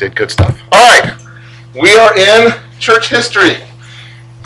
did 0.00 0.16
good 0.16 0.30
stuff. 0.30 0.60
All 0.72 0.80
right, 0.80 1.14
we 1.74 1.94
are 1.94 2.16
in 2.18 2.52
church 2.80 3.10
history, 3.10 3.56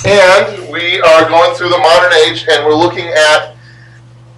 and 0.04 0.70
we 0.70 1.00
are 1.00 1.28
going 1.28 1.54
through 1.54 1.68
the 1.68 1.78
modern 1.78 2.12
age, 2.26 2.44
and 2.50 2.66
we're 2.66 2.74
looking 2.74 3.06
at 3.06 3.54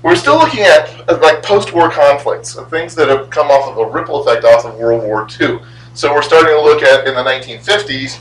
we're 0.03 0.15
still 0.15 0.37
looking 0.37 0.61
at 0.61 0.89
uh, 1.09 1.19
like 1.21 1.43
post-war 1.43 1.91
conflicts, 1.91 2.55
things 2.69 2.95
that 2.95 3.09
have 3.09 3.31
come 3.31 3.49
off 3.49 3.69
of 3.69 3.79
a 3.79 3.91
ripple 3.91 4.23
effect 4.23 4.45
off 4.45 4.65
of 4.65 4.77
World 4.77 5.03
War 5.03 5.27
II. 5.41 5.59
So 5.95 6.13
we're 6.13 6.23
starting 6.23 6.53
to 6.53 6.61
look 6.61 6.83
at 6.83 7.09
in 7.09 7.15
the 7.15 7.25
1950s, 7.25 8.21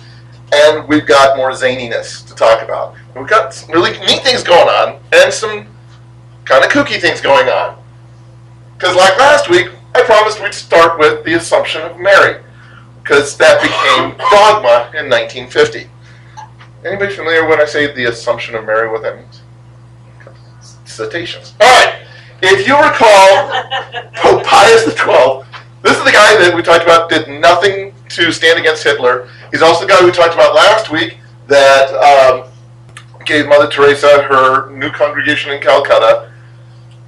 and 0.54 0.88
we've 0.88 1.06
got 1.06 1.38
more 1.38 1.52
zaniness 1.52 2.26
to 2.28 2.34
talk 2.34 2.64
about. 2.64 2.96
We've 3.14 3.28
got 3.28 3.54
some 3.54 3.72
really 3.72 3.92
neat 4.00 4.24
things 4.24 4.42
going 4.42 4.70
on, 4.70 5.00
and 5.12 5.32
some 5.32 5.68
kind 6.46 6.64
of 6.64 6.72
kooky 6.72 7.00
things 7.00 7.20
going 7.20 7.50
on. 7.50 7.78
Because 8.78 8.96
like 8.96 9.18
last 9.20 9.50
week, 9.50 9.68
I 9.94 10.02
promised 10.04 10.42
we'd 10.42 10.54
start 10.54 10.98
with 10.98 11.24
the 11.26 11.34
Assumption 11.34 11.82
of 11.82 12.00
Mary, 12.00 12.42
because 13.06 13.38
that 13.38 13.62
became 13.62 14.18
dogma 14.18 14.90
in 14.98 15.08
1950. 15.08 15.88
Anybody 16.84 17.14
familiar 17.14 17.48
when 17.48 17.62
I 17.62 17.66
say 17.66 17.94
the 17.94 18.06
Assumption 18.06 18.56
of 18.56 18.66
Mary, 18.66 18.90
what 18.90 19.04
that 19.04 19.18
means? 19.18 19.42
Citations. 20.86 21.54
All 21.62 21.68
right. 21.68 22.02
If 22.42 22.68
you 22.68 22.76
recall, 22.76 24.10
Pope 24.16 24.44
Pius 24.44 24.86
XII, 24.86 25.46
this 25.84 25.96
is 25.96 26.04
the 26.04 26.12
guy 26.12 26.36
that 26.42 26.52
we 26.56 26.64
talked 26.64 26.84
about 26.84 27.08
did 27.08 27.28
nothing 27.30 27.94
to 28.10 28.32
stand 28.32 28.58
against 28.58 28.84
Hitler. 28.84 29.30
He's 29.52 29.62
also 29.62 29.86
the 29.86 29.94
guy 29.94 30.04
we 30.04 30.12
talked 30.12 30.34
about 30.34 30.56
last 30.56 30.90
week 30.90 31.20
that 31.46 31.94
um, 31.94 32.52
gave 33.24 33.48
Mother 33.48 33.70
Teresa 33.70 34.24
her 34.24 34.72
new 34.72 34.90
congregation 34.90 35.52
in 35.52 35.62
Calcutta. 35.62 36.32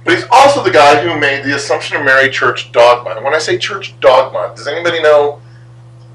But 0.04 0.14
he's 0.14 0.26
also 0.30 0.62
the 0.62 0.70
guy 0.70 1.02
who 1.02 1.18
made 1.18 1.44
the 1.44 1.56
Assumption 1.56 1.96
of 1.96 2.04
Mary 2.04 2.30
church 2.30 2.70
dogma. 2.70 3.16
And 3.16 3.24
when 3.24 3.34
I 3.34 3.38
say 3.38 3.58
church 3.58 3.98
dogma, 3.98 4.52
does 4.54 4.68
anybody 4.68 5.02
know? 5.02 5.40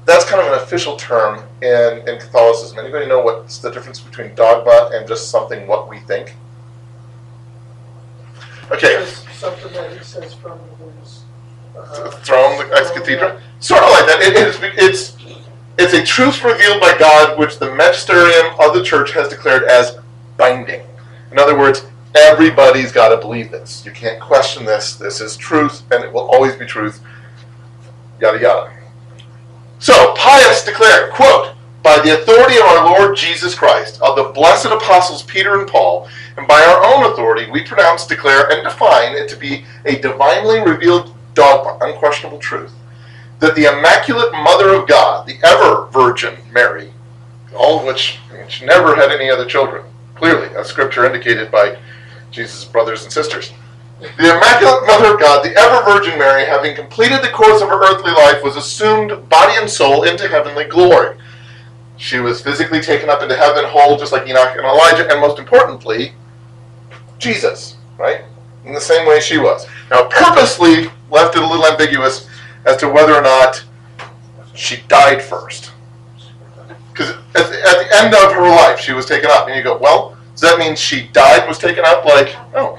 That's 0.06 0.24
kind 0.26 0.40
of 0.46 0.52
an 0.52 0.58
official 0.60 0.96
term 0.96 1.44
in, 1.62 2.06
in 2.06 2.18
Catholicism. 2.18 2.78
Anybody 2.78 3.06
know 3.06 3.20
what's 3.20 3.58
the 3.58 3.70
difference 3.70 4.00
between 4.00 4.34
dogma 4.34 4.90
and 4.92 5.08
just 5.08 5.30
something 5.30 5.66
what 5.66 5.88
we 5.88 5.98
think? 6.00 6.34
Okay, 8.70 8.94
Just 8.94 9.28
Something 9.34 9.72
that 9.74 9.92
he 9.96 10.02
says 10.02 10.32
from 10.34 10.58
his. 11.00 11.22
uh, 11.76 12.10
throne, 12.10 12.56
the 12.58 12.74
ex 12.74 12.90
cathedra, 12.92 13.40
sort 13.60 13.82
of 13.82 13.90
like 13.90 14.06
that. 14.06 14.20
It 14.22 14.34
is. 14.36 14.58
It's 14.62 15.16
it's 15.76 15.92
a 15.92 16.02
truth 16.04 16.42
revealed 16.44 16.80
by 16.80 16.96
God, 16.98 17.38
which 17.38 17.58
the 17.58 17.74
magisterium 17.74 18.54
of 18.60 18.74
the 18.74 18.82
church 18.82 19.12
has 19.12 19.28
declared 19.28 19.64
as 19.64 19.98
binding. 20.38 20.80
In 21.30 21.38
other 21.38 21.58
words, 21.58 21.84
everybody's 22.14 22.90
got 22.92 23.08
to 23.08 23.16
believe 23.18 23.50
this. 23.50 23.84
You 23.84 23.92
can't 23.92 24.20
question 24.20 24.64
this. 24.64 24.94
This 24.96 25.20
is 25.20 25.36
truth, 25.36 25.82
and 25.92 26.02
it 26.04 26.12
will 26.12 26.30
always 26.30 26.54
be 26.56 26.64
truth. 26.64 27.02
Yada 28.20 28.40
yada. 28.40 28.72
So 29.78 30.14
Pius 30.14 30.64
declared, 30.64 31.12
quote, 31.12 31.54
by 31.82 32.00
the 32.00 32.18
authority 32.18 32.56
of 32.56 32.62
our 32.62 32.86
Lord 32.86 33.16
Jesus 33.16 33.54
Christ, 33.54 34.00
of 34.00 34.16
the 34.16 34.32
blessed 34.32 34.66
apostles 34.66 35.22
Peter 35.22 35.58
and 35.60 35.68
Paul, 35.68 36.08
and 36.38 36.48
by 36.48 36.62
our 36.62 36.82
own 36.82 37.12
authority, 37.12 37.50
we 37.50 37.62
pronounce, 37.62 38.06
declare, 38.06 38.50
and 38.50 38.64
define 38.64 39.14
it 39.14 39.28
to 39.28 39.36
be 39.36 39.66
a 39.84 39.98
divinely 39.98 40.60
revealed 40.60 41.14
dogma, 41.34 41.76
unquestionable 41.86 42.38
truth, 42.38 42.72
that 43.40 43.54
the 43.54 43.66
Immaculate 43.66 44.32
Mother 44.32 44.74
of 44.74 44.88
God, 44.88 45.26
the 45.26 45.38
ever 45.44 45.86
Virgin 45.90 46.36
Mary, 46.52 46.90
all 47.54 47.78
of 47.80 47.84
which 47.84 48.18
she 48.48 48.64
never 48.64 48.96
had 48.96 49.10
any 49.10 49.30
other 49.30 49.44
children, 49.44 49.84
clearly, 50.14 50.48
as 50.56 50.66
Scripture 50.66 51.04
indicated 51.04 51.50
by 51.50 51.76
Jesus' 52.30 52.64
brothers 52.64 53.02
and 53.04 53.12
sisters. 53.12 53.52
The 54.00 54.36
Immaculate 54.36 54.86
Mother 54.86 55.14
of 55.14 55.20
God, 55.20 55.44
the 55.44 55.54
ever 55.56 55.84
Virgin 55.84 56.18
Mary, 56.18 56.44
having 56.44 56.74
completed 56.74 57.22
the 57.22 57.30
course 57.30 57.62
of 57.62 57.68
her 57.68 57.80
earthly 57.82 58.12
life, 58.12 58.42
was 58.42 58.56
assumed 58.56 59.28
body 59.28 59.54
and 59.56 59.70
soul 59.70 60.04
into 60.04 60.28
heavenly 60.28 60.64
glory. 60.64 61.16
She 61.96 62.18
was 62.18 62.40
physically 62.42 62.80
taken 62.80 63.08
up 63.08 63.22
into 63.22 63.36
heaven 63.36 63.64
whole, 63.64 63.96
just 63.96 64.12
like 64.12 64.28
Enoch 64.28 64.56
and 64.56 64.66
Elijah, 64.66 65.08
and 65.10 65.20
most 65.20 65.38
importantly, 65.38 66.12
Jesus, 67.18 67.76
right? 67.96 68.22
In 68.66 68.72
the 68.74 68.80
same 68.80 69.06
way 69.06 69.20
she 69.20 69.38
was. 69.38 69.66
Now, 69.90 70.04
purposely 70.08 70.90
left 71.10 71.36
it 71.36 71.42
a 71.42 71.46
little 71.46 71.66
ambiguous 71.66 72.28
as 72.66 72.76
to 72.78 72.88
whether 72.88 73.14
or 73.14 73.22
not 73.22 73.64
she 74.54 74.82
died 74.88 75.22
first. 75.22 75.70
Because 76.92 77.10
at, 77.10 77.48
the- 77.50 77.88
end 77.96 78.14
of 78.14 78.32
her 78.32 78.48
life, 78.48 78.78
she 78.80 78.92
was 78.92 79.06
taken 79.06 79.30
up. 79.30 79.46
And 79.46 79.56
you 79.56 79.62
go, 79.62 79.76
well, 79.78 80.16
does 80.32 80.40
that 80.40 80.58
mean 80.58 80.74
she 80.76 81.08
died 81.08 81.46
was 81.48 81.58
taken 81.58 81.84
up? 81.84 82.04
Like, 82.04 82.36
oh. 82.54 82.76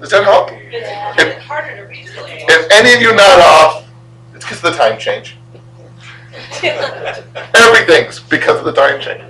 Does 0.00 0.10
that 0.10 0.24
help? 0.24 0.50
It's 0.52 1.44
harder 1.44 1.76
to 1.76 1.82
read. 1.82 2.06
If 2.06 2.70
any 2.72 2.94
of 2.94 3.00
you 3.00 3.14
nod 3.14 3.40
off, 3.40 3.88
it's 4.34 4.44
because 4.44 4.58
of 4.58 4.72
the 4.72 4.78
time 4.78 4.98
change. 4.98 5.36
Everything's 7.54 8.20
because 8.20 8.58
of 8.58 8.64
the 8.64 8.72
time 8.72 9.00
change. 9.00 9.22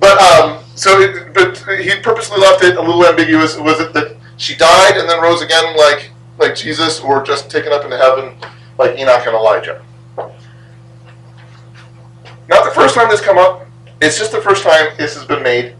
But 0.00 0.20
um, 0.20 0.62
so, 0.74 1.00
it, 1.00 1.32
but 1.34 1.56
he 1.80 2.00
purposely 2.00 2.40
left 2.40 2.64
it 2.64 2.76
a 2.76 2.80
little 2.80 3.06
ambiguous. 3.06 3.56
Was 3.56 3.80
it 3.80 3.92
that 3.92 4.16
she 4.36 4.56
died 4.56 4.96
and 4.96 5.08
then 5.08 5.22
rose 5.22 5.42
again, 5.42 5.76
like 5.76 6.10
like 6.38 6.56
Jesus, 6.56 7.00
or 7.00 7.22
just 7.22 7.50
taken 7.50 7.72
up 7.72 7.84
into 7.84 7.96
heaven, 7.96 8.34
like 8.78 8.98
Enoch 8.98 9.26
and 9.26 9.36
Elijah? 9.36 9.82
Not 12.48 12.64
the 12.64 12.72
first 12.74 12.94
time 12.94 13.08
this 13.08 13.20
come 13.20 13.38
up. 13.38 13.66
It's 14.00 14.18
just 14.18 14.32
the 14.32 14.40
first 14.40 14.64
time 14.64 14.88
this 14.98 15.14
has 15.14 15.24
been 15.24 15.42
made 15.42 15.76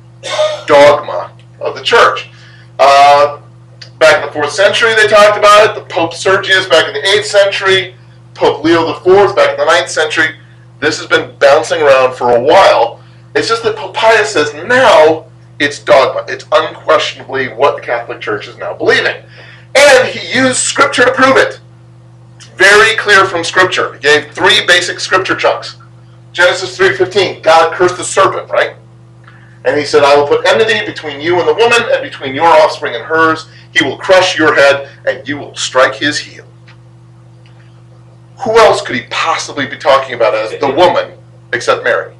dogma 0.67 1.33
of 1.61 1.75
the 1.75 1.83
church. 1.83 2.31
Uh, 2.79 3.42
back 4.03 4.21
in 4.21 4.27
the 4.27 4.33
fourth 4.33 4.53
century, 4.53 4.95
they 4.97 5.07
talked 5.07 5.39
about 5.39 5.71
it. 5.71 5.81
The 5.81 5.87
Pope 5.89 6.13
Sergius 6.13 6.69
back 6.69 6.89
in 6.89 6.95
the 6.95 7.09
eighth 7.09 7.27
century. 7.27 7.95
Pope 8.35 8.65
Leo 8.65 8.91
IV 8.91 9.37
back 9.37 9.51
in 9.51 9.57
the 9.57 9.65
ninth 9.65 9.89
century. 9.89 10.37
This 10.81 10.99
has 10.99 11.07
been 11.07 11.39
bouncing 11.39 11.81
around 11.81 12.17
for 12.17 12.35
a 12.35 12.41
while. 12.41 13.01
It's 13.37 13.47
just 13.47 13.63
that 13.63 13.77
Pope 13.77 13.95
Pius 13.95 14.33
says 14.33 14.53
now 14.55 15.27
it's 15.61 15.79
dogma. 15.79 16.25
It's 16.27 16.45
unquestionably 16.51 17.49
what 17.49 17.77
the 17.77 17.83
Catholic 17.83 18.21
Church 18.21 18.49
is 18.49 18.59
now 18.59 18.75
believing. 18.75 19.23
And 19.77 20.09
he 20.09 20.37
used 20.37 20.59
Scripture 20.59 21.05
to 21.05 21.13
prove 21.13 21.37
it. 21.37 21.61
Very 22.57 22.97
clear 22.97 23.25
from 23.25 23.45
Scripture. 23.45 23.95
He 23.95 24.01
gave 24.01 24.33
three 24.33 24.67
basic 24.67 24.99
Scripture 24.99 25.37
chunks. 25.37 25.77
Genesis 26.33 26.77
3.15, 26.77 27.43
God 27.43 27.75
cursed 27.75 27.99
the 27.99 28.05
serpent, 28.05 28.51
right? 28.51 28.75
And 29.65 29.79
he 29.79 29.85
said, 29.85 30.03
I 30.03 30.17
will 30.17 30.27
put 30.27 30.47
enmity 30.47 30.85
between 30.85 31.21
you 31.21 31.39
and 31.39 31.49
the 31.49 31.55
woman, 31.55 31.81
and 31.93 32.03
between 32.03 32.35
your 32.35 32.47
offspring 32.47 32.95
and 32.95 33.05
hers. 33.05 33.49
He 33.73 33.85
will 33.85 33.97
crush 33.97 34.37
your 34.37 34.55
head, 34.55 34.89
and 35.07 35.27
you 35.27 35.39
will 35.39 35.55
strike 35.55 35.95
his 35.95 36.19
heel. 36.19 36.45
Who 38.45 38.59
else 38.59 38.83
could 38.83 38.97
he 38.97 39.03
possibly 39.09 39.67
be 39.67 39.77
talking 39.77 40.15
about 40.15 40.35
as 40.35 40.59
the 40.59 40.71
woman 40.71 41.13
except 41.53 41.85
Mary? 41.85 42.15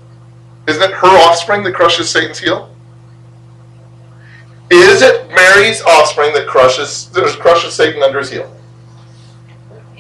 Isn't 0.69 0.83
it 0.83 0.93
her 0.93 1.09
offspring 1.29 1.65
that 1.65 1.75
crushes 1.75 2.09
Satan's 2.09 2.39
heel? 2.39 2.73
Is 4.71 5.03
it 5.03 5.29
Mary's 5.31 5.83
offspring 5.83 6.33
that 6.35 6.47
crushes 6.47 7.11
that 7.11 7.39
crushes 7.41 7.75
Satan 7.75 8.03
under 8.03 8.21
his 8.21 8.31
heel? 8.31 8.51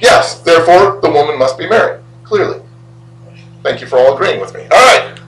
Yes. 0.00 0.40
Therefore, 0.40 1.00
the 1.02 1.10
woman 1.10 1.38
must 1.38 1.58
be 1.58 1.68
Mary. 1.68 2.00
Clearly. 2.22 2.62
Thank 3.62 3.80
you 3.80 3.86
for 3.86 3.98
all 3.98 4.14
agreeing 4.14 4.40
with 4.40 4.54
me. 4.54 4.62
All 4.62 4.68
right. 4.70 5.18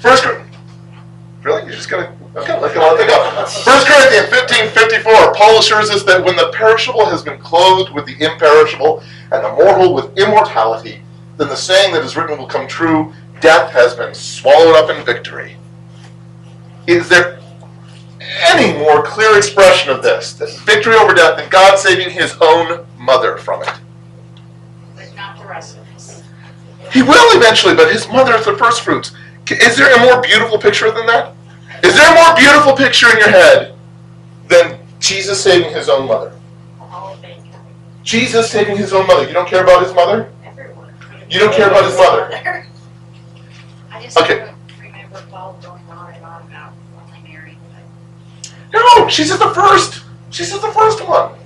First, 0.00 0.22
Cor- 0.22 0.47
really, 1.42 1.62
you're 1.62 1.72
just 1.72 1.88
gonna 1.88 2.14
okay? 2.36 2.60
Let's 2.60 2.74
go. 2.74 2.80
Let 2.80 2.98
that 2.98 3.08
go. 3.08 3.46
First 3.46 3.86
Corinthians 3.86 4.28
fifteen 4.28 4.68
fifty 4.70 4.98
four. 4.98 5.34
Paul 5.34 5.58
assures 5.58 5.90
us 5.90 6.02
that 6.04 6.24
when 6.24 6.36
the 6.36 6.50
perishable 6.54 7.06
has 7.06 7.22
been 7.22 7.38
clothed 7.38 7.92
with 7.92 8.06
the 8.06 8.16
imperishable, 8.22 9.02
and 9.32 9.44
the 9.44 9.52
mortal 9.52 9.94
with 9.94 10.16
immortality, 10.18 11.02
then 11.36 11.48
the 11.48 11.56
saying 11.56 11.94
that 11.94 12.04
is 12.04 12.16
written 12.16 12.38
will 12.38 12.46
come 12.46 12.66
true: 12.66 13.12
Death 13.40 13.70
has 13.72 13.94
been 13.94 14.14
swallowed 14.14 14.76
up 14.76 14.90
in 14.90 15.04
victory. 15.04 15.56
Is 16.86 17.08
there 17.08 17.40
any 18.48 18.76
more 18.78 19.02
clear 19.02 19.36
expression 19.36 19.90
of 19.90 20.02
this? 20.02 20.32
That 20.34 20.50
victory 20.60 20.94
over 20.94 21.14
death 21.14 21.38
than 21.38 21.48
God 21.50 21.78
saving 21.78 22.10
His 22.10 22.36
own 22.40 22.86
mother 22.98 23.36
from 23.36 23.62
it. 23.62 23.70
But 24.96 25.14
not 25.14 25.38
the 25.38 25.46
rest 25.46 25.76
of 25.76 25.82
us. 25.94 26.22
He 26.92 27.02
will 27.02 27.36
eventually, 27.36 27.74
but 27.74 27.92
his 27.92 28.08
mother 28.08 28.34
is 28.34 28.46
the 28.46 28.56
first 28.56 28.80
fruits. 28.82 29.12
Is 29.50 29.76
there 29.76 29.94
a 29.94 30.00
more 30.00 30.20
beautiful 30.20 30.58
picture 30.58 30.90
than 30.90 31.06
that? 31.06 31.34
Is 31.82 31.94
there 31.94 32.10
a 32.10 32.14
more 32.14 32.36
beautiful 32.36 32.74
picture 32.74 33.10
in 33.10 33.18
your 33.18 33.30
head 33.30 33.74
than 34.48 34.78
Jesus 35.00 35.42
saving 35.42 35.72
his 35.72 35.88
own 35.88 36.06
mother? 36.06 36.32
Jesus 38.02 38.50
saving 38.50 38.76
his 38.76 38.92
own 38.92 39.06
mother. 39.06 39.26
You 39.26 39.34
don't 39.34 39.48
care 39.48 39.62
about 39.62 39.82
his 39.82 39.94
mother? 39.94 40.32
You 41.30 41.38
don't 41.38 41.52
care 41.52 41.68
about 41.68 41.84
his 41.84 41.96
mother? 41.96 42.64
Okay. 44.16 44.52
No, 48.72 49.08
she's 49.08 49.28
just 49.28 49.40
the 49.40 49.50
first. 49.50 50.04
She's 50.30 50.50
just 50.50 50.62
the 50.62 50.72
first 50.72 51.06
one. 51.06 51.37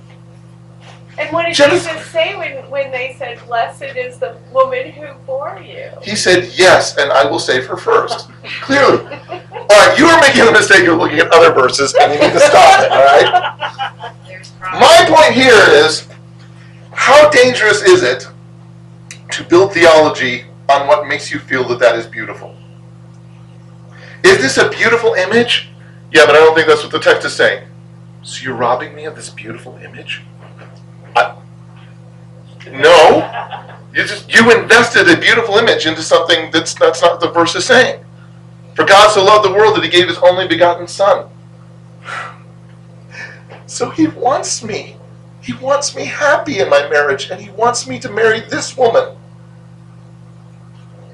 And 1.17 1.31
what 1.31 1.45
did 1.45 1.55
Genesis- 1.55 1.87
Jesus 1.87 2.07
say 2.07 2.35
when, 2.35 2.69
when 2.71 2.91
they 2.91 3.15
said, 3.19 3.39
Blessed 3.45 3.83
is 3.83 4.17
the 4.17 4.35
woman 4.51 4.91
who 4.91 5.07
bore 5.25 5.59
you? 5.63 5.89
He 6.01 6.15
said, 6.15 6.51
Yes, 6.55 6.97
and 6.97 7.11
I 7.11 7.25
will 7.29 7.39
save 7.39 7.67
her 7.67 7.77
first. 7.77 8.29
Clearly. 8.61 9.05
All 9.29 9.67
right, 9.69 9.95
you 9.97 10.05
are 10.07 10.19
making 10.21 10.45
the 10.45 10.51
mistake 10.51 10.87
of 10.87 10.97
looking 10.97 11.19
at 11.19 11.31
other 11.31 11.53
verses, 11.53 11.93
and 11.99 12.13
you 12.13 12.19
need 12.19 12.33
to 12.33 12.39
stop 12.39 12.79
it, 12.81 12.91
all 12.91 13.03
right? 13.03 14.13
My 14.79 15.05
point 15.07 15.33
here 15.33 15.53
is 15.69 16.07
how 16.93 17.29
dangerous 17.29 17.83
is 17.83 18.01
it 18.01 18.27
to 19.31 19.43
build 19.43 19.73
theology 19.73 20.45
on 20.69 20.87
what 20.87 21.07
makes 21.07 21.31
you 21.31 21.39
feel 21.39 21.67
that 21.67 21.79
that 21.79 21.95
is 21.95 22.07
beautiful. 22.07 22.55
Is 24.23 24.37
this 24.37 24.57
a 24.57 24.69
beautiful 24.69 25.13
image? 25.13 25.69
Yeah, 26.11 26.25
but 26.25 26.35
I 26.35 26.39
don't 26.39 26.55
think 26.55 26.67
that's 26.67 26.81
what 26.83 26.91
the 26.91 26.99
text 26.99 27.25
is 27.25 27.33
saying. 27.35 27.67
So 28.23 28.43
you're 28.43 28.55
robbing 28.55 28.95
me 28.95 29.05
of 29.05 29.15
this 29.15 29.29
beautiful 29.29 29.75
image? 29.77 30.21
No. 32.71 33.29
You 33.93 34.03
just 34.05 34.33
you 34.33 34.51
invested 34.51 35.09
a 35.09 35.19
beautiful 35.19 35.55
image 35.55 35.85
into 35.85 36.01
something 36.01 36.49
that's 36.51 36.73
that's 36.73 37.01
not 37.01 37.19
the 37.19 37.29
verse 37.29 37.55
is 37.55 37.65
saying. 37.65 38.03
For 38.75 38.85
God 38.85 39.11
so 39.11 39.23
loved 39.23 39.45
the 39.45 39.53
world 39.53 39.75
that 39.75 39.83
he 39.83 39.89
gave 39.89 40.07
his 40.07 40.17
only 40.17 40.47
begotten 40.47 40.87
son. 40.87 41.29
So 43.67 43.89
he 43.89 44.07
wants 44.07 44.63
me. 44.63 44.97
He 45.41 45.53
wants 45.53 45.95
me 45.95 46.05
happy 46.05 46.59
in 46.59 46.69
my 46.69 46.87
marriage, 46.89 47.29
and 47.29 47.41
he 47.41 47.49
wants 47.51 47.87
me 47.87 47.99
to 47.99 48.09
marry 48.09 48.39
this 48.39 48.77
woman. 48.77 49.15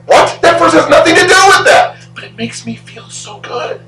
What? 0.06 0.42
That 0.42 0.60
verse 0.60 0.74
has 0.74 0.90
nothing 0.90 1.16
to 1.16 1.22
do 1.22 1.28
with 1.28 1.66
that. 1.66 1.98
But 2.14 2.24
it 2.24 2.36
makes 2.38 2.66
me 2.66 2.76
feel 2.76 3.10
so 3.10 3.40
good. 3.40 3.82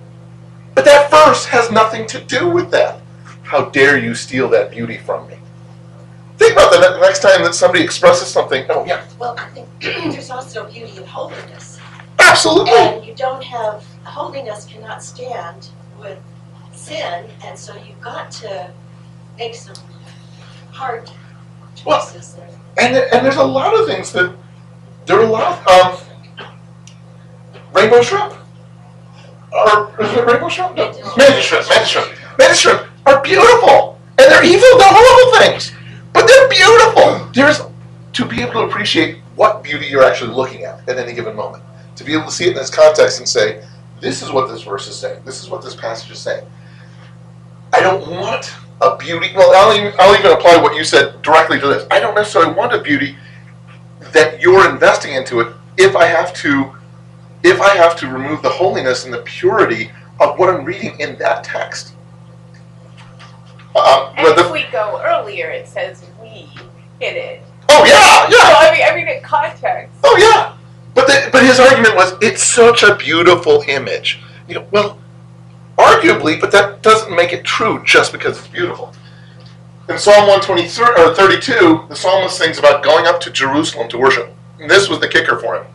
But 0.73 0.85
that 0.85 1.11
verse 1.11 1.45
has 1.45 1.71
nothing 1.71 2.07
to 2.07 2.21
do 2.21 2.49
with 2.49 2.71
that. 2.71 3.01
How 3.43 3.65
dare 3.65 3.97
you 3.97 4.15
steal 4.15 4.47
that 4.49 4.71
beauty 4.71 4.97
from 4.97 5.27
me? 5.27 5.35
Think 6.41 6.53
about 6.53 6.71
that 6.71 6.93
the 6.93 6.99
next 6.99 7.19
time 7.19 7.43
that 7.43 7.53
somebody 7.53 7.83
expresses 7.83 8.27
something. 8.27 8.65
Oh, 8.71 8.83
yeah, 8.83 9.05
Well, 9.19 9.35
I 9.37 9.45
think 9.49 9.67
there's 9.79 10.31
also 10.31 10.67
beauty 10.71 10.97
in 10.97 11.05
holiness. 11.05 11.79
absolutely. 12.17 12.73
And 12.73 13.05
you 13.05 13.13
don't 13.13 13.43
have, 13.43 13.85
holiness 14.03 14.65
cannot 14.65 15.03
stand 15.03 15.69
with 15.99 16.17
sin, 16.73 17.25
and 17.45 17.55
so 17.57 17.75
you've 17.87 18.01
got 18.01 18.31
to 18.41 18.71
make 19.37 19.53
some 19.53 19.75
hard 20.71 21.11
Well, 21.85 21.99
choices 22.01 22.33
there. 22.33 22.49
And, 22.79 22.95
and 22.95 23.23
there's 23.23 23.35
a 23.35 23.43
lot 23.43 23.79
of 23.79 23.85
things 23.85 24.11
that 24.13 24.33
there 25.05 25.19
are 25.19 25.23
a 25.23 25.29
lot 25.29 25.61
of 25.69 26.09
um, 26.39 26.47
rainbow 27.75 28.01
shrimp. 28.01 28.33
Or 29.53 29.93
is 30.03 30.11
it 30.13 30.25
rainbow 30.25 30.49
shrimp? 30.49 30.75
No. 30.75 30.85
Mantis 31.17 31.45
shrimp, 31.45 31.69
mantis 31.69 31.87
shrimp. 31.89 32.11
Mantis 32.39 32.59
shrimp 32.59 32.87
are 33.05 33.21
beautiful. 33.21 33.99
And 34.17 34.31
they're 34.31 34.43
evil, 34.43 34.67
they're 34.79 34.87
horrible 34.89 35.39
things. 35.39 35.73
They're 36.31 36.49
beautiful. 36.49 37.29
There's 37.33 37.61
to 38.13 38.25
be 38.25 38.41
able 38.41 38.53
to 38.53 38.59
appreciate 38.59 39.17
what 39.35 39.63
beauty 39.63 39.87
you're 39.87 40.03
actually 40.03 40.33
looking 40.33 40.63
at 40.63 40.87
at 40.87 40.97
any 40.97 41.13
given 41.13 41.35
moment. 41.35 41.63
To 41.97 42.03
be 42.05 42.13
able 42.13 42.25
to 42.25 42.31
see 42.31 42.45
it 42.45 42.51
in 42.51 42.57
its 42.57 42.69
context 42.69 43.19
and 43.19 43.27
say, 43.27 43.65
this 43.99 44.21
is 44.21 44.31
what 44.31 44.47
this 44.47 44.63
verse 44.63 44.87
is 44.87 44.95
saying. 44.97 45.21
This 45.25 45.43
is 45.43 45.49
what 45.49 45.61
this 45.61 45.75
passage 45.75 46.09
is 46.09 46.19
saying. 46.19 46.45
I 47.73 47.81
don't 47.81 48.09
want 48.09 48.53
a 48.81 48.95
beauty. 48.95 49.31
Well, 49.35 49.51
I'll 49.55 49.77
even, 49.77 49.93
I'll 49.99 50.17
even 50.17 50.31
apply 50.31 50.57
what 50.57 50.75
you 50.75 50.83
said 50.85 51.21
directly 51.21 51.59
to 51.59 51.67
this. 51.67 51.85
I 51.91 51.99
don't 51.99 52.15
necessarily 52.15 52.53
want 52.53 52.73
a 52.73 52.81
beauty 52.81 53.17
that 54.13 54.41
you're 54.41 54.69
investing 54.69 55.13
into 55.13 55.41
it 55.41 55.53
if 55.77 55.95
I 55.95 56.05
have 56.05 56.33
to 56.35 56.75
if 57.43 57.59
I 57.59 57.75
have 57.75 57.95
to 57.97 58.07
remove 58.07 58.43
the 58.43 58.49
holiness 58.49 59.05
and 59.05 59.13
the 59.13 59.21
purity 59.23 59.91
of 60.19 60.37
what 60.37 60.53
I'm 60.53 60.63
reading 60.63 60.99
in 60.99 61.17
that 61.17 61.43
text. 61.43 61.95
Uh, 63.75 64.13
And 64.17 64.27
if 64.27 64.35
the, 64.35 64.51
we 64.51 64.65
go 64.71 65.01
earlier, 65.03 65.49
it 65.49 65.67
says 65.67 66.05
we 66.21 66.49
hit 66.99 67.15
it. 67.15 67.41
oh 67.69 67.85
yeah, 67.85 68.29
So 68.29 68.37
yeah, 68.37 68.55
I 68.57 68.71
mean, 68.73 68.83
I 68.91 68.95
mean 68.95 69.07
in 69.17 69.23
context. 69.23 69.95
oh 70.03 70.17
yeah. 70.17 70.57
But 70.93 71.07
the, 71.07 71.29
but 71.31 71.43
his 71.43 71.59
argument 71.59 71.95
was 71.95 72.13
it's 72.21 72.43
such 72.43 72.83
a 72.83 72.95
beautiful 72.95 73.63
image. 73.67 74.19
You 74.47 74.55
know, 74.55 74.67
well, 74.71 74.97
arguably, 75.77 76.39
but 76.39 76.51
that 76.51 76.81
doesn't 76.81 77.15
make 77.15 77.31
it 77.31 77.45
true 77.45 77.81
just 77.85 78.11
because 78.11 78.37
it's 78.37 78.47
beautiful. 78.47 78.93
In 79.89 79.97
Psalm 79.97 80.27
123 80.27 80.85
or 81.03 81.15
32, 81.15 81.85
the 81.89 81.95
psalmist 81.95 82.37
sings 82.37 82.59
about 82.59 82.83
going 82.83 83.07
up 83.07 83.19
to 83.21 83.31
Jerusalem 83.31 83.87
to 83.89 83.97
worship. 83.97 84.33
And 84.59 84.69
this 84.69 84.89
was 84.89 84.99
the 84.99 85.07
kicker 85.07 85.39
for 85.39 85.55
him. 85.55 85.65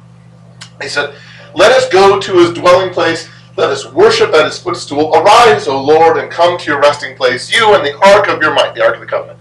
He 0.80 0.88
said, 0.88 1.14
Let 1.54 1.72
us 1.72 1.88
go 1.88 2.20
to 2.20 2.32
his 2.38 2.52
dwelling 2.52 2.92
place. 2.92 3.28
Let 3.56 3.70
us 3.70 3.90
worship 3.90 4.34
at 4.34 4.44
his 4.44 4.58
footstool. 4.58 5.14
Arise, 5.14 5.66
O 5.66 5.82
Lord, 5.82 6.18
and 6.18 6.30
come 6.30 6.58
to 6.58 6.70
your 6.70 6.80
resting 6.80 7.16
place, 7.16 7.50
you 7.50 7.74
and 7.74 7.84
the 7.84 7.98
ark 8.06 8.28
of 8.28 8.42
your 8.42 8.52
might, 8.52 8.74
the 8.74 8.84
ark 8.84 8.94
of 8.96 9.00
the 9.00 9.06
covenant. 9.06 9.38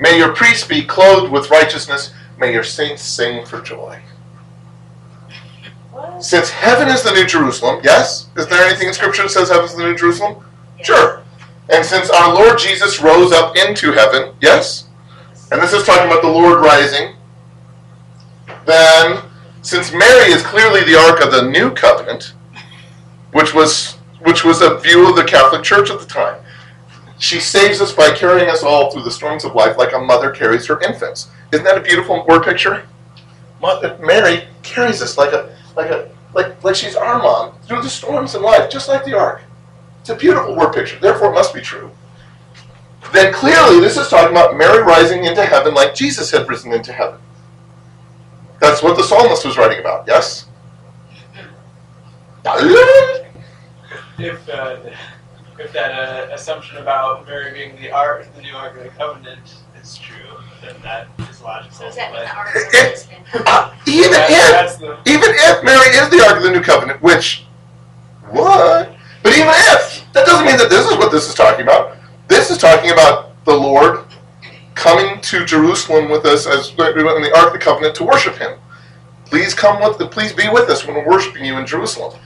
May 0.00 0.18
your 0.18 0.34
priests 0.34 0.66
be 0.66 0.84
clothed 0.84 1.30
with 1.30 1.50
righteousness. 1.50 2.12
May 2.36 2.52
your 2.52 2.64
saints 2.64 3.02
sing 3.02 3.46
for 3.46 3.60
joy. 3.60 4.00
What? 5.92 6.24
Since 6.24 6.50
heaven 6.50 6.88
is 6.88 7.04
the 7.04 7.12
new 7.12 7.26
Jerusalem, 7.26 7.80
yes? 7.84 8.28
Is 8.36 8.48
there 8.48 8.64
anything 8.64 8.88
in 8.88 8.94
Scripture 8.94 9.22
that 9.22 9.28
says 9.28 9.48
heaven 9.48 9.66
is 9.66 9.76
the 9.76 9.84
new 9.84 9.96
Jerusalem? 9.96 10.44
Sure. 10.82 11.22
And 11.70 11.84
since 11.86 12.10
our 12.10 12.34
Lord 12.34 12.58
Jesus 12.58 13.00
rose 13.00 13.32
up 13.32 13.56
into 13.56 13.92
heaven, 13.92 14.34
yes? 14.40 14.88
And 15.52 15.62
this 15.62 15.72
is 15.72 15.84
talking 15.84 16.10
about 16.10 16.22
the 16.22 16.28
Lord 16.28 16.60
rising, 16.60 17.14
then 18.66 19.22
since 19.62 19.92
Mary 19.92 20.32
is 20.32 20.42
clearly 20.42 20.82
the 20.82 20.98
ark 20.98 21.20
of 21.20 21.30
the 21.30 21.48
new 21.48 21.70
covenant, 21.70 22.34
which 23.34 23.52
was 23.52 23.98
which 24.20 24.44
was 24.44 24.62
a 24.62 24.78
view 24.78 25.08
of 25.08 25.16
the 25.16 25.24
Catholic 25.24 25.62
Church 25.62 25.90
at 25.90 26.00
the 26.00 26.06
time, 26.06 26.40
she 27.18 27.40
saves 27.40 27.80
us 27.80 27.92
by 27.92 28.10
carrying 28.10 28.48
us 28.48 28.62
all 28.62 28.90
through 28.90 29.02
the 29.02 29.10
storms 29.10 29.44
of 29.44 29.54
life 29.54 29.76
like 29.76 29.92
a 29.92 29.98
mother 29.98 30.30
carries 30.30 30.66
her 30.66 30.80
infants. 30.80 31.28
Isn't 31.52 31.64
that 31.64 31.76
a 31.76 31.82
beautiful 31.82 32.24
word 32.26 32.44
picture? 32.44 32.86
Mary 34.00 34.46
carries 34.62 35.02
us 35.02 35.18
like 35.18 35.32
a 35.32 35.56
like 35.76 35.90
a 35.90 36.10
like 36.32 36.62
like 36.62 36.76
she's 36.76 36.96
our 36.96 37.18
mom 37.18 37.58
through 37.62 37.82
the 37.82 37.90
storms 37.90 38.34
of 38.34 38.42
life, 38.42 38.70
just 38.70 38.88
like 38.88 39.04
the 39.04 39.18
ark. 39.18 39.42
It's 40.00 40.10
a 40.10 40.14
beautiful 40.14 40.56
word 40.56 40.72
picture, 40.72 40.98
therefore 41.00 41.30
it 41.30 41.34
must 41.34 41.54
be 41.54 41.60
true. 41.60 41.90
Then 43.12 43.32
clearly 43.32 43.80
this 43.80 43.96
is 43.96 44.08
talking 44.08 44.30
about 44.30 44.56
Mary 44.56 44.82
rising 44.82 45.24
into 45.24 45.44
heaven 45.44 45.74
like 45.74 45.94
Jesus 45.94 46.30
had 46.30 46.48
risen 46.48 46.72
into 46.72 46.92
heaven. 46.92 47.18
That's 48.60 48.82
what 48.82 48.96
the 48.96 49.02
psalmist 49.02 49.44
was 49.44 49.58
writing 49.58 49.80
about, 49.80 50.06
yes? 50.06 50.46
If 54.18 54.48
uh, 54.48 54.76
if 55.58 55.72
that 55.72 55.92
uh, 55.92 56.32
assumption 56.34 56.78
about 56.78 57.26
Mary 57.26 57.52
being 57.52 57.76
the 57.80 57.90
ark, 57.90 58.26
the 58.34 58.42
new 58.42 58.54
ark 58.54 58.76
of 58.76 58.82
the 58.84 58.88
covenant, 58.90 59.54
is 59.80 59.96
true, 59.98 60.16
then 60.60 60.74
that 60.82 61.06
is 61.30 61.40
logical. 61.42 61.76
So 61.76 61.84
does 61.84 61.96
that 61.96 62.12
mean 62.12 62.20
but 62.22 62.26
the 62.28 62.36
ark 62.36 62.48
has 62.54 62.74
always 62.74 63.06
been 63.06 63.42
Uh, 63.46 63.74
even 63.86 64.10
that- 64.12 64.66
if 64.66 64.78
the 64.78 65.10
even 65.10 65.30
if 65.30 65.62
Mary 65.62 65.88
is 65.96 66.08
the 66.10 66.24
ark 66.26 66.36
of 66.38 66.42
the 66.42 66.50
new 66.50 66.62
covenant, 66.62 67.00
which 67.02 67.44
what? 68.30 68.90
But 69.22 69.32
even 69.32 69.48
if 69.48 70.04
that 70.12 70.26
doesn't 70.26 70.46
mean 70.46 70.56
that 70.58 70.70
this 70.70 70.86
is 70.86 70.96
what 70.96 71.10
this 71.12 71.28
is 71.28 71.34
talking 71.34 71.62
about. 71.62 71.96
This 72.28 72.50
is 72.50 72.58
talking 72.58 72.90
about 72.90 73.32
the 73.44 73.54
Lord 73.54 74.04
coming 74.74 75.20
to 75.20 75.44
Jerusalem 75.44 76.08
with 76.10 76.24
us 76.26 76.46
as 76.46 76.76
we 76.76 77.02
went 77.02 77.16
in 77.16 77.22
the 77.22 77.34
ark 77.36 77.48
of 77.48 77.52
the 77.52 77.58
covenant 77.58 77.94
to 77.96 78.04
worship 78.04 78.36
Him. 78.36 78.58
Please 79.24 79.54
come 79.54 79.80
with, 79.80 79.98
please 80.10 80.32
be 80.32 80.48
with 80.48 80.68
us 80.68 80.86
when 80.86 80.96
we're 80.96 81.08
worshiping 81.08 81.44
you 81.44 81.56
in 81.58 81.66
Jerusalem. 81.66 82.18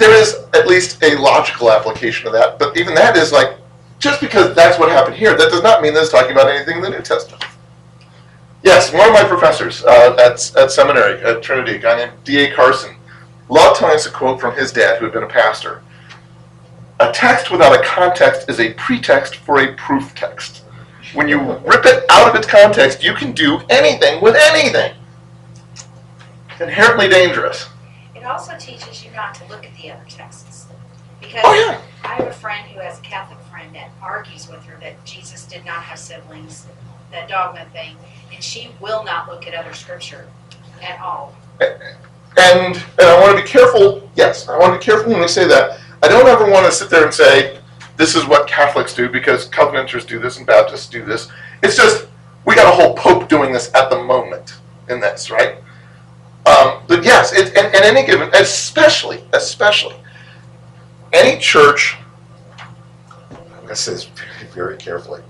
There 0.00 0.14
is 0.18 0.34
at 0.54 0.66
least 0.66 1.02
a 1.02 1.14
logical 1.16 1.70
application 1.70 2.26
of 2.26 2.32
that, 2.32 2.58
but 2.58 2.74
even 2.74 2.94
that 2.94 3.18
is 3.18 3.32
like 3.32 3.58
just 3.98 4.18
because 4.18 4.56
that's 4.56 4.78
what 4.78 4.88
happened 4.88 5.14
here, 5.14 5.36
that 5.36 5.50
does 5.50 5.62
not 5.62 5.82
mean 5.82 5.92
that 5.92 6.00
it's 6.00 6.10
talking 6.10 6.32
about 6.32 6.48
anything 6.48 6.78
in 6.78 6.82
the 6.82 6.88
New 6.88 7.02
Testament. 7.02 7.44
Yes, 8.62 8.94
one 8.94 9.06
of 9.06 9.12
my 9.12 9.24
professors 9.24 9.84
uh, 9.84 10.16
at, 10.18 10.56
at 10.56 10.70
seminary 10.70 11.22
at 11.22 11.42
Trinity, 11.42 11.76
a 11.76 11.78
guy 11.78 11.98
named 11.98 12.12
D.A. 12.24 12.50
Carson, 12.54 12.96
loved 13.50 13.78
telling 13.78 13.94
us 13.94 14.06
a 14.06 14.10
quote 14.10 14.40
from 14.40 14.56
his 14.56 14.72
dad, 14.72 14.98
who 14.98 15.04
had 15.04 15.12
been 15.12 15.22
a 15.22 15.28
pastor. 15.28 15.82
A 17.00 17.12
text 17.12 17.50
without 17.50 17.78
a 17.78 17.84
context 17.84 18.48
is 18.48 18.58
a 18.58 18.72
pretext 18.74 19.36
for 19.36 19.60
a 19.60 19.74
proof 19.74 20.14
text. 20.14 20.64
When 21.12 21.28
you 21.28 21.40
rip 21.40 21.84
it 21.84 22.04
out 22.08 22.26
of 22.26 22.34
its 22.36 22.46
context, 22.46 23.04
you 23.04 23.12
can 23.12 23.32
do 23.32 23.60
anything 23.68 24.22
with 24.22 24.34
anything. 24.34 24.94
Inherently 26.58 27.08
dangerous. 27.08 27.68
It 28.20 28.26
also 28.26 28.56
teaches 28.58 29.02
you 29.04 29.10
not 29.12 29.34
to 29.36 29.46
look 29.46 29.64
at 29.64 29.74
the 29.76 29.90
other 29.90 30.04
texts. 30.08 30.66
Because 31.20 31.40
Oh, 31.44 31.54
yeah. 31.54 31.80
I 32.04 32.14
have 32.14 32.26
a 32.26 32.32
friend 32.32 32.66
who 32.68 32.80
has 32.80 32.98
a 32.98 33.02
Catholic 33.02 33.38
friend 33.50 33.74
that 33.74 33.90
argues 34.02 34.48
with 34.48 34.62
her 34.64 34.78
that 34.80 35.02
Jesus 35.04 35.46
did 35.46 35.64
not 35.64 35.82
have 35.82 35.98
siblings, 35.98 36.66
that 37.12 37.28
dogma 37.28 37.64
thing, 37.72 37.96
and 38.32 38.42
she 38.42 38.70
will 38.80 39.04
not 39.04 39.28
look 39.28 39.46
at 39.46 39.54
other 39.54 39.72
scripture 39.72 40.28
at 40.82 41.00
all. 41.00 41.34
And, 41.60 42.76
and 42.76 42.82
I 43.00 43.20
want 43.20 43.36
to 43.38 43.42
be 43.42 43.48
careful, 43.48 44.08
yes, 44.16 44.48
I 44.48 44.58
want 44.58 44.72
to 44.74 44.78
be 44.78 44.84
careful 44.84 45.12
when 45.12 45.20
we 45.20 45.28
say 45.28 45.46
that. 45.48 45.80
I 46.02 46.08
don't 46.08 46.26
ever 46.26 46.50
want 46.50 46.66
to 46.66 46.72
sit 46.72 46.88
there 46.90 47.04
and 47.04 47.12
say, 47.12 47.58
this 47.96 48.14
is 48.14 48.26
what 48.26 48.46
Catholics 48.46 48.94
do 48.94 49.08
because 49.08 49.46
Covenanters 49.46 50.06
do 50.06 50.18
this 50.18 50.38
and 50.38 50.46
Baptists 50.46 50.88
do 50.88 51.04
this. 51.04 51.28
It's 51.62 51.76
just, 51.76 52.06
we 52.46 52.54
got 52.54 52.72
a 52.72 52.74
whole 52.74 52.94
Pope 52.94 53.28
doing 53.28 53.52
this 53.52 53.74
at 53.74 53.90
the 53.90 54.02
moment 54.02 54.54
in 54.88 55.00
this, 55.00 55.30
right? 55.30 55.56
Um, 56.60 56.82
but 56.88 57.04
yes, 57.04 57.32
it, 57.32 57.56
and, 57.56 57.74
and 57.74 57.84
any 57.84 58.06
given, 58.06 58.28
especially, 58.34 59.24
especially, 59.32 59.96
any 61.12 61.40
church, 61.40 61.96
I'm 63.30 63.38
going 63.56 63.68
to 63.68 63.76
say 63.76 63.92
this 63.92 64.04
very, 64.04 64.50
very 64.52 64.76
carefully, 64.76 65.22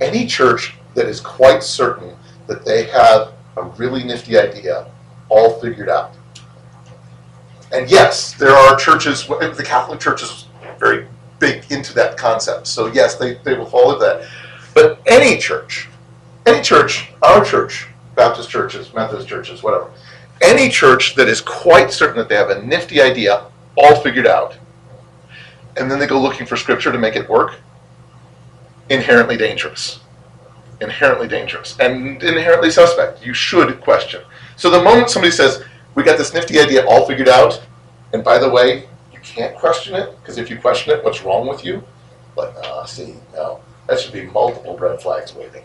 any 0.00 0.26
church 0.26 0.74
that 0.94 1.06
is 1.06 1.20
quite 1.20 1.62
certain 1.62 2.14
that 2.48 2.64
they 2.64 2.84
have 2.84 3.32
a 3.56 3.62
really 3.62 4.04
nifty 4.04 4.36
idea 4.38 4.90
all 5.28 5.58
figured 5.60 5.88
out. 5.88 6.14
And 7.72 7.90
yes, 7.90 8.34
there 8.34 8.54
are 8.54 8.76
churches, 8.76 9.26
the 9.26 9.64
Catholic 9.66 10.00
Church 10.00 10.22
is 10.22 10.46
very 10.78 11.06
big 11.38 11.64
into 11.70 11.94
that 11.94 12.16
concept. 12.16 12.66
So 12.66 12.86
yes, 12.86 13.16
they, 13.16 13.34
they 13.36 13.54
will 13.54 13.66
follow 13.66 13.98
that. 13.98 14.28
But 14.74 15.00
any 15.06 15.38
church, 15.38 15.88
any 16.46 16.62
church, 16.62 17.08
our 17.22 17.44
church, 17.44 17.88
Baptist 18.14 18.50
churches, 18.50 18.92
Methodist 18.92 19.28
churches, 19.28 19.62
whatever, 19.62 19.90
any 20.40 20.68
church 20.68 21.14
that 21.14 21.28
is 21.28 21.40
quite 21.40 21.92
certain 21.92 22.16
that 22.16 22.28
they 22.28 22.34
have 22.34 22.50
a 22.50 22.62
nifty 22.62 23.00
idea 23.00 23.46
all 23.76 23.96
figured 24.00 24.26
out, 24.26 24.56
and 25.76 25.90
then 25.90 25.98
they 25.98 26.06
go 26.06 26.20
looking 26.20 26.46
for 26.46 26.56
scripture 26.56 26.92
to 26.92 26.98
make 26.98 27.16
it 27.16 27.28
work, 27.28 27.56
inherently 28.88 29.36
dangerous. 29.36 30.00
Inherently 30.80 31.28
dangerous 31.28 31.78
and 31.78 32.22
inherently 32.22 32.70
suspect. 32.70 33.24
You 33.24 33.32
should 33.32 33.80
question. 33.80 34.22
So 34.56 34.70
the 34.70 34.82
moment 34.82 35.08
somebody 35.08 35.30
says, 35.30 35.64
We 35.94 36.02
got 36.02 36.18
this 36.18 36.34
nifty 36.34 36.58
idea 36.58 36.84
all 36.86 37.06
figured 37.06 37.28
out, 37.28 37.62
and 38.12 38.22
by 38.22 38.38
the 38.38 38.50
way, 38.50 38.88
you 39.12 39.18
can't 39.22 39.56
question 39.56 39.94
it, 39.94 40.14
because 40.20 40.36
if 40.36 40.50
you 40.50 40.58
question 40.58 40.92
it, 40.92 41.04
what's 41.04 41.22
wrong 41.22 41.46
with 41.46 41.64
you? 41.64 41.82
Like, 42.36 42.54
ah, 42.64 42.84
see, 42.84 43.14
no. 43.32 43.60
That 43.86 44.00
should 44.00 44.12
be 44.12 44.24
multiple 44.26 44.76
red 44.76 45.00
flags 45.00 45.34
waving. 45.34 45.64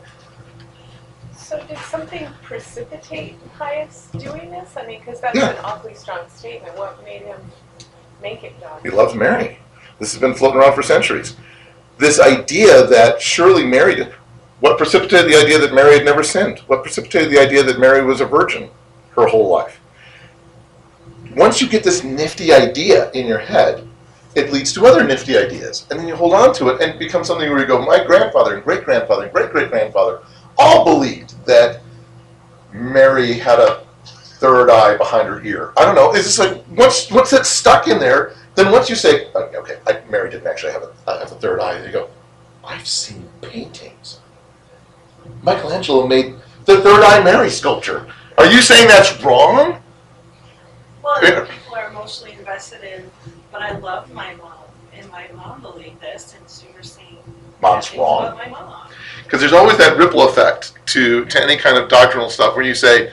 So 1.49 1.59
did 1.65 1.79
something 1.79 2.27
precipitate 2.43 3.35
Pius 3.57 4.09
doing 4.19 4.51
this? 4.51 4.69
I 4.77 4.85
mean, 4.85 4.99
because 4.99 5.19
that's 5.19 5.35
Yeah. 5.35 5.49
an 5.49 5.57
awfully 5.63 5.95
strong 5.95 6.19
statement. 6.31 6.77
What 6.77 7.03
made 7.03 7.23
him 7.23 7.39
make 8.21 8.43
it? 8.43 8.53
He 8.83 8.91
loves 8.91 9.15
Mary. 9.15 9.57
This 9.97 10.13
has 10.13 10.21
been 10.21 10.35
floating 10.35 10.59
around 10.59 10.75
for 10.75 10.83
centuries. 10.83 11.35
This 11.97 12.19
idea 12.19 12.85
that 12.85 13.19
surely 13.19 13.65
Mary 13.65 13.95
did. 13.95 14.13
What 14.59 14.77
precipitated 14.77 15.31
the 15.31 15.37
idea 15.37 15.57
that 15.57 15.73
Mary 15.73 15.95
had 15.95 16.05
never 16.05 16.21
sinned? 16.21 16.59
What 16.67 16.83
precipitated 16.83 17.31
the 17.31 17.39
idea 17.39 17.63
that 17.63 17.79
Mary 17.79 18.05
was 18.05 18.21
a 18.21 18.25
virgin 18.25 18.69
her 19.15 19.25
whole 19.25 19.47
life? 19.47 19.79
Once 21.35 21.61
you 21.61 21.67
get 21.67 21.81
this 21.81 22.03
nifty 22.03 22.53
idea 22.53 23.09
in 23.15 23.25
your 23.25 23.39
head, 23.39 23.87
it 24.35 24.53
leads 24.53 24.71
to 24.73 24.85
other 24.85 25.03
nifty 25.03 25.35
ideas. 25.35 25.87
And 25.89 25.99
then 25.99 26.07
you 26.07 26.15
hold 26.15 26.35
on 26.35 26.53
to 26.53 26.69
it 26.69 26.79
and 26.79 26.91
it 26.91 26.99
becomes 26.99 27.25
something 27.25 27.49
where 27.49 27.59
you 27.59 27.65
go, 27.65 27.81
my 27.83 28.03
grandfather 28.03 28.53
and 28.53 28.63
great 28.63 28.85
grandfather 28.85 29.23
and 29.23 29.33
great 29.33 29.49
great 29.49 29.71
grandfather 29.71 30.19
all 30.59 30.83
believed 30.85 31.33
that 31.49 31.81
Mary 32.71 33.33
had 33.33 33.59
a 33.59 33.83
third 34.05 34.69
eye 34.69 34.95
behind 34.97 35.27
her 35.27 35.43
ear. 35.43 35.73
I 35.77 35.83
don't 35.83 35.95
know. 35.95 36.13
It's 36.13 36.23
just 36.25 36.39
like 36.39 36.63
once 36.77 37.11
once 37.11 37.33
it's 37.33 37.49
stuck 37.49 37.87
in 37.87 37.99
there, 37.99 38.35
then 38.55 38.71
once 38.71 38.89
you 38.89 38.95
say, 38.95 39.27
okay, 39.35 39.57
okay 39.57 39.77
I, 39.87 39.99
Mary 40.09 40.29
didn't 40.29 40.47
actually 40.47 40.71
have 40.73 40.83
a, 40.83 41.19
have 41.19 41.31
a 41.31 41.35
third 41.35 41.59
eye, 41.59 41.83
you 41.85 41.91
go, 41.91 42.09
I've 42.63 42.87
seen 42.87 43.27
paintings. 43.41 44.19
Michelangelo 45.41 46.07
made 46.07 46.35
the 46.65 46.81
third 46.81 47.03
eye 47.03 47.21
Mary 47.23 47.49
sculpture. 47.49 48.07
Are 48.37 48.45
you 48.45 48.61
saying 48.61 48.87
that's 48.87 49.21
wrong? 49.23 49.81
Well, 51.03 51.23
Yeah. 51.23 51.45
people 51.45 51.75
are 51.75 51.87
emotionally 51.89 52.33
invested 52.33 52.83
in, 52.83 53.09
but 53.51 53.61
I 53.61 53.77
love 53.79 54.11
my 54.13 54.35
mom, 54.35 54.63
and 54.93 55.09
my 55.11 55.27
mom 55.33 55.61
believed 55.61 55.99
this, 56.01 56.35
and 56.37 56.47
so 56.49 56.67
you're 56.73 56.83
saying 56.83 57.17
Mom's 57.61 57.93
wrong. 57.95 58.35
my 58.37 58.47
mom. 58.47 58.88
Because 59.29 59.41
there's 59.41 59.53
always 59.53 59.77
that 59.77 59.95
ripple 59.95 60.27
effect 60.27 60.73
to, 60.87 61.23
to 61.25 61.39
any 61.39 61.55
kind 61.55 61.77
of 61.77 61.87
doctrinal 61.87 62.31
stuff 62.31 62.55
where 62.55 62.65
you 62.65 62.73
say, 62.73 63.11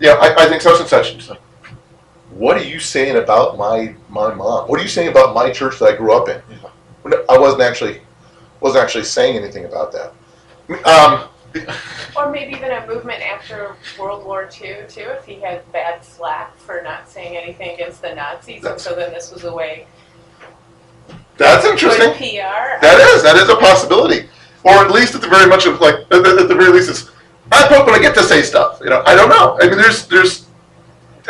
yeah, 0.00 0.12
I, 0.12 0.44
I 0.44 0.48
think 0.48 0.62
such 0.62 0.80
and 0.80 0.88
such. 0.88 1.14
It's 1.14 1.28
like, 1.28 1.40
what 2.30 2.56
are 2.56 2.64
you 2.64 2.80
saying 2.80 3.16
about 3.16 3.58
my 3.58 3.94
my 4.08 4.32
mom? 4.32 4.66
What 4.66 4.80
are 4.80 4.82
you 4.82 4.88
saying 4.88 5.08
about 5.08 5.34
my 5.34 5.50
church 5.50 5.78
that 5.80 5.84
I 5.90 5.96
grew 5.96 6.16
up 6.16 6.30
in? 6.30 6.40
I 7.28 7.36
wasn't 7.38 7.60
actually 7.60 8.00
wasn't 8.60 8.82
actually 8.82 9.04
saying 9.04 9.36
anything 9.36 9.66
about 9.66 9.92
that. 9.92 10.14
Um, 10.86 11.28
Or 12.16 12.30
maybe 12.30 12.54
even 12.54 12.70
a 12.70 12.86
movement 12.86 13.20
after 13.20 13.76
World 14.00 14.24
War 14.24 14.44
II, 14.44 14.86
too, 14.88 15.02
if 15.02 15.26
he 15.26 15.34
had 15.34 15.70
bad 15.70 16.02
slack 16.02 16.56
for 16.56 16.80
not 16.82 17.10
saying 17.10 17.36
anything 17.36 17.74
against 17.74 18.00
the 18.00 18.14
Nazis, 18.14 18.64
and 18.64 18.80
so 18.80 18.94
then 18.94 19.12
this 19.12 19.30
was 19.30 19.44
a 19.44 19.52
way 19.52 19.86
that's 21.36 21.66
interesting. 21.66 22.12
PR. 22.12 22.80
That 22.80 22.98
is 23.14 23.22
that 23.22 23.36
is 23.36 23.48
a 23.48 23.56
possibility, 23.56 24.28
or 24.64 24.72
at 24.72 24.90
least 24.90 25.14
at 25.14 25.20
the 25.20 25.28
very 25.28 25.46
much 25.48 25.66
of 25.66 25.80
like 25.80 25.96
at 25.96 26.08
the, 26.22 26.36
at 26.40 26.48
the 26.48 26.54
very 26.54 26.70
least 26.72 26.90
it's 26.90 27.10
I'm 27.50 27.68
hoping 27.72 27.94
I 27.94 27.98
get 27.98 28.14
to 28.14 28.22
say 28.22 28.42
stuff. 28.42 28.80
You 28.82 28.90
know, 28.90 29.02
I 29.04 29.14
don't 29.14 29.28
know. 29.28 29.58
I 29.60 29.68
mean, 29.68 29.76
there's 29.78 30.06
there's 30.06 30.46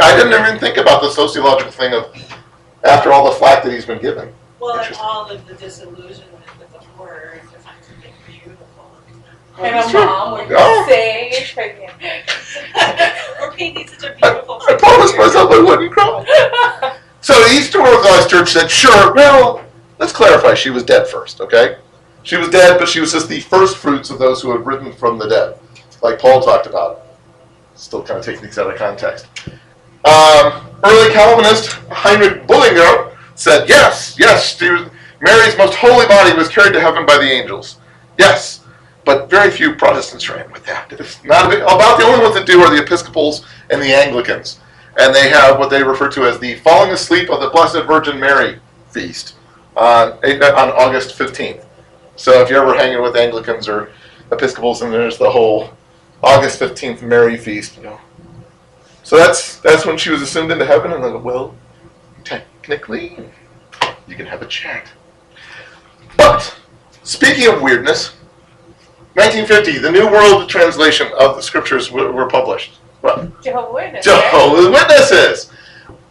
I 0.01 0.17
didn't 0.17 0.33
even 0.39 0.59
think 0.59 0.77
about 0.77 1.03
the 1.03 1.11
sociological 1.11 1.73
thing 1.73 1.93
of 1.95 2.15
after 2.85 3.13
all 3.13 3.25
the 3.31 3.37
flack 3.37 3.63
that 3.65 3.73
he's 3.73 3.87
been 3.87 4.01
given. 4.01 4.33
Well, 4.61 4.79
and 4.79 4.95
all 5.01 5.29
of 5.31 5.47
the 5.47 5.55
disillusionment 5.55 6.59
with 6.59 6.73
the 6.73 6.79
horror, 6.79 7.41
to 7.53 7.59
find 7.59 7.77
something 7.85 8.13
beautiful. 8.27 8.57
And 9.59 9.75
a 9.77 9.93
mom 9.93 10.33
would 10.33 10.49
Oh. 10.57 10.85
say, 10.89 11.47
We're 13.41 13.53
painting 13.53 13.89
such 13.89 14.05
a 14.11 14.15
beautiful 14.15 14.61
I 14.69 14.75
promised 14.75 15.17
myself 15.17 15.51
I 15.51 15.59
wouldn't 15.61 15.93
cry. 15.93 16.99
So 17.23 17.35
the 17.35 17.55
Eastern 17.55 17.83
Orthodox 17.83 18.27
Church 18.27 18.51
said, 18.51 18.69
sure, 18.69 19.15
well, 19.15 19.65
let's 20.01 20.13
clarify. 20.13 20.55
She 20.55 20.71
was 20.71 20.83
dead 20.83 21.07
first, 21.07 21.41
okay? 21.41 21.77
She 22.23 22.37
was 22.37 22.49
dead, 22.49 22.79
but 22.79 22.89
she 22.89 23.01
was 23.01 23.13
just 23.13 23.29
the 23.29 23.41
first 23.41 23.77
fruits 23.77 24.11
of 24.11 24.19
those 24.19 24.41
who 24.43 24.51
had 24.53 24.65
risen 24.65 24.93
from 24.93 25.19
the 25.19 25.29
dead, 25.29 25.59
like 26.03 26.19
Paul 26.19 26.43
talked 26.43 26.67
about. 26.67 27.07
Still 27.75 28.03
kind 28.03 28.19
of 28.19 28.25
taking 28.25 28.43
these 28.43 28.59
out 28.59 28.71
of 28.71 28.77
context. 28.77 29.27
Um, 30.05 30.69
early 30.85 31.13
Calvinist 31.13 31.73
Heinrich 31.91 32.47
Bullinger 32.47 33.17
said, 33.35 33.69
yes, 33.69 34.17
yes, 34.19 34.61
was, 34.61 34.89
Mary's 35.21 35.57
most 35.57 35.75
holy 35.75 36.07
body 36.07 36.37
was 36.37 36.49
carried 36.49 36.73
to 36.75 36.81
heaven 36.81 37.07
by 37.07 37.17
the 37.17 37.31
angels. 37.31 37.79
Yes, 38.19 38.65
but 39.05 39.31
very 39.31 39.51
few 39.51 39.75
Protestants 39.75 40.29
ran 40.29 40.51
with 40.53 40.65
that. 40.67 40.93
It's 40.93 41.23
not 41.25 41.51
big, 41.51 41.61
about 41.63 41.99
the 41.99 42.05
only 42.05 42.21
ones 42.23 42.35
that 42.35 42.47
do 42.47 42.61
are 42.61 42.71
the 42.71 42.83
Episcopals 42.83 43.45
and 43.71 43.83
the 43.83 43.95
Anglicans 43.95 44.61
and 44.99 45.15
they 45.15 45.29
have 45.31 45.59
what 45.59 45.71
they 45.71 45.83
refer 45.83 46.09
to 46.11 46.25
as 46.25 46.39
the 46.39 46.57
falling 46.57 46.91
asleep 46.91 47.31
of 47.31 47.41
the 47.41 47.49
Blessed 47.49 47.87
Virgin 47.87 48.21
Mary 48.21 48.59
feast 48.91 49.35
on, 49.77 50.13
on 50.13 50.71
August 50.71 51.19
15th. 51.19 51.65
So 52.17 52.41
if 52.43 52.51
you're 52.51 52.63
ever 52.63 52.75
hanging 52.77 53.03
with 53.03 53.17
Anglicans 53.17 53.69
or 53.69 53.93
Episcopals, 54.31 54.83
and 54.83 54.93
there's 54.93 55.19
the 55.19 55.31
whole 55.31 55.71
August 56.23 56.61
15th 56.61 57.03
Mary 57.03 57.37
feast, 57.37 57.77
you 57.77 57.83
know. 57.83 58.01
So 59.03 59.17
that's 59.17 59.59
that's 59.59 59.85
when 59.85 59.99
she 59.99 60.11
was 60.11 60.23
assumed 60.23 60.51
into 60.51 60.65
heaven, 60.65 60.93
and 60.93 61.03
then 61.03 61.23
well, 61.23 61.55
technically, 62.25 63.19
you 64.07 64.17
can 64.17 64.27
have 64.27 64.43
a 64.43 64.47
chat. 64.47 64.89
But 66.17 66.57
speaking 67.03 67.53
of 67.53 67.61
weirdness, 67.63 68.11
1950, 69.15 69.79
the 69.79 69.91
New 69.91 70.07
World 70.07 70.49
Translation 70.49 71.09
of 71.19 71.37
the 71.37 71.43
Scriptures 71.43 71.91
were, 71.91 72.13
were 72.13 72.29
published. 72.29 72.79
What? 73.01 73.43
Jehovah's 73.43 73.75
Witness. 73.75 74.07
right? 74.07 74.31
Jehovah's 74.31 74.69
Witnesses. 74.69 75.53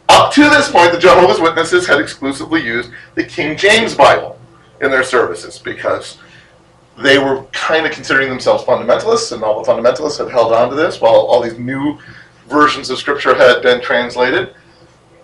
Up 0.09 0.33
to 0.33 0.41
this 0.49 0.69
point, 0.69 0.91
the 0.91 0.99
Jehovah's 0.99 1.39
Witnesses 1.39 1.87
had 1.87 2.01
exclusively 2.01 2.61
used 2.61 2.91
the 3.15 3.23
King 3.23 3.55
James 3.55 3.95
Bible 3.95 4.37
in 4.81 4.91
their 4.91 5.03
services 5.03 5.57
because 5.59 6.17
they 6.97 7.17
were 7.17 7.43
kind 7.51 7.85
of 7.85 7.91
considering 7.91 8.29
themselves 8.29 8.63
fundamentalists, 8.63 9.31
and 9.31 9.43
all 9.43 9.63
the 9.63 9.71
fundamentalists 9.71 10.17
had 10.17 10.29
held 10.29 10.53
on 10.53 10.69
to 10.69 10.75
this 10.75 10.99
while 10.99 11.13
all 11.13 11.41
these 11.41 11.57
new 11.57 11.97
versions 12.47 12.89
of 12.89 12.97
Scripture 12.97 13.33
had 13.33 13.61
been 13.61 13.81
translated. 13.81 14.53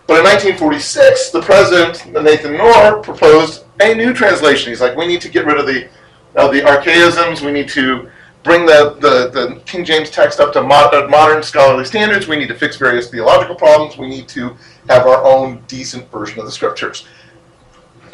But 0.07 0.19
in 0.19 0.23
1946, 0.23 1.31
the 1.31 1.41
president, 1.41 2.05
Nathan 2.13 2.53
Knorr, 2.53 3.01
proposed 3.01 3.65
a 3.81 3.93
new 3.93 4.13
translation. 4.13 4.69
He's 4.69 4.79
like, 4.79 4.95
we 4.95 5.05
need 5.05 5.21
to 5.21 5.29
get 5.29 5.45
rid 5.45 5.59
of 5.59 5.65
the, 5.65 5.89
of 6.35 6.53
the 6.53 6.63
archaisms, 6.63 7.41
we 7.41 7.51
need 7.51 7.67
to 7.69 8.09
bring 8.47 8.65
the, 8.65 8.95
the, 9.01 9.29
the 9.29 9.61
King 9.65 9.83
James 9.83 10.09
text 10.09 10.39
up 10.39 10.53
to 10.53 10.61
uh, 10.61 11.07
modern 11.07 11.43
scholarly 11.43 11.83
standards. 11.83 12.27
We 12.27 12.37
need 12.37 12.47
to 12.47 12.55
fix 12.55 12.77
various 12.77 13.09
theological 13.09 13.55
problems. 13.55 13.97
We 13.97 14.07
need 14.07 14.29
to 14.29 14.55
have 14.87 15.05
our 15.05 15.21
own 15.25 15.61
decent 15.67 16.09
version 16.09 16.39
of 16.39 16.45
the 16.45 16.51
scriptures. 16.51 17.05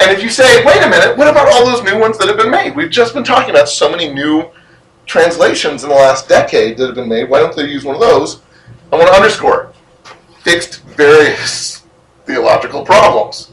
And 0.04 0.12
if 0.12 0.22
you 0.22 0.28
say, 0.28 0.62
wait 0.66 0.82
a 0.82 0.88
minute, 0.90 1.16
what 1.16 1.28
about 1.28 1.50
all 1.50 1.64
those 1.64 1.82
new 1.82 1.98
ones 1.98 2.18
that 2.18 2.28
have 2.28 2.36
been 2.36 2.50
made? 2.50 2.76
We've 2.76 2.90
just 2.90 3.14
been 3.14 3.24
talking 3.24 3.48
about 3.48 3.70
so 3.70 3.90
many 3.90 4.12
new 4.12 4.50
translations 5.06 5.82
in 5.82 5.88
the 5.88 5.94
last 5.94 6.28
decade 6.28 6.76
that 6.76 6.84
have 6.84 6.94
been 6.94 7.08
made. 7.08 7.30
Why 7.30 7.40
don't 7.40 7.56
they 7.56 7.70
use 7.70 7.86
one 7.86 7.94
of 7.94 8.02
those? 8.02 8.42
I 8.92 8.96
want 8.96 9.08
to 9.08 9.14
underscore 9.14 9.72
fixed 10.42 10.82
various 10.82 11.86
theological 12.26 12.84
problems. 12.84 13.52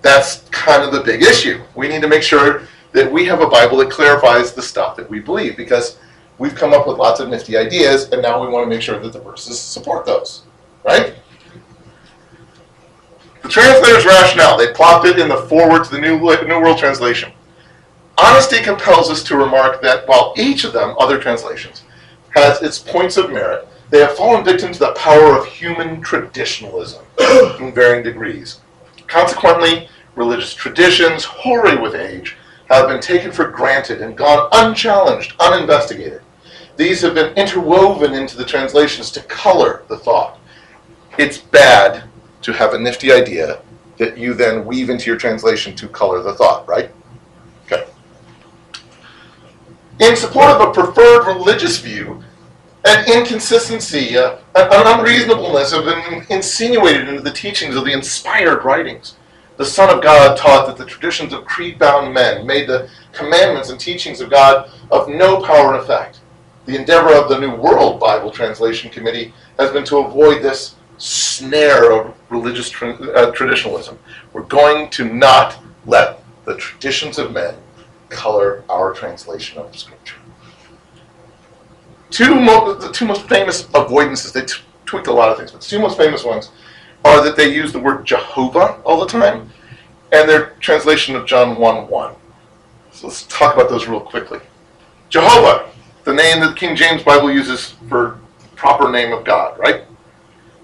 That's 0.00 0.48
kind 0.48 0.82
of 0.82 0.90
the 0.90 1.02
big 1.02 1.20
issue. 1.20 1.62
We 1.74 1.86
need 1.86 2.00
to 2.00 2.08
make 2.08 2.22
sure 2.22 2.62
that 2.92 3.12
we 3.12 3.26
have 3.26 3.42
a 3.42 3.46
Bible 3.46 3.76
that 3.78 3.90
clarifies 3.90 4.54
the 4.54 4.62
stuff 4.62 4.96
that 4.96 5.10
we 5.10 5.20
believe 5.20 5.54
because 5.54 5.98
we've 6.38 6.54
come 6.54 6.72
up 6.72 6.88
with 6.88 6.96
lots 6.96 7.20
of 7.20 7.28
nifty 7.28 7.58
ideas 7.58 8.08
and 8.10 8.22
now 8.22 8.40
we 8.40 8.48
want 8.48 8.64
to 8.64 8.70
make 8.70 8.80
sure 8.80 8.98
that 8.98 9.12
the 9.12 9.20
verses 9.20 9.60
support 9.60 10.06
those. 10.06 10.44
Right? 10.82 11.14
The 13.44 13.50
translator's 13.50 14.06
rationale, 14.06 14.56
they 14.56 14.72
plopped 14.72 15.06
it 15.06 15.18
in 15.18 15.28
the 15.28 15.36
foreword 15.36 15.84
to 15.84 15.90
the 15.90 16.00
New, 16.00 16.18
New 16.18 16.60
World 16.62 16.78
Translation. 16.78 17.30
Honesty 18.16 18.62
compels 18.62 19.10
us 19.10 19.22
to 19.24 19.36
remark 19.36 19.82
that 19.82 20.08
while 20.08 20.32
each 20.38 20.64
of 20.64 20.72
them, 20.72 20.96
other 20.98 21.20
translations, 21.20 21.82
has 22.30 22.62
its 22.62 22.78
points 22.78 23.18
of 23.18 23.30
merit, 23.30 23.68
they 23.90 24.00
have 24.00 24.16
fallen 24.16 24.46
victim 24.46 24.72
to 24.72 24.78
the 24.78 24.92
power 24.92 25.36
of 25.36 25.44
human 25.44 26.00
traditionalism 26.00 27.04
in 27.60 27.70
varying 27.74 28.02
degrees. 28.02 28.60
Consequently, 29.08 29.90
religious 30.16 30.54
traditions, 30.54 31.24
hoary 31.24 31.76
with 31.76 31.94
age, 31.94 32.38
have 32.70 32.88
been 32.88 33.00
taken 33.00 33.30
for 33.30 33.48
granted 33.48 34.00
and 34.00 34.16
gone 34.16 34.48
unchallenged, 34.52 35.34
uninvestigated. 35.38 36.22
These 36.78 37.02
have 37.02 37.14
been 37.14 37.34
interwoven 37.34 38.14
into 38.14 38.38
the 38.38 38.44
translations 38.46 39.10
to 39.10 39.22
color 39.24 39.82
the 39.88 39.98
thought. 39.98 40.38
It's 41.18 41.36
bad 41.36 42.04
to 42.44 42.52
have 42.52 42.74
a 42.74 42.78
nifty 42.78 43.10
idea 43.10 43.60
that 43.96 44.18
you 44.18 44.34
then 44.34 44.66
weave 44.66 44.90
into 44.90 45.06
your 45.06 45.16
translation 45.16 45.74
to 45.76 45.88
color 45.88 46.22
the 46.22 46.34
thought, 46.34 46.68
right? 46.68 46.90
Okay. 47.64 47.86
In 49.98 50.14
support 50.14 50.50
of 50.50 50.68
a 50.68 50.72
preferred 50.72 51.26
religious 51.26 51.78
view, 51.78 52.22
an 52.84 53.10
inconsistency, 53.10 54.18
uh, 54.18 54.36
an 54.56 54.98
unreasonableness 54.98 55.72
have 55.72 55.86
been 55.86 56.26
insinuated 56.28 57.08
into 57.08 57.22
the 57.22 57.32
teachings 57.32 57.76
of 57.76 57.86
the 57.86 57.92
inspired 57.92 58.62
writings. 58.62 59.16
The 59.56 59.64
Son 59.64 59.88
of 59.88 60.02
God 60.02 60.36
taught 60.36 60.66
that 60.66 60.76
the 60.76 60.84
traditions 60.84 61.32
of 61.32 61.46
creed 61.46 61.78
bound 61.78 62.12
men 62.12 62.46
made 62.46 62.68
the 62.68 62.90
commandments 63.12 63.70
and 63.70 63.80
teachings 63.80 64.20
of 64.20 64.28
God 64.28 64.70
of 64.90 65.08
no 65.08 65.40
power 65.40 65.72
and 65.72 65.82
effect. 65.82 66.20
The 66.66 66.76
endeavor 66.76 67.14
of 67.14 67.30
the 67.30 67.38
New 67.38 67.54
World 67.54 68.00
Bible 68.00 68.30
Translation 68.30 68.90
Committee 68.90 69.32
has 69.58 69.70
been 69.70 69.84
to 69.84 69.98
avoid 69.98 70.42
this 70.42 70.74
snare 70.98 71.92
of 71.92 72.14
religious 72.30 72.70
tra- 72.70 72.94
uh, 72.94 73.30
traditionalism. 73.32 73.98
We're 74.32 74.42
going 74.42 74.90
to 74.90 75.04
not 75.12 75.58
let 75.86 76.20
the 76.44 76.56
traditions 76.56 77.18
of 77.18 77.32
men 77.32 77.54
color 78.08 78.64
our 78.68 78.92
translation 78.92 79.58
of 79.58 79.76
Scripture. 79.76 80.16
Two 82.10 82.34
mo- 82.40 82.74
the 82.74 82.92
two 82.92 83.06
most 83.06 83.28
famous 83.28 83.64
avoidances, 83.68 84.32
they 84.32 84.44
t- 84.44 84.62
tweaked 84.86 85.08
a 85.08 85.12
lot 85.12 85.30
of 85.30 85.36
things, 85.36 85.50
but 85.50 85.60
the 85.60 85.66
two 85.66 85.80
most 85.80 85.96
famous 85.96 86.24
ones 86.24 86.50
are 87.04 87.22
that 87.24 87.36
they 87.36 87.52
use 87.52 87.72
the 87.72 87.78
word 87.78 88.04
Jehovah 88.04 88.80
all 88.84 89.00
the 89.00 89.06
time 89.06 89.50
and 90.12 90.28
their 90.28 90.50
translation 90.60 91.16
of 91.16 91.26
John 91.26 91.56
1 91.56 91.88
1. 91.88 92.14
So 92.92 93.08
let's 93.08 93.24
talk 93.24 93.54
about 93.54 93.68
those 93.68 93.88
real 93.88 94.00
quickly. 94.00 94.38
Jehovah, 95.08 95.68
the 96.04 96.14
name 96.14 96.40
that 96.40 96.50
the 96.50 96.54
King 96.54 96.76
James 96.76 97.02
Bible 97.02 97.32
uses 97.32 97.74
for 97.88 98.20
proper 98.54 98.90
name 98.90 99.12
of 99.12 99.24
God, 99.24 99.58
right? 99.58 99.84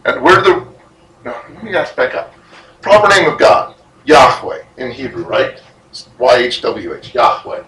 And 0.04 0.23
where 0.23 0.40
the 0.42 0.66
no, 1.25 1.37
let 1.54 1.62
me 1.62 1.75
ask 1.75 1.95
back 1.95 2.14
up. 2.14 2.33
Proper 2.80 3.09
name 3.09 3.30
of 3.30 3.38
God, 3.38 3.75
Yahweh 4.04 4.62
in 4.78 4.90
Hebrew, 4.90 5.25
right? 5.25 5.61
Y 6.19 6.37
H 6.37 6.62
W 6.62 6.95
H, 6.95 7.14
Yahweh. 7.14 7.62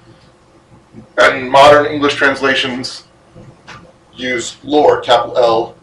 And 1.19 1.51
modern 1.51 1.87
English 1.87 2.15
translations 2.15 3.05
use 4.15 4.57
Lord, 4.65 5.05
capital 5.05 5.37
L, 5.37 5.77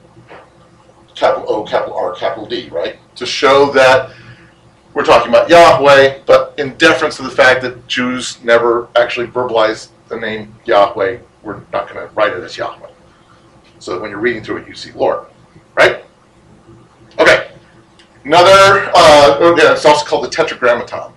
capital 1.16 1.46
O, 1.48 1.64
capital 1.64 1.96
R, 1.96 2.16
capital 2.16 2.48
D, 2.48 2.70
right? 2.70 2.98
To 3.16 3.26
show 3.26 3.72
that 3.74 4.12
we're 4.94 5.06
talking 5.06 5.30
about 5.30 5.50
Yahweh, 5.50 6.20
but 6.26 6.56
in 6.58 6.76
deference 6.78 7.18
to 7.18 7.24
the 7.24 7.30
fact 7.30 7.62
that 7.62 7.88
Jews 7.88 8.44
never 8.44 8.88
actually 8.96 9.28
verbalized 9.28 9.90
the 10.08 10.18
name 10.18 10.56
Yahweh, 10.66 11.20
we're 11.44 11.62
not 11.72 11.88
going 11.88 12.08
to 12.08 12.14
write 12.16 12.34
it 12.34 12.44
as 12.44 12.58
Yahweh. 12.58 12.90
So 13.78 14.00
when 14.02 14.10
you're 14.10 14.20
reading 14.20 14.44
through 14.44 14.58
it, 14.58 14.68
you 14.68 14.74
see 14.74 14.92
Lord, 14.92 15.28
right? 15.76 16.04
Okay. 17.20 17.52
Another, 18.24 18.90
uh, 18.96 19.38
oh, 19.40 19.56
yeah, 19.58 19.74
it's 19.74 19.86
also 19.86 20.06
called 20.06 20.24
the 20.24 20.30
Tetragrammaton, 20.30 21.12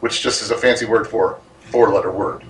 which 0.00 0.22
just 0.22 0.42
is 0.42 0.50
a 0.50 0.56
fancy 0.56 0.86
word 0.86 1.06
for 1.06 1.40
four-letter 1.60 2.10
word. 2.10 2.44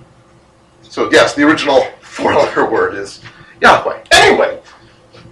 So 0.83 1.11
yes, 1.11 1.35
the 1.35 1.43
original 1.43 1.83
four-letter 2.01 2.71
word 2.71 2.95
is 2.95 3.21
Yahweh. 3.61 4.05
Anyway, 4.13 4.61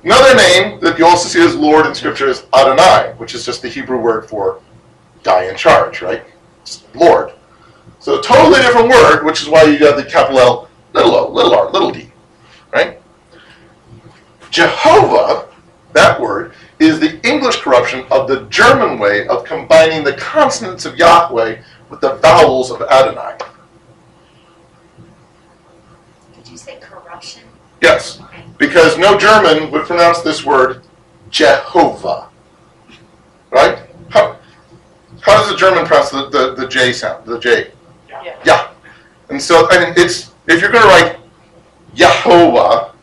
another 0.03 0.35
name 0.37 0.81
that 0.81 0.99
you 0.99 1.07
also 1.07 1.29
see 1.29 1.45
as 1.45 1.55
Lord 1.57 1.87
in 1.87 1.95
Scripture 1.95 2.29
is 2.29 2.47
Adonai, 2.55 3.15
which 3.19 3.35
is 3.35 3.45
just 3.45 3.63
the 3.63 3.69
Hebrew 3.69 4.01
word 4.01 4.29
for 4.29 4.61
guy 5.23 5.45
in 5.45 5.57
charge, 5.57 6.03
right? 6.03 6.25
It's 6.63 6.85
Lord. 6.95 7.33
So 7.99 8.21
totally 8.21 8.61
different 8.61 8.89
word, 8.89 9.25
which 9.25 9.43
is 9.43 9.49
why 9.49 9.63
you 9.65 9.79
got 9.79 9.97
the 9.97 10.05
capital 10.05 10.39
L, 10.39 10.69
little 10.93 11.15
o, 11.15 11.31
little 11.31 11.55
r, 11.55 11.71
little 11.71 11.91
d, 11.91 12.11
right? 12.73 13.01
Jehovah, 14.51 15.49
that 15.95 16.21
word, 16.21 16.55
is 16.79 17.01
the 17.01 17.21
English 17.27 17.57
corruption 17.57 18.05
of 18.11 18.29
the 18.29 18.43
German 18.47 18.99
way 18.99 19.27
of 19.29 19.45
combining 19.45 20.05
the 20.05 20.15
consonants 20.15 20.85
of 20.85 20.97
Yahweh 20.97 21.63
with 21.91 22.01
the 22.01 22.15
vowels 22.17 22.71
of 22.71 22.83
Adonai. 22.83 23.37
Did 26.35 26.49
you 26.49 26.57
say 26.57 26.79
corruption? 26.81 27.43
Yes, 27.81 28.21
because 28.59 28.99
no 28.99 29.19
German 29.19 29.71
would 29.71 29.87
pronounce 29.87 30.23
this 30.23 30.45
word 30.45 30.83
Jehovah. 31.31 32.29
Right? 33.51 33.79
How, 34.09 34.39
how 35.21 35.39
does 35.39 35.51
the 35.51 35.57
German 35.57 35.87
pronounce 35.87 36.11
the, 36.11 36.29
the, 36.29 36.55
the 36.55 36.69
J 36.69 36.93
sound? 36.93 37.25
The 37.25 37.39
J? 37.39 37.71
Yeah. 38.09 38.37
Yeah. 38.45 38.71
And 39.29 39.41
so, 39.41 39.69
I 39.71 39.85
mean, 39.85 39.95
it's, 39.97 40.33
if 40.47 40.61
you're 40.61 40.73
going 40.73 40.83
to 40.83 40.89
write 40.89 41.19
Yehovah 41.95 42.95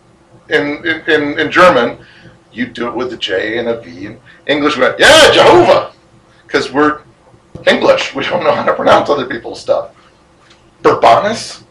in, 0.49 0.85
in, 0.85 1.01
in, 1.09 1.39
in 1.39 1.51
German, 1.51 2.05
you 2.51 2.67
do 2.67 2.87
it 2.87 2.95
with 2.95 3.13
a 3.13 3.17
J 3.17 3.57
and 3.57 3.67
a 3.67 3.81
V. 3.81 4.05
In 4.05 4.19
English, 4.47 4.77
we 4.77 4.83
yeah, 4.83 5.31
Jehovah. 5.31 5.93
Because 6.45 6.71
we're 6.71 7.01
English. 7.67 8.13
We 8.15 8.23
don't 8.23 8.43
know 8.43 8.53
how 8.53 8.65
to 8.65 8.73
pronounce 8.73 9.09
other 9.09 9.25
people's 9.25 9.59
stuff. 9.59 9.95
Bourbonus? 10.83 11.63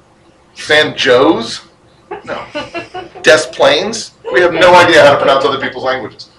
San 0.55 0.97
Joe's? 0.97 1.66
No. 2.25 2.47
Des 3.23 3.47
Plaines? 3.53 4.12
We 4.33 4.40
have 4.40 4.53
no 4.53 4.75
idea 4.75 5.05
how 5.05 5.12
to 5.12 5.19
pronounce 5.19 5.45
other 5.45 5.61
people's 5.61 5.85
languages. 5.85 6.31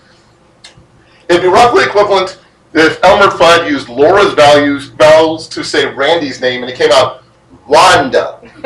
It'd 1.29 1.41
be 1.41 1.47
roughly 1.47 1.83
equivalent 1.83 2.39
if 2.73 3.03
Elmer 3.03 3.27
Fudd 3.27 3.69
used 3.69 3.89
Laura's 3.89 4.33
values, 4.33 4.87
vowels 4.87 5.47
to 5.49 5.63
say 5.63 5.93
Randy's 5.93 6.39
name 6.39 6.63
and 6.63 6.71
it 6.71 6.77
came 6.77 6.91
out 6.91 7.23
Wanda. 7.67 8.39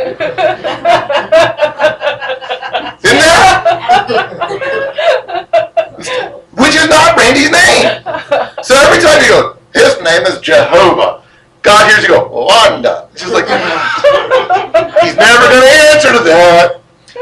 Didn't 3.01 3.21
Which 5.97 6.75
is 6.75 6.87
not 6.89 7.17
Randy's 7.17 7.51
name. 7.51 8.03
So 8.63 8.75
every 8.75 9.01
time 9.01 9.21
you 9.21 9.29
go, 9.29 9.57
his 9.73 10.01
name 10.01 10.23
is 10.23 10.39
Jehovah. 10.39 11.23
God 11.61 11.89
hears 11.89 12.03
you 12.03 12.09
go, 12.09 12.27
Wanda. 12.27 13.09
It's 13.11 13.21
just 13.21 13.33
like, 13.33 13.45
he's 15.03 15.15
never 15.15 15.47
going 15.49 15.61
to 15.61 15.73
answer 15.91 16.11
to 16.13 16.23
that. 16.23 16.81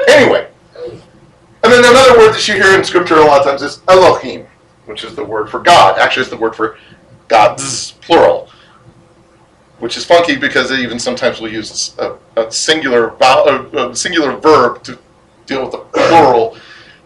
Anyway. 0.09 0.47
And 1.63 1.71
then 1.71 1.79
another 1.85 2.17
word 2.19 2.33
that 2.33 2.45
you 2.47 2.55
hear 2.55 2.77
in 2.77 2.83
scripture 2.83 3.15
a 3.15 3.25
lot 3.25 3.39
of 3.39 3.45
times 3.45 3.61
is 3.61 3.81
Elohim, 3.87 4.45
which 4.85 5.05
is 5.05 5.15
the 5.15 5.23
word 5.23 5.49
for 5.49 5.61
God. 5.61 5.97
Actually, 5.97 6.21
it's 6.21 6.29
the 6.29 6.37
word 6.37 6.55
for 6.55 6.77
gods, 7.29 7.93
plural. 8.01 8.49
Which 9.79 9.95
is 9.97 10.05
funky 10.05 10.35
because 10.35 10.71
even 10.71 10.99
sometimes 10.99 11.39
will 11.39 11.51
use 11.51 11.95
a, 11.97 12.17
a 12.35 12.51
singular 12.51 13.15
a, 13.21 13.89
a 13.89 13.95
singular 13.95 14.35
verb 14.37 14.83
to 14.83 14.99
deal 15.45 15.63
with 15.63 15.71
the 15.71 15.79
plural 15.79 16.57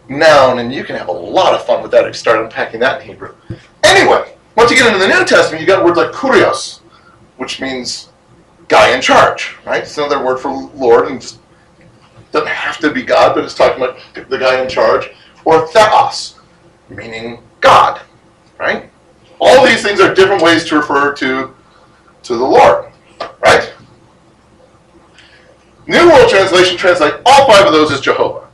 noun, 0.08 0.58
and 0.58 0.72
you 0.72 0.84
can 0.84 0.96
have 0.96 1.08
a 1.08 1.12
lot 1.12 1.54
of 1.54 1.64
fun 1.64 1.82
with 1.82 1.90
that 1.92 2.04
if 2.04 2.08
you 2.08 2.14
start 2.14 2.42
unpacking 2.42 2.80
that 2.80 3.00
in 3.00 3.08
Hebrew. 3.08 3.34
Anyway, 3.84 4.34
once 4.56 4.70
you 4.70 4.76
get 4.76 4.86
into 4.86 4.98
the 4.98 5.08
New 5.08 5.24
Testament, 5.24 5.60
you 5.60 5.66
got 5.66 5.84
words 5.84 5.96
like 5.96 6.12
kurios, 6.12 6.80
which 7.36 7.60
means 7.60 8.10
guy 8.68 8.94
in 8.94 9.00
charge, 9.00 9.56
right? 9.64 9.82
It's 9.82 9.96
another 9.96 10.24
word 10.24 10.38
for 10.38 10.50
Lord, 10.50 11.08
and 11.08 11.20
just 11.20 11.38
doesn't 12.32 12.48
have 12.48 12.78
to 12.78 12.90
be 12.90 13.02
God, 13.02 13.34
but 13.34 13.44
it's 13.44 13.54
talking 13.54 13.82
about 13.82 13.98
the 14.14 14.38
guy 14.38 14.60
in 14.62 14.68
charge. 14.68 15.10
Or 15.44 15.66
theos, 15.68 16.38
meaning 16.90 17.42
God, 17.60 18.02
right? 18.58 18.90
All 19.40 19.64
these 19.64 19.82
things 19.82 20.00
are 20.00 20.14
different 20.14 20.42
ways 20.42 20.64
to 20.66 20.76
refer 20.76 21.14
to 21.14 21.54
to 22.24 22.36
the 22.36 22.44
Lord, 22.44 22.92
right? 23.40 23.72
New 25.86 26.10
World 26.10 26.28
Translation 26.28 26.76
translate 26.76 27.14
all 27.24 27.46
five 27.46 27.66
of 27.66 27.72
those 27.72 27.90
as 27.90 28.00
Jehovah. 28.00 28.47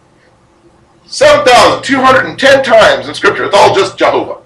7,210 1.07 2.65
times 2.65 3.09
in 3.09 3.15
Scripture, 3.15 3.45
it's 3.45 3.55
all 3.55 3.75
just 3.75 3.99
Jehovah. 3.99 4.41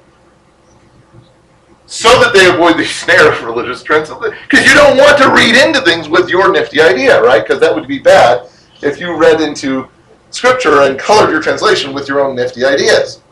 So 1.86 2.08
that 2.20 2.32
they 2.34 2.50
avoid 2.50 2.76
the 2.76 2.84
snare 2.86 3.32
of 3.32 3.42
religious 3.42 3.82
trends. 3.82 4.10
Because 4.10 4.66
you 4.66 4.74
don't 4.74 4.98
want 4.98 5.18
to 5.18 5.30
read 5.30 5.56
into 5.56 5.80
things 5.82 6.08
with 6.08 6.28
your 6.28 6.52
nifty 6.52 6.80
idea, 6.80 7.22
right? 7.22 7.42
Because 7.42 7.60
that 7.60 7.74
would 7.74 7.88
be 7.88 7.98
bad 7.98 8.48
if 8.82 9.00
you 9.00 9.16
read 9.16 9.40
into 9.40 9.88
Scripture 10.30 10.82
and 10.82 10.98
colored 10.98 11.30
your 11.30 11.40
translation 11.40 11.94
with 11.94 12.08
your 12.08 12.20
own 12.20 12.36
nifty 12.36 12.64
ideas. 12.64 13.22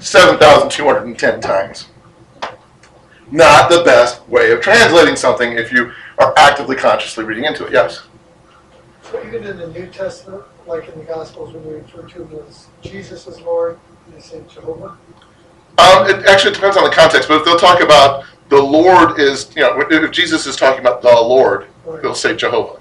7,210 0.00 1.40
times. 1.40 1.86
Not 3.30 3.70
the 3.70 3.82
best 3.84 4.28
way 4.28 4.50
of 4.50 4.60
translating 4.60 5.14
something 5.14 5.52
if 5.52 5.72
you 5.72 5.92
are 6.18 6.34
actively, 6.36 6.76
consciously 6.76 7.24
reading 7.24 7.44
into 7.44 7.64
it. 7.66 7.72
Yes? 7.72 8.02
So 9.02 9.24
even 9.24 9.44
in 9.44 9.58
the 9.58 9.68
New 9.68 9.86
Testament, 9.86 10.42
like 10.66 10.88
in 10.88 10.98
the 10.98 11.04
Gospels, 11.04 11.52
when 11.54 11.64
we 11.66 11.74
refer 11.74 12.02
to 12.02 12.24
him 12.24 12.38
as 12.48 12.66
Jesus 12.82 13.26
as 13.26 13.40
Lord, 13.40 13.78
they 14.12 14.20
say 14.20 14.42
Jehovah. 14.52 14.96
Um, 15.78 16.06
it 16.08 16.26
actually 16.26 16.54
depends 16.54 16.76
on 16.76 16.84
the 16.84 16.90
context, 16.90 17.28
but 17.28 17.38
if 17.38 17.44
they'll 17.44 17.58
talk 17.58 17.80
about 17.80 18.24
the 18.48 18.60
Lord 18.60 19.18
is, 19.18 19.50
you 19.56 19.62
know, 19.62 19.80
if 19.90 20.10
Jesus 20.10 20.46
is 20.46 20.56
talking 20.56 20.80
about 20.80 21.02
the 21.02 21.08
Lord, 21.08 21.66
Right. 21.84 22.02
they'll 22.02 22.14
say 22.14 22.36
Jehovah. 22.36 22.78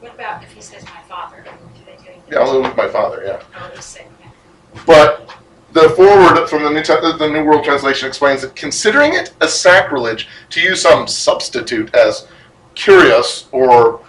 What 0.00 0.14
about 0.14 0.42
if 0.42 0.52
he 0.52 0.60
says 0.60 0.84
my 0.84 1.02
father? 1.08 1.44
Do 1.44 1.50
they 1.84 1.92
do 1.96 2.08
anything? 2.08 2.22
Yeah, 2.30 2.38
I'll 2.38 2.52
live 2.54 2.62
with 2.62 2.76
my 2.76 2.88
Father, 2.88 3.22
yeah. 3.26 3.42
I'll 3.60 3.74
just 3.74 3.90
say, 3.90 4.06
yeah. 4.20 4.80
But 4.86 5.28
the 5.72 5.90
forward 5.90 6.48
from 6.48 6.62
the 6.62 6.70
New, 6.70 6.82
Te- 6.82 6.94
the 7.18 7.28
New 7.28 7.44
World 7.44 7.64
Translation 7.64 8.08
explains 8.08 8.42
that 8.42 8.54
considering 8.56 9.14
it 9.14 9.34
a 9.40 9.48
sacrilege 9.48 10.28
to 10.50 10.60
use 10.60 10.80
some 10.80 11.06
substitute 11.06 11.94
as 11.94 12.26
kurios 12.74 13.46
or 13.52 14.00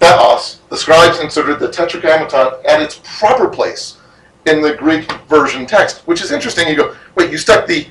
theos, 0.00 0.60
the 0.70 0.76
scribes 0.76 1.18
considered 1.18 1.60
the 1.60 1.70
Tetragrammaton 1.70 2.54
at 2.66 2.80
its 2.80 3.00
proper 3.02 3.48
place 3.48 3.98
in 4.46 4.60
the 4.60 4.74
Greek 4.74 5.10
version 5.28 5.66
text, 5.66 6.06
which 6.06 6.22
is 6.22 6.32
interesting. 6.32 6.68
You 6.68 6.76
go, 6.76 6.96
wait, 7.14 7.30
you 7.30 7.38
stuck 7.38 7.66
the 7.66 7.86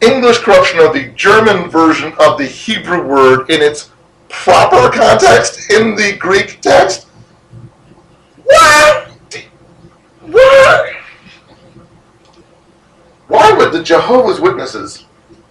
English 0.00 0.38
corruption 0.38 0.80
of 0.80 0.92
the 0.92 1.08
German 1.14 1.70
version 1.70 2.12
of 2.18 2.36
the 2.36 2.44
Hebrew 2.46 3.06
word 3.06 3.50
in 3.50 3.62
its 3.62 3.90
proper 4.28 4.90
context 4.90 5.70
in 5.70 5.94
the 5.94 6.16
Greek 6.18 6.60
text? 6.60 7.06
What? 8.44 9.08
What? 10.22 10.94
Why 13.28 13.52
would 13.52 13.72
the 13.72 13.82
Jehovah's 13.82 14.40
Witnesses 14.40 15.06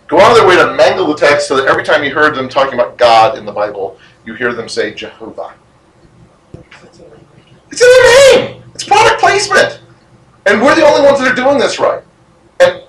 go 0.07 0.19
out 0.19 0.31
of 0.31 0.37
their 0.37 0.47
way 0.47 0.57
to 0.57 0.75
mangle 0.75 1.07
the 1.07 1.15
text 1.15 1.47
so 1.47 1.55
that 1.55 1.67
every 1.67 1.83
time 1.83 2.03
you 2.03 2.13
heard 2.13 2.35
them 2.35 2.49
talking 2.49 2.73
about 2.73 2.97
God 2.97 3.37
in 3.37 3.45
the 3.45 3.51
Bible, 3.51 3.97
you 4.25 4.33
hear 4.35 4.53
them 4.53 4.69
say 4.69 4.93
Jehovah? 4.93 5.53
It's 7.71 7.81
in 7.81 7.87
their 7.87 8.49
name. 8.49 8.63
It's 8.75 8.83
product 8.83 9.21
placement. 9.21 9.81
And 10.45 10.61
we're 10.61 10.75
the 10.75 10.85
only 10.85 11.05
ones 11.05 11.19
that 11.19 11.31
are 11.31 11.35
doing 11.35 11.57
this 11.57 11.79
right. 11.79 12.03
And 12.59 12.83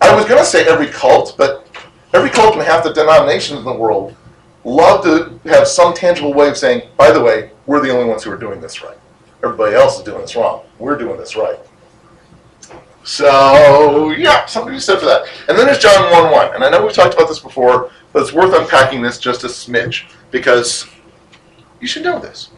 I 0.00 0.14
was 0.14 0.24
going 0.26 0.38
to 0.38 0.44
say 0.44 0.66
every 0.66 0.88
cult, 0.88 1.34
but 1.36 1.66
every 2.12 2.30
cult 2.30 2.54
and 2.54 2.62
half 2.62 2.84
the 2.84 2.92
denominations 2.92 3.58
in 3.58 3.64
the 3.64 3.72
world 3.72 4.16
love 4.64 5.04
to 5.04 5.40
have 5.48 5.66
some 5.66 5.92
tangible 5.92 6.32
way 6.32 6.48
of 6.48 6.56
saying, 6.56 6.88
by 6.96 7.10
the 7.10 7.20
way, 7.20 7.50
we're 7.66 7.80
the 7.80 7.90
only 7.90 8.04
ones 8.08 8.22
who 8.22 8.30
are 8.30 8.36
doing 8.36 8.60
this 8.60 8.82
right. 8.82 8.96
Everybody 9.44 9.74
else 9.74 9.98
is 9.98 10.04
doing 10.04 10.20
this 10.20 10.36
wrong. 10.36 10.64
We're 10.78 10.96
doing 10.96 11.18
this 11.18 11.36
right. 11.36 11.58
So, 13.04 14.12
yeah, 14.12 14.46
something 14.46 14.72
to 14.72 14.80
said 14.80 15.00
for 15.00 15.06
that. 15.06 15.26
And 15.48 15.58
then 15.58 15.66
there's 15.66 15.80
John 15.80 16.10
1 16.12 16.30
1. 16.30 16.54
And 16.54 16.62
I 16.62 16.70
know 16.70 16.84
we've 16.84 16.92
talked 16.92 17.14
about 17.14 17.26
this 17.26 17.40
before, 17.40 17.90
but 18.12 18.22
it's 18.22 18.32
worth 18.32 18.54
unpacking 18.54 19.02
this 19.02 19.18
just 19.18 19.42
a 19.42 19.48
smidge 19.48 20.08
because 20.32 20.88
you 21.80 21.86
should 21.86 22.02
know 22.02 22.18
this. 22.18 22.50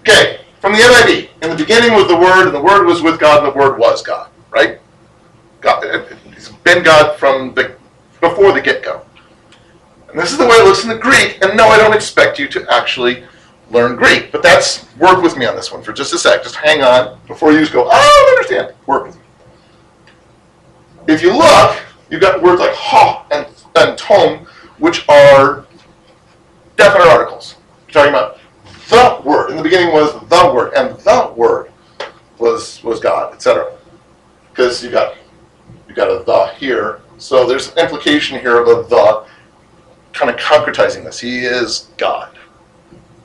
Okay, 0.00 0.40
from 0.60 0.72
the 0.72 0.78
NIV. 0.78 1.28
In 1.42 1.50
the 1.50 1.56
beginning 1.56 1.92
was 1.92 2.08
the 2.08 2.16
Word, 2.16 2.46
and 2.46 2.54
the 2.54 2.62
Word 2.62 2.86
was 2.86 3.02
with 3.02 3.20
God, 3.20 3.44
and 3.44 3.52
the 3.52 3.58
Word 3.58 3.78
was 3.78 4.02
God. 4.02 4.30
Right? 4.50 4.80
God, 5.60 6.06
he's 6.32 6.48
been 6.48 6.82
God 6.82 7.18
from 7.18 7.52
the 7.54 7.76
before 8.20 8.52
the 8.52 8.60
get-go. 8.60 9.04
And 10.08 10.18
this 10.18 10.30
is 10.30 10.38
the 10.38 10.46
way 10.46 10.54
it 10.56 10.64
looks 10.64 10.82
in 10.84 10.88
the 10.88 10.98
Greek. 10.98 11.42
And 11.42 11.56
no, 11.56 11.66
I 11.66 11.78
don't 11.78 11.94
expect 11.94 12.38
you 12.38 12.46
to 12.48 12.66
actually 12.72 13.24
learn 13.70 13.96
Greek, 13.96 14.30
but 14.30 14.42
that's 14.42 14.86
work 14.96 15.22
with 15.22 15.36
me 15.36 15.46
on 15.46 15.56
this 15.56 15.72
one 15.72 15.82
for 15.82 15.92
just 15.92 16.12
a 16.12 16.18
sec. 16.18 16.42
Just 16.42 16.56
hang 16.56 16.82
on 16.82 17.18
before 17.26 17.52
you 17.52 17.60
just 17.60 17.72
go. 17.72 17.84
Oh, 17.84 17.90
I 17.90 18.36
understand. 18.36 18.74
Work 18.86 19.06
with 19.06 19.16
me. 19.16 19.22
If 21.08 21.22
you 21.22 21.36
look, 21.36 21.80
you've 22.10 22.20
got 22.20 22.42
words 22.42 22.60
like 22.60 22.74
ha 22.74 23.26
and 23.30 23.46
and 23.74 24.46
which 24.78 25.08
are 25.08 25.66
definite 26.82 27.08
articles. 27.08 27.56
You're 27.86 27.92
talking 27.92 28.10
about 28.10 28.38
the 28.88 29.22
word. 29.28 29.50
In 29.50 29.56
the 29.56 29.62
beginning 29.62 29.92
was 29.92 30.12
the 30.28 30.52
word, 30.54 30.72
and 30.74 30.98
the 30.98 31.32
word 31.36 31.70
was 32.38 32.82
was 32.82 33.00
God, 33.00 33.32
etc. 33.34 33.72
Because 34.50 34.82
you 34.82 34.90
got 34.90 35.16
you 35.88 35.94
got 35.94 36.08
a 36.08 36.24
the 36.24 36.46
here, 36.58 37.00
so 37.18 37.46
there's 37.46 37.72
an 37.72 37.78
implication 37.78 38.38
here 38.40 38.60
of 38.60 38.68
a 38.68 38.88
the, 38.88 39.26
kind 40.12 40.30
of 40.30 40.36
concretizing 40.36 41.04
this. 41.04 41.20
He 41.20 41.44
is 41.44 41.90
God, 41.96 42.36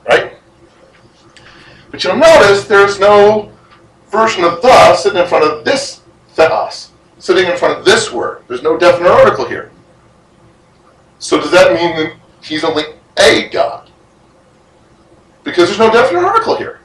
right? 0.08 0.34
But 1.90 2.04
you'll 2.04 2.16
notice 2.16 2.66
there's 2.66 3.00
no 3.00 3.50
version 4.10 4.44
of 4.44 4.62
the 4.62 4.94
sitting 4.94 5.20
in 5.20 5.26
front 5.26 5.44
of 5.44 5.64
this 5.64 6.02
theos, 6.34 6.90
sitting 7.18 7.50
in 7.50 7.56
front 7.56 7.78
of 7.78 7.84
this 7.84 8.12
word. 8.12 8.42
There's 8.46 8.62
no 8.62 8.76
definite 8.76 9.10
article 9.10 9.46
here. 9.46 9.70
So 11.18 11.40
does 11.40 11.50
that 11.50 11.74
mean 11.74 11.96
that 11.96 12.16
he's 12.42 12.62
only 12.62 12.84
a 13.18 13.48
God? 13.50 13.88
because 15.48 15.68
there's 15.68 15.78
no 15.78 15.90
definite 15.90 16.20
article 16.24 16.56
here. 16.56 16.80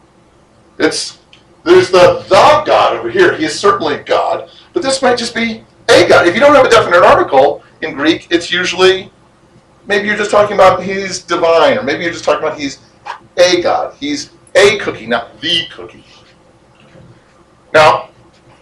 It's 0.79 1.19
there's 1.63 1.91
the 1.91 2.23
the 2.29 2.63
God 2.65 2.95
over 2.95 3.09
here. 3.09 3.35
He 3.35 3.45
is 3.45 3.59
certainly 3.59 3.97
God, 3.97 4.49
but 4.73 4.81
this 4.81 5.01
might 5.01 5.17
just 5.17 5.35
be 5.35 5.63
a 5.89 6.07
God. 6.07 6.27
If 6.27 6.33
you 6.33 6.39
don't 6.39 6.55
have 6.55 6.65
a 6.65 6.69
definite 6.69 7.03
article 7.03 7.63
in 7.81 7.93
Greek, 7.93 8.27
it's 8.31 8.51
usually 8.51 9.11
maybe 9.85 10.07
you're 10.07 10.17
just 10.17 10.31
talking 10.31 10.55
about 10.55 10.81
he's 10.81 11.21
divine, 11.23 11.77
or 11.77 11.83
maybe 11.83 12.03
you're 12.03 12.13
just 12.13 12.23
talking 12.23 12.45
about 12.45 12.57
he's 12.57 12.79
a 13.37 13.61
God. 13.61 13.95
He's 13.99 14.31
a 14.55 14.77
cookie, 14.77 15.07
not 15.07 15.39
the 15.41 15.65
cookie. 15.71 16.05
Now, 17.73 18.09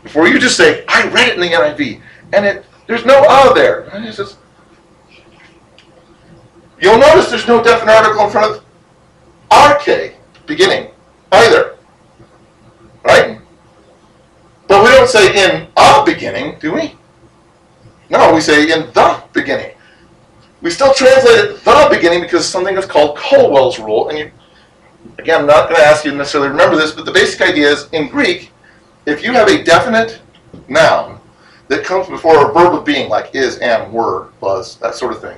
before 0.04 0.28
you 0.28 0.40
just 0.40 0.58
say, 0.58 0.84
I 0.88 1.08
read 1.10 1.28
it 1.28 1.36
in 1.36 1.42
the 1.42 1.48
NIV, 1.50 2.02
and 2.34 2.46
it 2.46 2.66
there's 2.88 3.06
no 3.06 3.24
"a" 3.24 3.54
there. 3.54 3.90
It's 3.94 4.18
just- 4.18 4.38
You'll 6.82 6.98
notice 6.98 7.30
there's 7.30 7.48
no 7.48 7.64
definite 7.64 7.94
article 7.94 8.26
in 8.26 8.32
front 8.32 8.56
of 8.56 8.66
arche, 9.50 10.14
beginning, 10.48 10.92
either. 11.32 11.78
Right? 13.04 13.40
But 14.68 14.84
we 14.84 14.90
don't 14.90 15.08
say 15.08 15.46
in 15.46 15.68
a 15.78 16.04
beginning, 16.06 16.58
do 16.60 16.74
we? 16.74 16.96
No, 18.10 18.34
we 18.34 18.42
say 18.42 18.64
in 18.64 18.92
the 18.94 19.24
beginning. 19.32 19.72
We 20.62 20.70
still 20.70 20.94
translate 20.94 21.40
it 21.40 21.64
the 21.64 21.88
beginning 21.90 22.22
because 22.22 22.48
something 22.48 22.78
is 22.78 22.86
called 22.86 23.18
Colwell's 23.18 23.80
rule. 23.80 24.10
And 24.10 24.18
you, 24.18 24.32
again, 25.18 25.42
I'm 25.42 25.48
not 25.48 25.70
going 25.70 25.80
to 25.80 25.86
ask 25.86 26.06
you 26.06 26.12
to 26.12 26.18
necessarily 26.18 26.50
remember 26.50 26.76
this, 26.76 26.92
but 26.92 27.06
the 27.06 27.12
basic 27.12 27.42
idea 27.42 27.70
is 27.70 27.90
in 27.92 28.10
Greek, 28.10 28.52
if 29.06 29.24
you 29.24 29.34
have 29.34 29.48
a 29.48 29.64
definite 29.64 30.22
noun 30.68 31.20
that 31.68 31.84
comes 31.84 32.08
before 32.08 32.50
a 32.50 32.54
verb 32.54 32.74
of 32.74 32.86
being, 32.86 33.10
like 33.10 33.34
is, 33.34 33.60
am, 33.60 33.92
were, 33.92 34.30
was, 34.42 34.78
that 34.78 34.96
sort 34.96 35.14
of 35.14 35.22
thing, 35.22 35.38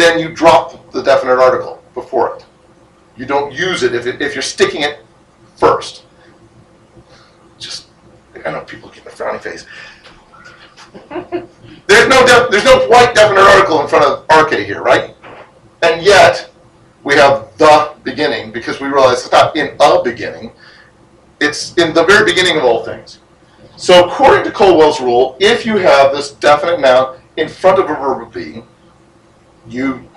then 0.00 0.18
you 0.18 0.34
drop 0.34 0.90
the 0.92 1.02
definite 1.02 1.38
article 1.38 1.82
before 1.94 2.36
it. 2.36 2.46
You 3.16 3.26
don't 3.26 3.52
use 3.52 3.82
it 3.82 3.94
if, 3.94 4.06
it, 4.06 4.22
if 4.22 4.34
you're 4.34 4.42
sticking 4.42 4.82
it 4.82 5.00
first. 5.56 6.04
Just, 7.58 7.88
I 8.46 8.50
know 8.50 8.62
people 8.62 8.88
get 8.88 9.04
the 9.04 9.10
frowny 9.10 9.40
face. 9.40 9.66
there's 11.86 12.08
no 12.08 12.26
def, 12.26 12.50
there's 12.50 12.64
no 12.64 12.88
white 12.88 13.14
definite 13.14 13.42
article 13.42 13.80
in 13.82 13.88
front 13.88 14.04
of 14.04 14.26
arche 14.28 14.64
here, 14.64 14.82
right? 14.82 15.14
And 15.82 16.02
yet 16.02 16.50
we 17.04 17.14
have 17.14 17.56
the 17.58 17.94
beginning 18.02 18.52
because 18.52 18.80
we 18.80 18.88
realize 18.88 19.24
it's 19.24 19.32
not 19.32 19.54
in 19.56 19.76
a 19.78 20.02
beginning. 20.02 20.52
It's 21.40 21.74
in 21.76 21.92
the 21.94 22.04
very 22.04 22.24
beginning 22.24 22.56
of 22.56 22.64
all 22.64 22.84
things. 22.84 23.18
So 23.76 24.06
according 24.06 24.44
to 24.44 24.50
Colwell's 24.50 25.00
rule, 25.00 25.36
if 25.40 25.64
you 25.64 25.76
have 25.76 26.12
this 26.12 26.32
definite 26.32 26.80
noun 26.80 27.20
in 27.36 27.48
front 27.48 27.78
of 27.78 27.88
a 27.88 27.94
verb 27.94 28.22
of 28.22 28.32
being, 28.32 28.66
you 29.68 30.08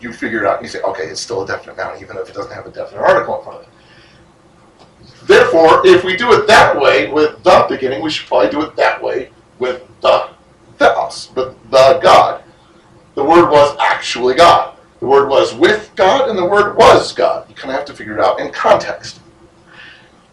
you 0.00 0.12
figure 0.12 0.40
it 0.40 0.46
out 0.46 0.62
you 0.62 0.68
say, 0.68 0.80
okay, 0.80 1.04
it's 1.04 1.20
still 1.20 1.42
a 1.42 1.46
definite 1.46 1.76
noun, 1.76 2.00
even 2.00 2.16
if 2.16 2.28
it 2.28 2.34
doesn't 2.34 2.52
have 2.52 2.66
a 2.66 2.70
definite 2.70 3.00
article 3.00 3.38
in 3.38 3.44
front 3.44 3.60
of 3.60 3.66
it. 3.66 5.26
Therefore, 5.26 5.86
if 5.86 6.04
we 6.04 6.16
do 6.16 6.32
it 6.32 6.46
that 6.46 6.78
way 6.80 7.12
with 7.12 7.42
the 7.42 7.66
beginning, 7.68 8.02
we 8.02 8.10
should 8.10 8.26
probably 8.26 8.50
do 8.50 8.62
it 8.62 8.74
that 8.76 9.02
way 9.02 9.30
with 9.58 9.82
the 10.00 10.30
theos, 10.78 11.30
with 11.36 11.54
the 11.70 12.00
God. 12.02 12.42
The 13.14 13.22
word 13.22 13.50
was 13.50 13.76
actually 13.80 14.34
God. 14.34 14.76
The 15.00 15.06
word 15.06 15.28
was 15.28 15.54
with 15.54 15.90
God, 15.96 16.28
and 16.28 16.38
the 16.38 16.44
word 16.44 16.76
was 16.76 17.12
God. 17.12 17.48
You 17.48 17.54
kind 17.54 17.70
of 17.70 17.76
have 17.76 17.86
to 17.86 17.94
figure 17.94 18.14
it 18.14 18.20
out 18.20 18.40
in 18.40 18.50
context. 18.50 19.20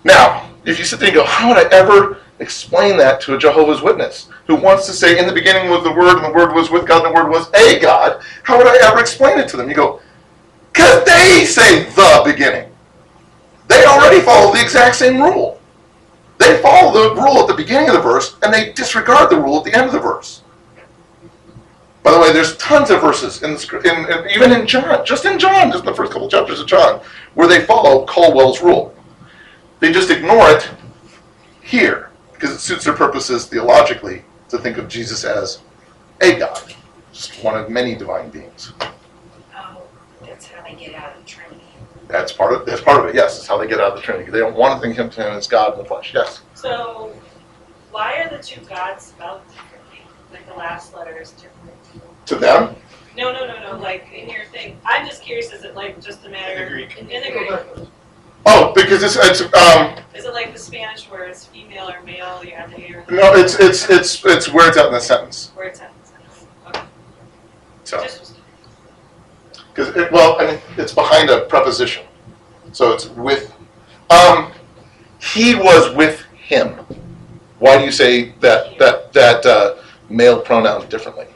Now, 0.04 0.50
if 0.66 0.80
you 0.80 0.86
sit 0.86 1.00
there 1.00 1.10
and 1.10 1.16
go, 1.16 1.26
how 1.26 1.50
would 1.50 1.58
I 1.58 1.70
ever 1.76 2.22
explain 2.40 2.98
that 2.98 3.20
to 3.22 3.36
a 3.36 3.38
Jehovah's 3.38 3.82
Witness 3.82 4.30
who 4.46 4.56
wants 4.56 4.86
to 4.86 4.94
say, 4.94 5.20
in 5.20 5.28
the 5.28 5.34
beginning 5.34 5.70
was 5.70 5.84
the 5.84 5.92
Word, 5.92 6.18
and 6.18 6.26
the 6.26 6.38
Word 6.38 6.54
was 6.54 6.70
with 6.70 6.88
God, 6.88 7.06
and 7.06 7.16
the 7.16 7.20
Word 7.20 7.30
was 7.30 7.52
a 7.54 7.80
God? 7.80 8.22
How 8.44 8.58
would 8.58 8.68
I 8.68 8.78
ever 8.88 9.00
explain 9.00 9.40
it 9.40 9.48
to 9.50 9.58
them? 9.58 9.70
You 9.70 9.76
go, 9.76 10.02
because 10.72 11.04
they 11.06 11.46
say 11.46 11.84
the 11.84 12.22
beginning. 12.24 12.72
They 13.68 13.84
already 13.86 14.22
follow 14.22 14.54
the 14.54 14.62
exact 14.62 14.96
same 14.96 15.22
rule. 15.22 15.60
They 16.38 16.62
follow 16.62 16.94
the 16.94 17.16
rule 17.16 17.40
at 17.40 17.48
the 17.48 17.56
beginning 17.56 17.90
of 17.90 17.96
the 17.96 18.02
verse, 18.02 18.38
and 18.44 18.54
they 18.54 18.72
disregard 18.74 19.30
the 19.30 19.40
rule 19.40 19.58
at 19.58 19.64
the 19.64 19.74
end 19.74 19.88
of 19.88 19.92
the 19.92 20.00
verse. 20.00 20.44
By 22.04 22.14
the 22.14 22.20
way, 22.20 22.32
there's 22.32 22.56
tons 22.58 22.90
of 22.90 23.02
verses 23.02 23.44
in, 23.44 23.56
the, 23.56 23.82
in, 23.84 24.12
in 24.12 24.30
even 24.30 24.52
in 24.54 24.66
John, 24.66 25.06
just 25.06 25.26
in 25.26 25.38
John, 25.38 25.72
just 25.72 25.84
in 25.84 25.88
the 25.88 25.96
first 25.96 26.14
couple 26.14 26.30
chapters 26.30 26.62
of 26.62 26.68
John, 26.68 27.02
where 27.34 27.48
they 27.48 27.66
follow 27.66 28.06
Colwell's 28.06 28.62
rule. 28.62 28.96
They 29.80 29.92
just 29.92 30.10
ignore 30.10 30.50
it 30.52 30.70
here 31.62 32.07
because 32.38 32.56
it 32.56 32.60
suits 32.60 32.86
their 32.86 32.94
purposes 32.94 33.46
theologically 33.46 34.24
to 34.50 34.58
think 34.60 34.78
of 34.78 34.88
Jesus 34.88 35.24
as 35.24 35.60
a 36.22 36.38
God, 36.38 36.62
just 37.12 37.44
one 37.44 37.60
of 37.60 37.70
many 37.70 37.96
divine 37.96 38.30
beings. 38.30 38.74
Oh, 39.56 39.82
that's 40.22 40.48
how 40.48 40.64
they 40.64 40.76
get 40.76 40.94
out 40.94 41.16
of 41.16 41.24
the 41.24 41.30
Trinity. 41.30 41.64
That's 42.08 42.32
part 42.32 42.54
of 42.54 42.66
that's 42.66 42.82
part 42.82 43.00
of 43.04 43.08
it. 43.08 43.16
Yes, 43.16 43.38
it's 43.38 43.48
how 43.48 43.58
they 43.58 43.68
get 43.68 43.80
out 43.80 43.94
of 43.94 43.98
the 43.98 44.04
Trinity. 44.04 44.32
They 44.32 44.40
don't 44.40 44.56
want 44.56 44.76
to 44.76 44.88
think 44.88 44.98
of 45.00 45.14
him 45.14 45.34
as 45.34 45.48
God 45.48 45.74
in 45.74 45.80
the 45.80 45.86
flesh. 45.86 46.14
Yes. 46.14 46.42
So, 46.54 47.12
why 47.92 48.22
are 48.22 48.30
the 48.30 48.42
two 48.42 48.62
gods 48.62 49.08
spelled 49.08 49.42
differently? 49.50 50.02
Like 50.32 50.48
the 50.48 50.54
last 50.54 50.94
letter 50.94 51.20
is 51.20 51.32
different. 51.32 51.54
To 52.28 52.36
them, 52.36 52.76
No, 53.18 53.32
no, 53.34 53.48
no, 53.48 53.72
no. 53.72 53.80
Like 53.82 54.08
in 54.14 54.30
your 54.30 54.46
thing, 54.46 54.78
I'm 54.86 55.08
just 55.08 55.24
curious. 55.24 55.52
Is 55.52 55.64
it 55.64 55.76
like 55.76 56.00
just 56.02 56.26
a 56.26 56.30
matter 56.30 56.54
In 56.54 56.64
the 56.64 56.70
Greek. 56.70 56.98
In 56.98 57.24
the 57.24 57.32
Greek, 57.32 57.90
oh, 58.46 58.74
because 58.76 59.04
it's 59.04 59.16
it's 59.16 59.42
um 59.54 59.98
is 60.16 60.26
it 60.26 60.34
like 60.34 60.52
the 60.52 60.60
Spanish 60.60 61.10
where 61.10 61.26
it's 61.26 61.46
female 61.46 61.90
or 61.90 62.02
male? 62.02 62.44
You 62.44 62.52
have 62.52 62.72
the 62.72 62.78
hair. 62.78 63.06
no, 63.10 63.34
it's 63.34 63.60
it's 63.60 63.90
it's 63.90 64.26
it's 64.26 64.52
where 64.52 64.68
it's 64.68 64.78
out 64.78 64.88
in 64.88 64.94
the 64.94 65.00
sentence. 65.00 65.52
Where 65.54 65.68
it's 65.68 65.80
at. 65.80 65.92
the 66.02 66.08
sentence. 66.08 66.48
Okay. 66.68 66.82
So 67.84 68.02
Just 68.02 68.36
because 69.74 69.96
it, 69.96 70.12
well, 70.12 70.42
I 70.42 70.52
mean, 70.52 70.60
it's 70.78 70.92
behind 70.92 71.30
a 71.30 71.42
preposition, 71.42 72.04
so 72.72 72.94
it's 72.94 73.10
with. 73.10 73.54
Um, 74.10 74.52
he 75.20 75.54
was 75.54 75.94
with 75.96 76.22
him. 76.34 76.74
Why 77.60 77.78
do 77.78 77.86
you 77.86 77.92
say 77.92 78.32
that 78.40 78.80
that 78.80 79.14
that 79.14 79.46
uh, 79.46 79.76
male 80.10 80.42
pronoun 80.42 80.90
differently? 80.90 81.28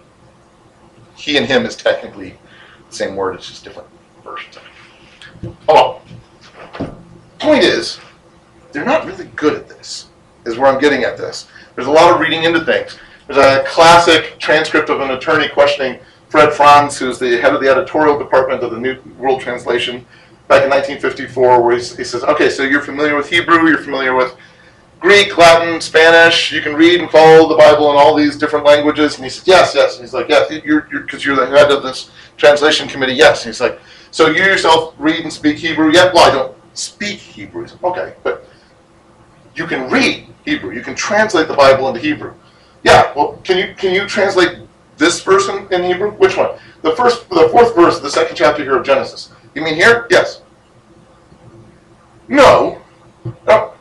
He 1.15 1.37
and 1.37 1.45
him 1.45 1.67
is 1.67 1.75
technically 1.75 2.35
the 2.89 2.95
same 2.95 3.15
word. 3.15 3.35
It's 3.35 3.47
just 3.47 3.63
different 3.63 3.89
versions 4.23 4.57
of 4.57 4.63
it. 5.43 5.55
Oh, 5.69 6.00
point 7.41 7.63
is, 7.63 7.99
they're 8.71 8.85
not 8.85 9.05
really 9.05 9.25
good 9.35 9.55
at 9.55 9.67
this, 9.67 10.07
is 10.45 10.57
where 10.57 10.71
I'm 10.71 10.79
getting 10.79 11.03
at 11.03 11.17
this. 11.17 11.47
There's 11.75 11.87
a 11.87 11.91
lot 11.91 12.13
of 12.13 12.19
reading 12.19 12.43
into 12.43 12.63
things. 12.63 12.97
There's 13.27 13.37
a 13.39 13.63
classic 13.67 14.39
transcript 14.39 14.89
of 14.89 15.01
an 15.01 15.11
attorney 15.11 15.49
questioning 15.49 15.99
Fred 16.29 16.53
Franz, 16.53 16.97
who's 16.97 17.19
the 17.19 17.41
head 17.41 17.53
of 17.53 17.61
the 17.61 17.69
editorial 17.69 18.17
department 18.17 18.63
of 18.63 18.71
the 18.71 18.79
New 18.79 18.97
World 19.17 19.41
Translation 19.41 20.05
back 20.47 20.63
in 20.63 20.69
1954, 20.69 21.61
where 21.61 21.75
he 21.75 21.81
says, 21.81 22.23
okay, 22.23 22.49
so 22.49 22.63
you're 22.63 22.81
familiar 22.81 23.15
with 23.15 23.29
Hebrew, 23.29 23.67
you're 23.67 23.77
familiar 23.77 24.15
with 24.15 24.35
Greek, 25.01 25.35
Latin, 25.37 25.81
Spanish, 25.81 26.51
you 26.51 26.61
can 26.61 26.75
read 26.75 27.01
and 27.01 27.09
follow 27.09 27.49
the 27.49 27.55
Bible 27.55 27.89
in 27.89 27.97
all 27.97 28.15
these 28.15 28.37
different 28.37 28.65
languages. 28.65 29.15
And 29.15 29.23
he 29.23 29.29
says, 29.29 29.47
yes, 29.47 29.75
yes. 29.75 29.95
And 29.95 30.05
he's 30.05 30.13
like, 30.13 30.29
yes, 30.29 30.51
you're, 30.63 30.87
you're, 30.91 31.01
because 31.01 31.25
you're 31.25 31.35
the 31.35 31.47
head 31.47 31.71
of 31.71 31.81
this 31.81 32.11
translation 32.37 32.87
committee, 32.87 33.13
yes. 33.13 33.43
And 33.43 33.49
he's 33.51 33.59
like, 33.59 33.79
so 34.11 34.27
you 34.27 34.43
yourself 34.43 34.93
read 34.99 35.21
and 35.21 35.33
speak 35.33 35.57
Hebrew? 35.57 35.91
Yeah, 35.91 36.11
well, 36.13 36.29
I 36.29 36.31
don't 36.31 36.55
speak 36.73 37.19
Hebrew. 37.19 37.63
He's 37.63 37.75
okay, 37.83 38.13
but 38.23 38.45
you 39.55 39.67
can 39.67 39.89
read 39.89 40.27
Hebrew. 40.45 40.73
You 40.73 40.81
can 40.81 40.95
translate 40.95 41.47
the 41.47 41.53
Bible 41.53 41.87
into 41.87 41.99
Hebrew. 41.99 42.33
Yeah, 42.83 43.13
well, 43.15 43.39
can 43.43 43.57
you 43.57 43.75
can 43.75 43.93
you 43.93 44.07
translate 44.07 44.59
this 44.97 45.21
verse 45.21 45.49
in, 45.49 45.71
in 45.73 45.83
Hebrew? 45.83 46.11
Which 46.11 46.37
one? 46.37 46.57
The 46.81 46.95
first, 46.95 47.29
the 47.29 47.49
fourth 47.49 47.75
verse, 47.75 47.97
of 47.97 48.03
the 48.03 48.09
second 48.09 48.35
chapter 48.35 48.63
here 48.63 48.77
of 48.77 48.85
Genesis. 48.85 49.31
You 49.53 49.63
mean 49.63 49.75
here? 49.75 50.07
Yes. 50.09 50.41
No. 52.27 52.81
No. 53.45 53.73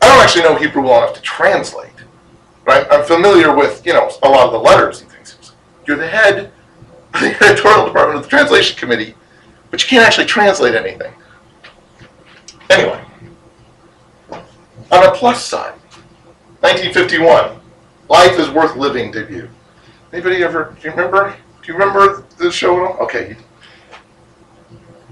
I 0.00 0.08
don't 0.08 0.22
actually 0.22 0.42
know 0.42 0.54
Hebrew 0.54 0.82
well 0.82 1.02
enough 1.02 1.14
to 1.14 1.22
translate. 1.22 1.90
Right? 2.64 2.86
I'm 2.90 3.04
familiar 3.04 3.54
with, 3.54 3.84
you 3.84 3.92
know, 3.92 4.10
a 4.22 4.28
lot 4.28 4.46
of 4.46 4.52
the 4.52 4.58
letters 4.58 5.02
and 5.02 5.10
things. 5.10 5.36
You're 5.86 5.98
the 5.98 6.06
head 6.06 6.50
of 7.12 7.20
the 7.20 7.36
editorial 7.44 7.86
department 7.86 8.18
of 8.18 8.22
the 8.22 8.30
translation 8.30 8.78
committee, 8.78 9.14
but 9.70 9.82
you 9.82 9.88
can't 9.88 10.06
actually 10.06 10.26
translate 10.26 10.74
anything. 10.74 11.12
Anyway, 12.70 13.04
on 14.30 15.06
a 15.06 15.12
plus 15.12 15.44
side, 15.44 15.74
1951, 16.60 17.60
Life 18.08 18.38
is 18.38 18.50
Worth 18.50 18.76
Living 18.76 19.10
debut. 19.10 19.48
Anybody 20.12 20.42
ever, 20.42 20.76
do 20.80 20.88
you 20.88 20.94
remember? 20.94 21.36
Do 21.62 21.72
you 21.72 21.78
remember 21.78 22.24
the 22.38 22.50
show 22.50 22.76
at 22.76 22.90
all? 22.90 23.04
Okay. 23.04 23.36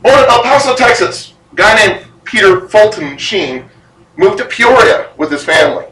Born 0.02 0.18
in 0.18 0.24
El 0.24 0.42
Paso, 0.42 0.74
Texas, 0.74 1.34
a 1.52 1.54
guy 1.54 1.74
named 1.74 2.06
Peter 2.24 2.68
Fulton 2.68 3.16
Sheen 3.18 3.68
moved 4.16 4.38
to 4.38 4.44
Peoria 4.44 5.10
with 5.16 5.30
his 5.30 5.44
family 5.44 5.86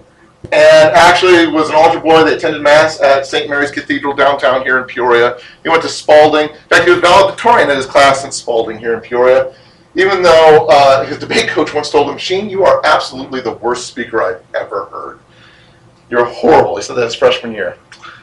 and 0.52 0.94
actually 0.94 1.46
was 1.46 1.68
an 1.68 1.76
altar 1.76 2.00
boy 2.00 2.24
that 2.24 2.32
attended 2.32 2.62
Mass 2.62 3.00
at 3.00 3.26
St. 3.26 3.48
Mary's 3.48 3.70
Cathedral 3.70 4.14
downtown 4.14 4.62
here 4.62 4.78
in 4.78 4.84
Peoria. 4.84 5.38
He 5.62 5.68
went 5.68 5.82
to 5.82 5.88
Spalding. 5.88 6.48
In 6.48 6.56
fact, 6.68 6.84
he 6.84 6.90
was 6.90 7.00
valedictorian 7.00 7.70
at 7.70 7.76
his 7.76 7.86
class 7.86 8.24
in 8.24 8.32
Spalding 8.32 8.78
here 8.78 8.94
in 8.94 9.00
Peoria. 9.00 9.54
Even 9.94 10.22
though 10.22 10.66
uh, 10.70 11.04
his 11.04 11.18
debate 11.18 11.48
coach 11.48 11.74
once 11.74 11.90
told 11.90 12.10
him, 12.10 12.18
Sheen, 12.18 12.48
you 12.48 12.64
are 12.64 12.80
absolutely 12.84 13.40
the 13.40 13.52
worst 13.52 13.86
speaker 13.86 14.22
I've 14.22 14.42
ever 14.54 14.84
heard. 14.86 15.18
You're 16.08 16.24
horrible. 16.24 16.76
He 16.76 16.82
said 16.82 16.96
that 16.96 17.04
his 17.04 17.14
freshman 17.14 17.52
year. 17.52 17.76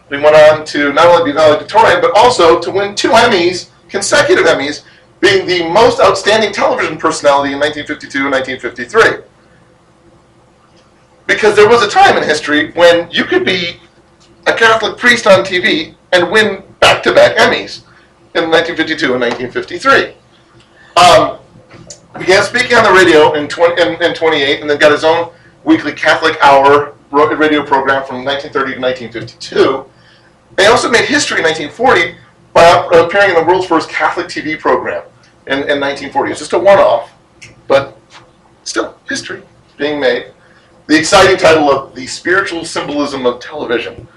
But 0.07 0.19
he 0.19 0.23
went 0.23 0.35
on 0.35 0.65
to 0.65 0.93
not 0.93 1.07
only 1.07 1.31
be 1.31 1.35
valedictorian, 1.35 1.99
but 2.01 2.15
also 2.15 2.59
to 2.59 2.71
win 2.71 2.95
two 2.95 3.09
Emmys, 3.09 3.69
consecutive 3.89 4.45
Emmys, 4.45 4.83
being 5.19 5.45
the 5.45 5.69
most 5.69 5.99
outstanding 5.99 6.53
television 6.53 6.97
personality 6.97 7.53
in 7.53 7.59
1952 7.59 8.25
and 8.25 8.31
1953 8.31 9.23
because 11.27 11.55
there 11.55 11.67
was 11.67 11.83
a 11.83 11.89
time 11.89 12.17
in 12.17 12.23
history 12.23 12.71
when 12.71 13.11
you 13.11 13.25
could 13.25 13.45
be 13.45 13.77
a 14.47 14.53
Catholic 14.53 14.97
priest 14.97 15.27
on 15.27 15.43
TV 15.43 15.93
and 16.13 16.31
win 16.31 16.63
back-to-back 16.79 17.35
Emmys 17.35 17.83
in 18.33 18.49
1952 18.49 19.13
and 19.13 19.21
1953. 19.21 20.15
Um, 20.95 21.37
began 22.17 22.43
speaking 22.43 22.75
on 22.75 22.83
the 22.83 22.91
radio 22.91 23.33
in, 23.33 23.47
20, 23.47 23.81
in, 23.81 24.01
in 24.03 24.13
28 24.13 24.61
and 24.61 24.69
then 24.69 24.77
got 24.77 24.91
his 24.91 25.03
own 25.03 25.31
weekly 25.63 25.93
Catholic 25.93 26.37
Hour 26.41 26.95
radio 27.11 27.63
program 27.63 28.05
from 28.05 28.23
1930 28.25 28.75
to 28.75 28.79
1952. 28.79 29.85
They 30.55 30.65
also 30.65 30.89
made 30.89 31.05
history 31.05 31.37
in 31.37 31.43
1940 31.43 32.17
by 32.53 32.89
appearing 32.93 33.29
in 33.29 33.35
the 33.35 33.43
world's 33.43 33.67
first 33.67 33.89
Catholic 33.89 34.27
TV 34.27 34.59
program 34.59 35.03
in, 35.45 35.59
in 35.69 35.79
1940. 35.79 36.31
It's 36.31 36.39
just 36.39 36.53
a 36.53 36.59
one-off, 36.59 37.11
but 37.67 37.97
still 38.63 38.97
history 39.07 39.43
being 39.77 39.99
made 39.99 40.31
the 40.87 40.97
exciting 40.97 41.37
title 41.37 41.69
of 41.69 41.93
The 41.93 42.07
Spiritual 42.07 42.65
Symbolism 42.65 43.25
of 43.25 43.39
Television. 43.39 44.07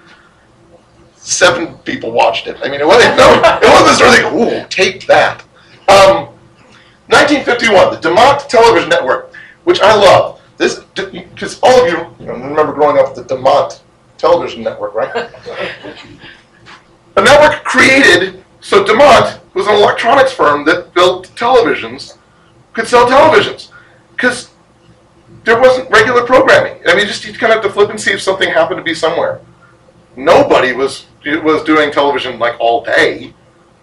Seven 1.17 1.77
people 1.79 2.13
watched 2.13 2.47
it. 2.47 2.57
I 2.63 2.71
mean, 2.71 2.81
it 2.81 2.87
wasn't, 2.87 3.17
no, 3.17 3.29
it 3.63 3.69
wasn't 3.69 3.99
sort 3.99 4.25
of 4.25 4.41
ooh, 4.41 4.67
take 4.69 5.07
that. 5.07 5.45
Um, 5.89 6.30
1951, 7.11 7.95
the 7.95 8.09
DuMont 8.09 8.49
Television 8.49 8.89
Network, 8.89 9.35
which 9.65 9.81
I 9.81 9.95
love. 9.95 10.41
This, 10.57 10.81
because 10.95 11.59
all 11.63 11.85
of 11.85 11.91
you, 11.91 11.99
you 12.21 12.27
know, 12.27 12.35
remember 12.35 12.73
growing 12.73 12.99
up 12.99 13.15
with 13.15 13.27
the 13.27 13.35
DuMont 13.35 13.81
Television 14.19 14.63
Network, 14.63 14.95
right? 14.95 15.13
A 17.17 17.23
network 17.23 17.65
created, 17.65 18.45
so 18.61 18.85
DuMont 18.85 19.41
was 19.55 19.67
an 19.67 19.75
electronics 19.75 20.33
firm 20.33 20.65
that 20.67 20.95
built 20.95 21.29
televisions, 21.35 22.17
could 22.73 22.87
sell 22.87 23.09
televisions. 23.09 23.71
Because 24.13 24.51
there 25.45 25.61
wasn't 25.61 25.91
regular 25.91 26.25
programming. 26.25 26.81
I 26.87 26.95
mean, 26.95 27.07
just 27.07 27.25
you 27.25 27.33
kind 27.33 27.53
of 27.53 27.63
have 27.63 27.65
to 27.65 27.73
flip 27.73 27.91
and 27.91 28.01
see 28.01 28.13
if 28.13 28.23
something 28.23 28.49
happened 28.49 28.79
to 28.79 28.85
be 28.85 28.95
somewhere. 28.95 29.41
Nobody 30.17 30.73
was 30.73 31.07
was 31.25 31.63
doing 31.65 31.91
television 31.91 32.39
like 32.39 32.59
all 32.61 32.85
day. 32.85 33.35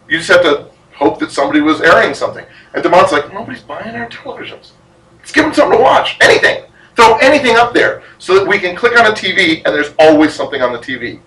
You 0.08 0.18
just 0.18 0.30
have 0.30 0.44
to 0.44 0.70
hope 0.98 1.20
that 1.20 1.32
somebody 1.32 1.62
was 1.62 1.82
airing 1.82 2.14
something. 2.14 2.46
And 2.74 2.84
DuMont's 2.84 3.12
like, 3.12 3.32
nobody's 3.32 3.62
buying 3.62 3.96
our 3.96 4.10
televisions. 4.10 4.72
Let's 5.20 5.32
give 5.32 5.44
them 5.44 5.54
something 5.54 5.78
to 5.78 5.84
watch. 5.84 6.18
Anything. 6.22 6.64
Throw 6.96 7.18
anything 7.18 7.56
up 7.56 7.74
there 7.74 8.02
so 8.18 8.34
that 8.36 8.48
we 8.48 8.58
can 8.58 8.76
click 8.76 8.98
on 9.00 9.06
a 9.06 9.12
TV 9.12 9.58
and 9.66 9.74
there's 9.74 9.94
always 10.00 10.34
something 10.34 10.62
on 10.62 10.74
the 10.74 10.80
TV. 10.80 11.20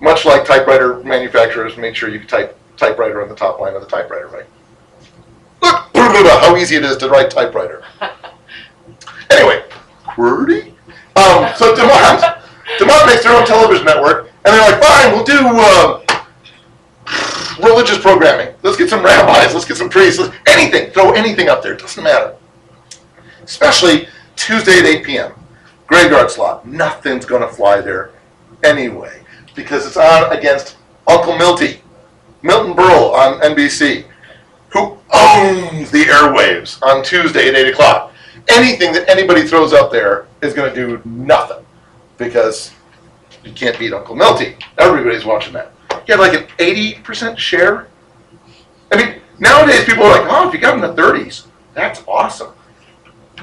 Much 0.00 0.24
like 0.24 0.44
typewriter 0.44 1.02
manufacturers 1.04 1.76
make 1.76 1.94
sure 1.94 2.08
you 2.08 2.24
type 2.24 2.58
typewriter 2.76 3.22
on 3.22 3.28
the 3.28 3.34
top 3.34 3.60
line 3.60 3.74
of 3.74 3.82
the 3.82 3.86
typewriter, 3.86 4.28
right? 4.28 4.46
Look 5.62 5.90
how 5.94 6.56
easy 6.56 6.76
it 6.76 6.84
is 6.84 6.96
to 6.98 7.08
write 7.08 7.30
typewriter. 7.30 7.84
Anyway, 9.30 9.62
QWERTY? 10.06 10.72
Um, 11.14 11.52
so 11.54 11.72
DuMont, 11.72 12.20
DuMont 12.78 13.06
makes 13.06 13.22
their 13.22 13.36
own 13.36 13.46
television 13.46 13.86
network, 13.86 14.28
and 14.44 14.52
they're 14.52 14.72
like, 14.72 14.82
fine, 14.82 15.12
we'll 15.12 15.22
do 15.22 15.38
uh, 15.38 16.00
religious 17.62 17.98
programming. 17.98 18.54
Let's 18.62 18.76
get 18.76 18.90
some 18.90 19.04
rabbis, 19.04 19.54
let's 19.54 19.64
get 19.64 19.76
some 19.76 19.88
priests, 19.88 20.20
let's, 20.20 20.34
anything, 20.46 20.90
throw 20.90 21.12
anything 21.12 21.48
up 21.48 21.62
there, 21.62 21.74
it 21.74 21.80
doesn't 21.80 22.02
matter. 22.02 22.34
Especially 23.42 24.08
Tuesday 24.36 24.78
at 24.78 24.84
8 24.84 25.04
p.m. 25.04 25.32
Graveyard 25.86 26.30
slot. 26.30 26.66
Nothing's 26.66 27.24
going 27.24 27.42
to 27.42 27.48
fly 27.48 27.80
there 27.80 28.12
anyway, 28.62 29.22
because 29.54 29.86
it's 29.86 29.96
on 29.96 30.36
against 30.36 30.76
Uncle 31.06 31.36
Milty, 31.36 31.80
Milton 32.42 32.74
Berle 32.74 33.12
on 33.12 33.40
NBC, 33.40 34.04
who 34.68 34.98
owns 35.12 35.90
the 35.90 36.04
airwaves 36.04 36.80
on 36.82 37.02
Tuesday 37.02 37.48
at 37.48 37.54
8 37.54 37.72
o'clock 37.72 38.10
anything 38.48 38.92
that 38.92 39.08
anybody 39.08 39.46
throws 39.46 39.72
up 39.72 39.90
there 39.90 40.26
is 40.42 40.54
going 40.54 40.72
to 40.72 40.74
do 40.74 41.00
nothing 41.04 41.64
because 42.18 42.72
you 43.44 43.52
can't 43.52 43.78
beat 43.78 43.92
Uncle 43.92 44.14
Milty. 44.14 44.56
Everybody's 44.78 45.24
watching 45.24 45.52
that. 45.54 45.72
He 46.06 46.12
had 46.12 46.20
like 46.20 46.34
an 46.34 46.46
80% 46.58 47.38
share. 47.38 47.88
I 48.92 48.96
mean, 48.96 49.20
nowadays 49.38 49.84
people 49.84 50.04
are 50.04 50.20
like, 50.20 50.30
oh, 50.30 50.48
if 50.48 50.54
you 50.54 50.60
got 50.60 50.74
in 50.74 50.80
the 50.80 50.94
30s, 51.00 51.46
that's 51.74 52.02
awesome. 52.08 52.52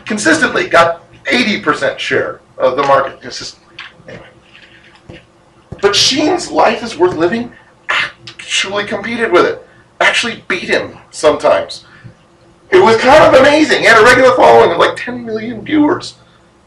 Consistently 0.05 0.67
got 0.67 1.03
80% 1.25 1.97
share 1.97 2.41
of 2.57 2.75
the 2.75 2.83
market. 2.83 3.19
It's 3.23 3.39
just, 3.39 3.60
anyway. 4.07 4.27
But 5.81 5.95
Sheen's 5.95 6.49
Life 6.49 6.83
is 6.83 6.97
Worth 6.97 7.15
Living 7.15 7.53
actually 7.89 8.86
competed 8.86 9.31
with 9.31 9.45
it, 9.45 9.67
actually 9.99 10.43
beat 10.47 10.63
him 10.63 10.97
sometimes. 11.12 11.86
It 12.71 12.83
was 12.83 12.97
kind 12.97 13.23
of 13.23 13.39
amazing. 13.39 13.79
He 13.79 13.86
had 13.86 14.01
a 14.01 14.03
regular 14.03 14.36
following 14.36 14.71
of 14.71 14.77
like 14.77 14.95
10 14.95 15.25
million 15.25 15.63
viewers. 15.63 16.15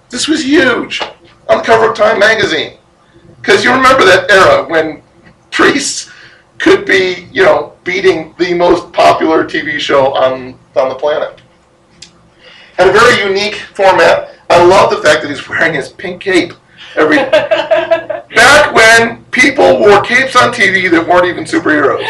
This 0.08 0.28
was 0.28 0.44
huge 0.44 1.00
on 1.48 1.58
the 1.58 1.64
cover 1.64 1.90
of 1.90 1.96
Time 1.96 2.18
magazine. 2.18 2.78
Because 3.40 3.64
you 3.64 3.72
remember 3.72 4.04
that 4.04 4.30
era 4.30 4.66
when 4.68 5.02
priests 5.50 6.10
could 6.58 6.84
be, 6.84 7.28
you 7.32 7.42
know, 7.42 7.74
beating 7.84 8.34
the 8.38 8.54
most 8.54 8.92
popular 8.92 9.44
TV 9.44 9.78
show 9.78 10.14
on, 10.14 10.58
on 10.76 10.88
the 10.88 10.94
planet. 10.94 11.40
Had 12.76 12.88
a 12.88 12.92
very 12.92 13.28
unique 13.28 13.54
format. 13.54 14.36
I 14.48 14.64
love 14.64 14.90
the 14.90 14.98
fact 14.98 15.22
that 15.22 15.28
he's 15.28 15.48
wearing 15.48 15.74
his 15.74 15.88
pink 15.88 16.22
cape 16.22 16.52
every 16.96 17.16
back 18.34 18.74
when 18.74 19.24
people 19.26 19.78
wore 19.78 20.02
capes 20.02 20.36
on 20.36 20.52
TV 20.52 20.90
that 20.90 21.06
weren't 21.06 21.26
even 21.26 21.44
superheroes. 21.44 22.04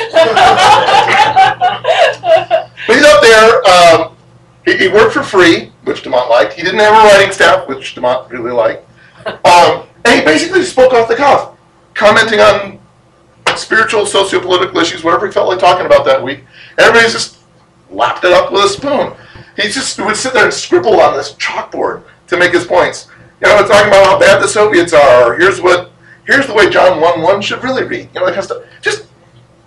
But 2.87 2.97
he's 2.97 3.05
up 3.05 3.23
there. 3.23 3.63
Um, 3.69 4.17
he, 4.65 4.77
he 4.77 4.89
worked 4.89 5.13
for 5.13 5.23
free, 5.23 5.71
which 5.85 6.03
DuMont 6.03 6.29
liked. 6.29 6.55
He 6.55 6.63
didn't 6.63 6.81
have 6.81 6.93
a 6.93 7.09
writing 7.09 7.33
staff, 7.33 7.69
which 7.69 7.95
DuMont 7.95 8.31
really 8.31 8.53
liked. 8.53 8.87
Um, 9.45 9.87
and 10.07 10.19
he 10.19 10.25
basically 10.25 10.65
spoke 10.65 10.95
off 10.95 11.07
the 11.07 11.15
cuff, 11.15 11.57
commenting 11.93 12.41
on 12.41 12.80
spiritual, 13.61 14.07
socio-political 14.07 14.79
issues, 14.79 15.05
whatever 15.05 15.27
he 15.27 15.33
felt 15.33 15.49
like 15.49 15.59
talking 15.59 15.87
about 15.87 16.05
that 16.07 16.23
week. 16.23 16.45
Everybody's 16.79 17.13
just 17.13 17.39
lapped 17.91 18.25
it 18.25 18.33
up 18.33 18.53
with 18.53 18.65
a 18.65 18.69
spoon. 18.69 19.13
He 19.57 19.69
just 19.69 19.99
would 19.99 20.17
sit 20.17 20.33
there 20.33 20.45
and 20.45 20.53
scribble 20.53 21.01
on 21.01 21.17
this 21.17 21.35
chalkboard 21.35 22.05
to 22.29 22.37
make 22.37 22.53
his 22.53 22.67
points. 22.67 23.09
You 23.41 23.49
know, 23.49 23.57
talking 23.67 23.89
about 23.89 24.07
how 24.07 24.19
bad 24.19 24.43
the 24.43 24.49
Soviets 24.49 24.93
are. 24.93 25.33
Or 25.33 25.39
here's 25.39 25.61
what, 25.61 25.91
here's 26.27 26.47
the 26.47 26.55
way 26.55 26.71
John 26.71 27.01
one 27.01 27.23
one 27.23 27.41
should 27.41 27.63
really 27.63 27.85
read. 27.85 28.09
You 28.15 28.21
know, 28.21 28.27
that 28.27 28.35
kind 28.35 28.39
of 28.39 28.45
stuff. 28.45 28.65
Just, 28.81 29.07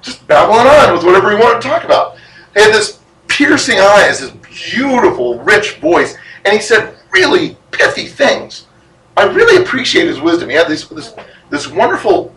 just 0.02 0.26
babbling 0.28 0.68
on 0.68 0.94
with 0.94 1.04
whatever 1.04 1.32
he 1.32 1.38
wanted 1.38 1.62
to 1.62 1.68
talk 1.68 1.84
about. 1.84 2.18
He 2.54 2.62
had 2.62 2.74
this 2.74 3.00
piercing 3.28 3.80
eyes, 3.80 4.20
this 4.20 4.32
beautiful, 4.72 5.40
rich 5.44 5.78
voice, 5.78 6.16
and 6.46 6.54
he 6.54 6.62
said 6.62 6.96
really 7.12 7.58
pithy 7.72 8.08
things. 8.08 8.68
I 9.16 9.26
really 9.26 9.62
appreciate 9.62 10.08
his 10.08 10.22
wisdom. 10.22 10.50
He 10.50 10.56
had 10.56 10.68
this 10.68 10.88
this, 10.88 11.14
this 11.50 11.68
wonderful 11.68 12.33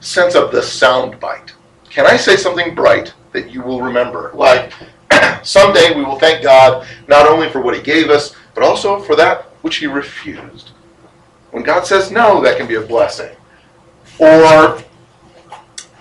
sense 0.00 0.34
of 0.34 0.52
the 0.52 0.62
sound 0.62 1.18
bite. 1.20 1.52
Can 1.90 2.06
I 2.06 2.16
say 2.16 2.36
something 2.36 2.74
bright 2.74 3.12
that 3.32 3.50
you 3.50 3.62
will 3.62 3.82
remember? 3.82 4.30
Like, 4.34 4.72
someday 5.42 5.94
we 5.94 6.04
will 6.04 6.18
thank 6.18 6.42
God 6.42 6.86
not 7.08 7.26
only 7.26 7.48
for 7.48 7.60
what 7.60 7.74
He 7.74 7.82
gave 7.82 8.10
us, 8.10 8.34
but 8.54 8.62
also 8.62 9.00
for 9.00 9.16
that 9.16 9.44
which 9.62 9.76
He 9.76 9.86
refused. 9.86 10.70
When 11.50 11.62
God 11.62 11.86
says 11.86 12.10
no, 12.10 12.42
that 12.42 12.58
can 12.58 12.66
be 12.66 12.74
a 12.74 12.80
blessing. 12.80 13.34
Or, 14.18 14.82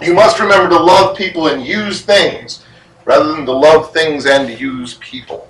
you 0.01 0.13
must 0.13 0.39
remember 0.39 0.69
to 0.69 0.79
love 0.79 1.17
people 1.17 1.47
and 1.47 1.65
use 1.65 2.01
things 2.01 2.65
rather 3.05 3.31
than 3.31 3.45
to 3.45 3.51
love 3.51 3.93
things 3.93 4.25
and 4.25 4.59
use 4.59 4.95
people. 4.95 5.49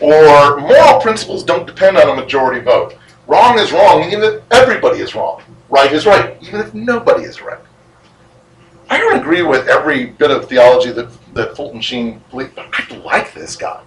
Or, 0.00 0.58
moral 0.58 1.00
principles 1.00 1.44
don't 1.44 1.66
depend 1.66 1.96
on 1.96 2.08
a 2.08 2.20
majority 2.20 2.60
vote. 2.60 2.96
Wrong 3.26 3.58
is 3.58 3.72
wrong, 3.72 4.04
even 4.04 4.22
if 4.22 4.42
everybody 4.50 5.00
is 5.00 5.14
wrong. 5.14 5.42
Right 5.72 5.90
is 5.90 6.04
right, 6.04 6.36
even 6.42 6.60
if 6.60 6.74
nobody 6.74 7.24
is 7.24 7.40
right. 7.40 7.58
I 8.90 8.98
don't 8.98 9.18
agree 9.18 9.40
with 9.40 9.68
every 9.68 10.04
bit 10.04 10.30
of 10.30 10.46
theology 10.46 10.92
that, 10.92 11.08
that 11.32 11.56
Fulton 11.56 11.80
Sheen 11.80 12.22
believed, 12.30 12.54
but 12.54 12.68
I 12.74 12.94
like 12.98 13.32
this 13.32 13.56
guy. 13.56 13.82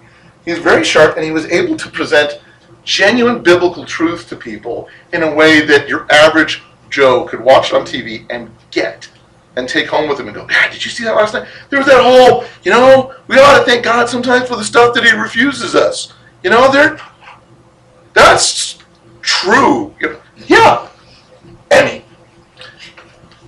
He's 0.46 0.58
very 0.58 0.84
sharp 0.84 1.16
and 1.16 1.24
he 1.24 1.30
was 1.30 1.46
able 1.46 1.78
to 1.78 1.88
present 1.92 2.42
genuine 2.84 3.44
biblical 3.44 3.86
truth 3.86 4.28
to 4.30 4.36
people 4.36 4.90
in 5.14 5.22
a 5.22 5.32
way 5.36 5.62
that 5.62 5.88
your 5.88 6.12
average 6.12 6.64
Joe 6.90 7.26
could 7.26 7.42
watch 7.42 7.72
on 7.72 7.82
TV 7.82 8.26
and 8.32 8.50
get 8.72 9.08
and 9.56 9.70
take 9.70 9.88
home 9.88 10.10
with 10.10 10.20
him 10.20 10.26
and 10.26 10.36
go, 10.36 10.48
God, 10.48 10.72
did 10.72 10.84
you 10.84 10.90
see 10.90 11.04
that 11.04 11.16
last 11.16 11.36
night? 11.36 11.48
There 11.70 11.78
was 11.78 11.88
that 11.88 12.02
whole, 12.02 12.46
you 12.64 12.72
know, 12.72 13.14
we 13.28 13.38
ought 13.38 13.60
to 13.60 13.64
thank 13.64 13.86
God 13.86 14.10
sometimes 14.10 14.50
for 14.50 14.56
the 14.56 14.64
stuff 14.64 14.96
that 14.96 15.04
he 15.04 15.12
refuses 15.12 15.76
us. 15.76 16.14
You 16.44 16.50
know, 16.50 16.72
there 16.72 17.00
that's 18.14 18.80
true. 19.22 19.94
Yeah. 20.48 20.90
Emmy. 21.72 22.04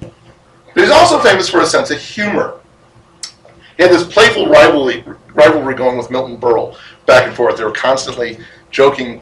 But 0.02 0.84
he's 0.84 0.92
also 0.92 1.20
famous 1.20 1.50
for 1.50 1.62
a 1.62 1.66
sense 1.66 1.90
of 1.92 2.00
humor. 2.00 2.60
He 3.78 3.84
had 3.84 3.92
this 3.92 4.04
playful 4.04 4.48
rivalry, 4.48 5.04
rivalry 5.34 5.76
going 5.76 5.98
with 5.98 6.10
Milton 6.10 6.38
Berle 6.38 6.76
back 7.06 7.28
and 7.28 7.36
forth. 7.36 7.58
They 7.58 7.64
were 7.64 7.72
constantly 7.72 8.40
joking 8.72 9.22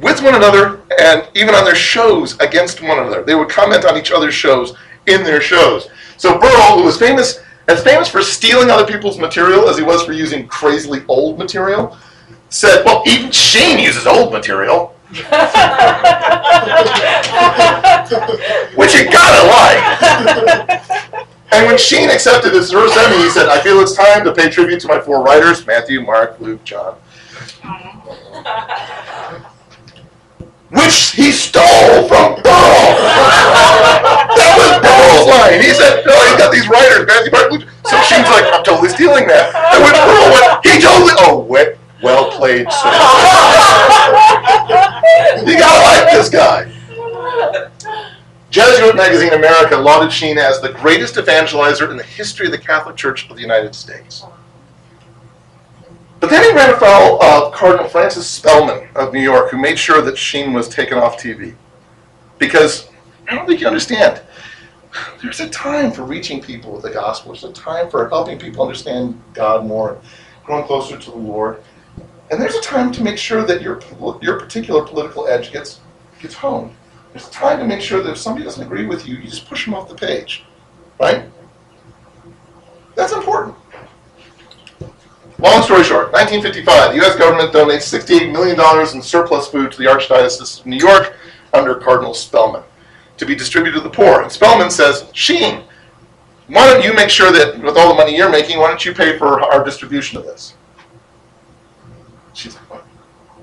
with 0.00 0.22
one 0.22 0.34
another 0.34 0.80
and 1.00 1.28
even 1.34 1.54
on 1.54 1.64
their 1.64 1.74
shows 1.74 2.38
against 2.40 2.82
one 2.82 2.98
another. 2.98 3.22
They 3.22 3.34
would 3.34 3.48
comment 3.48 3.84
on 3.84 3.96
each 3.96 4.12
other's 4.12 4.34
shows 4.34 4.74
in 5.06 5.22
their 5.22 5.40
shows. 5.40 5.88
So 6.16 6.38
Berle, 6.38 6.78
who 6.78 6.84
was 6.84 6.98
famous 6.98 7.40
as 7.68 7.82
famous 7.82 8.08
for 8.08 8.22
stealing 8.22 8.70
other 8.70 8.86
people's 8.86 9.18
material 9.18 9.68
as 9.68 9.78
he 9.78 9.82
was 9.82 10.02
for 10.02 10.12
using 10.12 10.46
crazily 10.46 11.02
old 11.08 11.38
material, 11.38 11.96
said, 12.48 12.84
"Well, 12.84 13.02
even 13.06 13.30
Sheen 13.30 13.78
uses 13.78 14.06
old 14.06 14.32
material, 14.32 14.93
which 18.76 18.94
you 18.94 19.10
gotta 19.10 19.46
like." 19.46 19.82
And 21.52 21.66
when 21.66 21.76
Sheen 21.78 22.10
accepted 22.10 22.52
his 22.52 22.72
first 22.72 22.96
Emmy, 22.96 23.22
he 23.22 23.30
said, 23.30 23.48
"I 23.48 23.60
feel 23.60 23.80
it's 23.80 23.94
time 23.94 24.24
to 24.24 24.32
pay 24.32 24.50
tribute 24.50 24.80
to 24.80 24.88
my 24.88 25.00
four 25.00 25.22
writers: 25.22 25.64
Matthew, 25.66 26.02
Mark, 26.02 26.40
Luke, 26.40 26.64
John." 26.64 26.96
which 30.74 31.14
he 31.14 31.30
stole 31.30 32.10
from 32.10 32.34
Berle. 32.42 32.98
that 34.34 34.52
was 34.58 34.74
Berle's 34.82 35.30
line. 35.30 35.62
He 35.62 35.70
said, 35.70 36.02
no, 36.02 36.18
he's 36.26 36.34
got 36.36 36.50
these 36.50 36.66
writers, 36.66 37.06
Matthew 37.06 37.30
Mark, 37.30 37.52
Luke. 37.52 37.62
So 37.86 37.94
Sheen's 38.02 38.26
like, 38.26 38.42
I'm 38.50 38.64
totally 38.64 38.88
stealing 38.90 39.28
that. 39.30 39.54
And 39.54 39.86
when 39.86 39.94
Berle 39.94 40.34
went, 40.34 40.66
he 40.66 40.82
totally, 40.82 41.14
oh, 41.22 41.46
wet, 41.46 41.78
well 42.02 42.26
played, 42.34 42.66
sir. 42.72 42.90
you 45.46 45.58
gotta 45.58 46.02
like 46.02 46.12
this 46.12 46.28
guy. 46.28 46.70
Jesuit 48.50 48.94
magazine 48.94 49.32
America 49.32 49.76
lauded 49.76 50.12
Sheen 50.12 50.38
as 50.38 50.60
the 50.60 50.72
greatest 50.72 51.16
evangelizer 51.16 51.90
in 51.90 51.96
the 51.96 52.04
history 52.04 52.46
of 52.46 52.52
the 52.52 52.58
Catholic 52.58 52.94
Church 52.96 53.28
of 53.28 53.34
the 53.34 53.42
United 53.42 53.74
States. 53.74 54.24
But 56.20 56.30
then 56.30 56.44
he 56.44 56.56
ran 56.56 56.72
afoul 56.72 57.22
of 57.22 57.52
Cardinal 57.52 57.88
Francis 57.88 58.26
Spellman 58.26 58.88
of 58.94 59.12
New 59.12 59.20
York, 59.20 59.50
who 59.50 59.58
made 59.58 59.78
sure 59.78 60.00
that 60.02 60.16
Sheen 60.16 60.52
was 60.52 60.68
taken 60.68 60.96
off 60.96 61.20
TV. 61.20 61.54
Because 62.38 62.88
I 63.28 63.34
don't 63.34 63.46
think 63.46 63.60
you 63.60 63.66
understand. 63.66 64.22
There's 65.20 65.40
a 65.40 65.48
time 65.50 65.90
for 65.90 66.04
reaching 66.04 66.40
people 66.40 66.72
with 66.72 66.82
the 66.82 66.90
gospel. 66.90 67.32
There's 67.32 67.44
a 67.44 67.52
time 67.52 67.90
for 67.90 68.08
helping 68.08 68.38
people 68.38 68.62
understand 68.62 69.20
God 69.32 69.66
more, 69.66 70.00
growing 70.44 70.64
closer 70.64 70.96
to 70.96 71.10
the 71.10 71.16
Lord. 71.16 71.62
And 72.30 72.40
there's 72.40 72.54
a 72.54 72.62
time 72.62 72.90
to 72.92 73.02
make 73.02 73.18
sure 73.18 73.44
that 73.44 73.60
your 73.60 73.80
your 74.22 74.38
particular 74.38 74.84
political 74.84 75.28
edge 75.28 75.52
gets 75.52 75.80
gets 76.20 76.34
honed. 76.34 76.74
There's 77.12 77.28
a 77.28 77.30
time 77.30 77.58
to 77.58 77.66
make 77.66 77.80
sure 77.80 78.02
that 78.02 78.10
if 78.10 78.18
somebody 78.18 78.44
doesn't 78.44 78.64
agree 78.64 78.86
with 78.86 79.06
you, 79.06 79.16
you 79.16 79.28
just 79.28 79.48
push 79.48 79.64
them 79.64 79.74
off 79.74 79.88
the 79.88 79.94
page. 79.94 80.44
Right? 80.98 81.24
That's 82.96 83.12
important. 83.12 83.54
Long 85.38 85.62
story 85.62 85.82
short, 85.82 86.12
1955, 86.12 86.92
the 86.92 86.96
U.S. 86.98 87.16
government 87.16 87.52
donates 87.52 87.92
$68 87.92 88.32
million 88.32 88.58
in 88.96 89.02
surplus 89.02 89.48
food 89.48 89.72
to 89.72 89.78
the 89.78 89.84
Archdiocese 89.84 90.60
of 90.60 90.66
New 90.66 90.76
York 90.76 91.16
under 91.52 91.74
Cardinal 91.74 92.14
Spellman 92.14 92.62
to 93.16 93.26
be 93.26 93.34
distributed 93.34 93.78
to 93.78 93.82
the 93.82 93.90
poor. 93.90 94.22
And 94.22 94.30
Spellman 94.30 94.70
says, 94.70 95.10
Sheen, 95.12 95.64
why 96.46 96.66
don't 96.68 96.84
you 96.84 96.94
make 96.94 97.10
sure 97.10 97.32
that 97.32 97.60
with 97.60 97.76
all 97.76 97.88
the 97.88 97.94
money 97.94 98.16
you're 98.16 98.30
making, 98.30 98.58
why 98.58 98.68
don't 98.68 98.84
you 98.84 98.94
pay 98.94 99.18
for 99.18 99.40
our 99.40 99.64
distribution 99.64 100.18
of 100.18 100.24
this? 100.24 100.54
She's 102.34 102.56
like, 102.70 102.82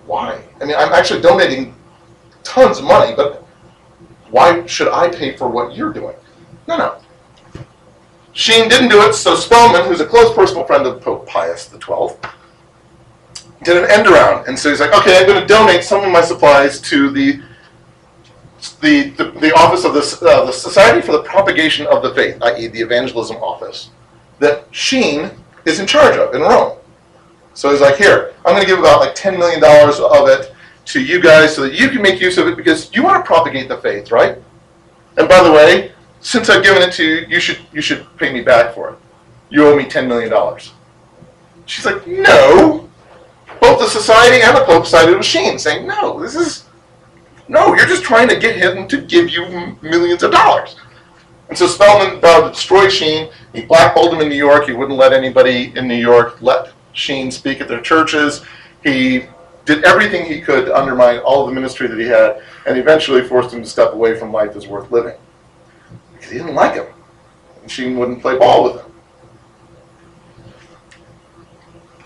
why? 0.06 0.44
I 0.62 0.66
mean, 0.66 0.76
I'm 0.78 0.94
actually 0.94 1.22
donating 1.22 1.74
tons 2.44 2.80
of 2.80 2.86
money, 2.86 3.16
but 3.16 3.46
why 4.30 4.66
should 4.66 4.88
I 4.88 5.10
pay 5.10 5.36
for 5.36 5.50
what 5.50 5.76
you're 5.76 5.94
doing? 5.94 6.16
No, 6.68 6.78
no. 6.78 6.98
Sheen 8.34 8.70
didn't 8.70 8.90
do 8.90 9.02
it, 9.02 9.14
so 9.14 9.36
Spellman, 9.36 9.86
who's 9.86 10.00
a 10.00 10.06
close 10.06 10.34
personal 10.34 10.66
friend 10.66 10.86
of 10.86 11.02
Pope 11.02 11.28
Pius 11.28 11.70
XII, 11.70 12.16
did 13.64 13.78
an 13.78 13.90
end 13.90 14.08
around. 14.08 14.48
And 14.48 14.58
so 14.58 14.70
he's 14.70 14.80
like, 14.80 14.94
okay, 14.94 15.20
I'm 15.20 15.28
going 15.28 15.42
to 15.42 15.48
donate 15.48 15.84
some 15.84 16.04
of 16.04 16.12
my 16.12 16.22
supplies 16.22 16.80
to 16.82 17.10
the 17.10 17.42
the, 18.80 19.10
the, 19.12 19.32
the 19.40 19.56
office 19.56 19.86
of 19.86 19.94
the, 19.96 20.28
uh, 20.28 20.46
the 20.46 20.52
Society 20.52 21.02
for 21.02 21.14
the 21.14 21.24
Propagation 21.24 21.88
of 21.88 22.04
the 22.04 22.14
Faith, 22.14 22.38
i.e., 22.44 22.68
the 22.68 22.80
evangelism 22.80 23.38
office, 23.38 23.90
that 24.38 24.68
Sheen 24.70 25.32
is 25.66 25.80
in 25.80 25.88
charge 25.88 26.16
of 26.16 26.36
in 26.36 26.42
Rome. 26.42 26.78
So 27.62 27.70
he's 27.70 27.80
like, 27.80 27.96
here, 27.96 28.34
I'm 28.44 28.56
going 28.56 28.62
to 28.62 28.66
give 28.66 28.80
about 28.80 29.02
like 29.02 29.14
$10 29.14 29.38
million 29.38 29.64
of 29.64 30.28
it 30.28 30.52
to 30.86 31.00
you 31.00 31.22
guys 31.22 31.54
so 31.54 31.62
that 31.62 31.80
you 31.80 31.90
can 31.90 32.02
make 32.02 32.20
use 32.20 32.40
of 32.40 32.48
it 32.48 32.58
because 32.58 32.92
you 32.92 33.04
want 33.04 33.24
to 33.24 33.28
propagate 33.28 33.68
the 33.68 33.78
faith, 33.78 34.10
right? 34.10 34.36
And 35.16 35.30
by 35.30 35.44
the 35.44 35.52
way, 35.52 35.92
since 36.22 36.50
I've 36.50 36.64
given 36.64 36.82
it 36.82 36.92
to 36.94 37.06
you, 37.06 37.28
you 37.28 37.40
should 37.40 37.60
you 37.72 37.80
should 37.80 38.08
pay 38.18 38.34
me 38.34 38.42
back 38.42 38.74
for 38.74 38.90
it. 38.90 38.98
You 39.52 39.68
owe 39.68 39.76
me 39.76 39.86
ten 39.86 40.08
million 40.08 40.32
dollars. 40.32 40.74
She's 41.68 41.86
like, 41.86 42.08
no. 42.08 42.90
Both 43.60 43.78
the 43.78 43.90
society 43.90 44.42
and 44.42 44.58
the 44.58 44.66
Pope 44.66 44.88
sided 44.88 45.16
with 45.16 45.24
Sheen, 45.24 45.60
saying, 45.60 45.86
no, 45.86 46.20
this 46.20 46.34
is 46.34 46.66
no, 47.48 47.76
you're 47.76 47.86
just 47.86 48.02
trying 48.02 48.28
to 48.30 48.40
get 48.40 48.56
him 48.56 48.88
to 48.88 49.02
give 49.02 49.30
you 49.30 49.78
millions 49.84 50.24
of 50.24 50.32
dollars. 50.32 50.78
And 51.50 51.56
so 51.56 51.68
Spellman 51.68 52.20
vowed 52.22 52.42
to 52.46 52.50
destroy 52.50 52.90
Sheen. 52.90 53.30
He 53.54 53.62
blackballed 53.62 54.16
him 54.16 54.22
in 54.22 54.30
New 54.30 54.44
York. 54.48 54.66
He 54.66 54.74
wouldn't 54.74 54.98
let 54.98 55.14
anybody 55.14 55.72
in 55.76 55.88
New 55.88 55.94
York 55.94 56.42
let 56.42 56.74
Sheen 56.94 57.32
speak 57.32 57.62
at 57.62 57.68
their 57.68 57.82
churches. 57.82 58.44
He 58.84 59.26
did 59.66 59.84
everything 59.86 60.26
he 60.26 60.42
could 60.42 60.66
to 60.66 60.78
undermine 60.78 61.20
all 61.20 61.46
the 61.46 61.52
ministry 61.52 61.88
that 61.88 62.00
he 62.00 62.06
had, 62.06 62.42
and 62.66 62.78
eventually 62.78 63.24
forced 63.24 63.54
him 63.54 63.62
to 63.62 63.70
step 63.70 63.94
away 63.94 64.18
from 64.18 64.32
life 64.32 64.56
is 64.56 64.68
worth 64.68 64.92
living 64.92 65.16
because 66.14 66.32
he 66.32 66.38
didn't 66.38 66.56
like 66.56 66.76
him. 66.76 66.86
And 67.62 67.72
Sheen 67.72 67.98
wouldn't 67.98 68.22
play 68.22 68.38
ball 68.38 68.64
with 68.64 68.82
him. 68.82 68.92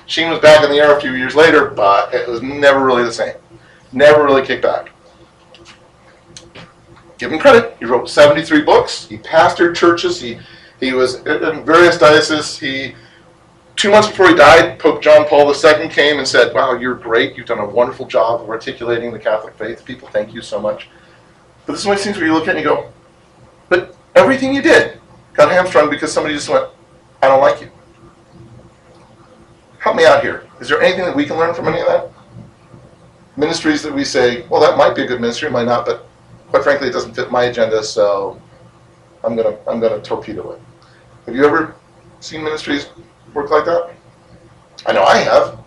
Sheen 0.08 0.30
was 0.30 0.40
back 0.40 0.64
in 0.64 0.70
the 0.70 0.78
air 0.78 0.98
a 0.98 1.02
few 1.02 1.14
years 1.14 1.36
later, 1.36 1.70
but 1.70 2.14
it 2.14 2.28
was 2.28 2.42
never 2.42 2.86
really 2.86 3.04
the 3.04 3.12
same. 3.12 3.36
Never 3.92 4.24
really 4.24 4.46
kicked 4.46 4.62
back. 4.62 4.92
Give 7.18 7.32
him 7.32 7.40
credit. 7.40 7.76
He 7.80 7.86
wrote 7.86 8.10
73 8.10 8.62
books. 8.62 9.08
He 9.08 9.18
pastored 9.18 9.76
churches. 9.76 10.22
He 10.22 10.40
he 10.80 10.94
was 10.94 11.16
in 11.26 11.66
various 11.66 11.98
dioceses. 11.98 12.60
He 12.60 12.94
two 13.76 13.92
months 13.92 14.08
before 14.08 14.30
he 14.30 14.36
died, 14.36 14.80
Pope 14.80 15.02
John 15.02 15.26
Paul 15.28 15.54
II 15.54 15.88
came 15.90 16.18
and 16.18 16.28
said, 16.28 16.54
"Wow, 16.54 16.74
you're 16.74 16.96
great. 16.96 17.36
You've 17.36 17.48
done 17.48 17.60
a 17.60 17.66
wonderful 17.66 18.06
job 18.06 18.42
of 18.42 18.50
articulating 18.50 19.12
the 19.12 19.20
Catholic 19.20 19.56
faith. 19.58 19.84
People 19.86 20.08
thank 20.10 20.34
you 20.34 20.42
so 20.42 20.60
much." 20.60 20.90
But 21.66 21.74
this 21.74 21.82
is 21.82 21.88
one 21.88 21.94
of 21.94 22.00
these 22.00 22.06
things 22.06 22.18
where 22.18 22.28
you 22.28 22.34
look 22.34 22.48
at 22.48 22.56
it 22.56 22.58
and 22.58 22.66
you 22.66 22.76
go, 22.76 22.90
"But 23.70 23.96
everything 24.16 24.54
you 24.54 24.62
did 24.62 25.00
got 25.34 25.52
hamstrung 25.52 25.90
because 25.90 26.12
somebody 26.12 26.36
just 26.36 26.50
went, 26.50 26.68
I 27.22 27.28
don't 27.28 27.42
like 27.42 27.62
you." 27.62 27.72
Help 29.80 29.96
me 29.96 30.06
out 30.06 30.22
here. 30.22 30.44
Is 30.60 30.70
there 30.70 30.82
anything 30.82 31.06
that 31.06 31.16
we 31.16 31.26
can 31.26 31.38
learn 31.38 31.54
from 31.54 31.68
any 31.68 31.80
of 31.80 31.88
that? 31.88 32.10
ministries 33.38 33.82
that 33.84 33.94
we 33.94 34.04
say, 34.04 34.46
well, 34.48 34.62
that 34.62 34.78
might 34.78 34.96
be 34.96 35.04
a 35.04 35.08
good 35.08 35.22
ministry, 35.22 35.48
it 35.48 35.52
might 35.52 35.66
not, 35.66 35.86
but 35.86 36.08
quite 36.50 36.64
frankly, 36.64 36.88
it 36.88 36.92
doesn't 36.92 37.14
fit 37.14 37.32
my 37.32 37.46
agenda, 37.46 37.84
so 37.84 38.42
I'm 39.24 39.36
gonna 39.36 39.58
I'm 39.68 39.80
gonna 39.80 40.02
torpedo 40.02 40.52
it. 40.52 40.62
Have 41.26 41.36
you 41.36 41.46
ever 41.46 41.76
seen 42.20 42.44
ministries 42.44 42.88
work 43.34 43.50
like 43.52 43.66
that? 43.66 43.92
I 44.86 44.94
know 44.94 45.04
I 45.04 45.18
have. 45.18 45.60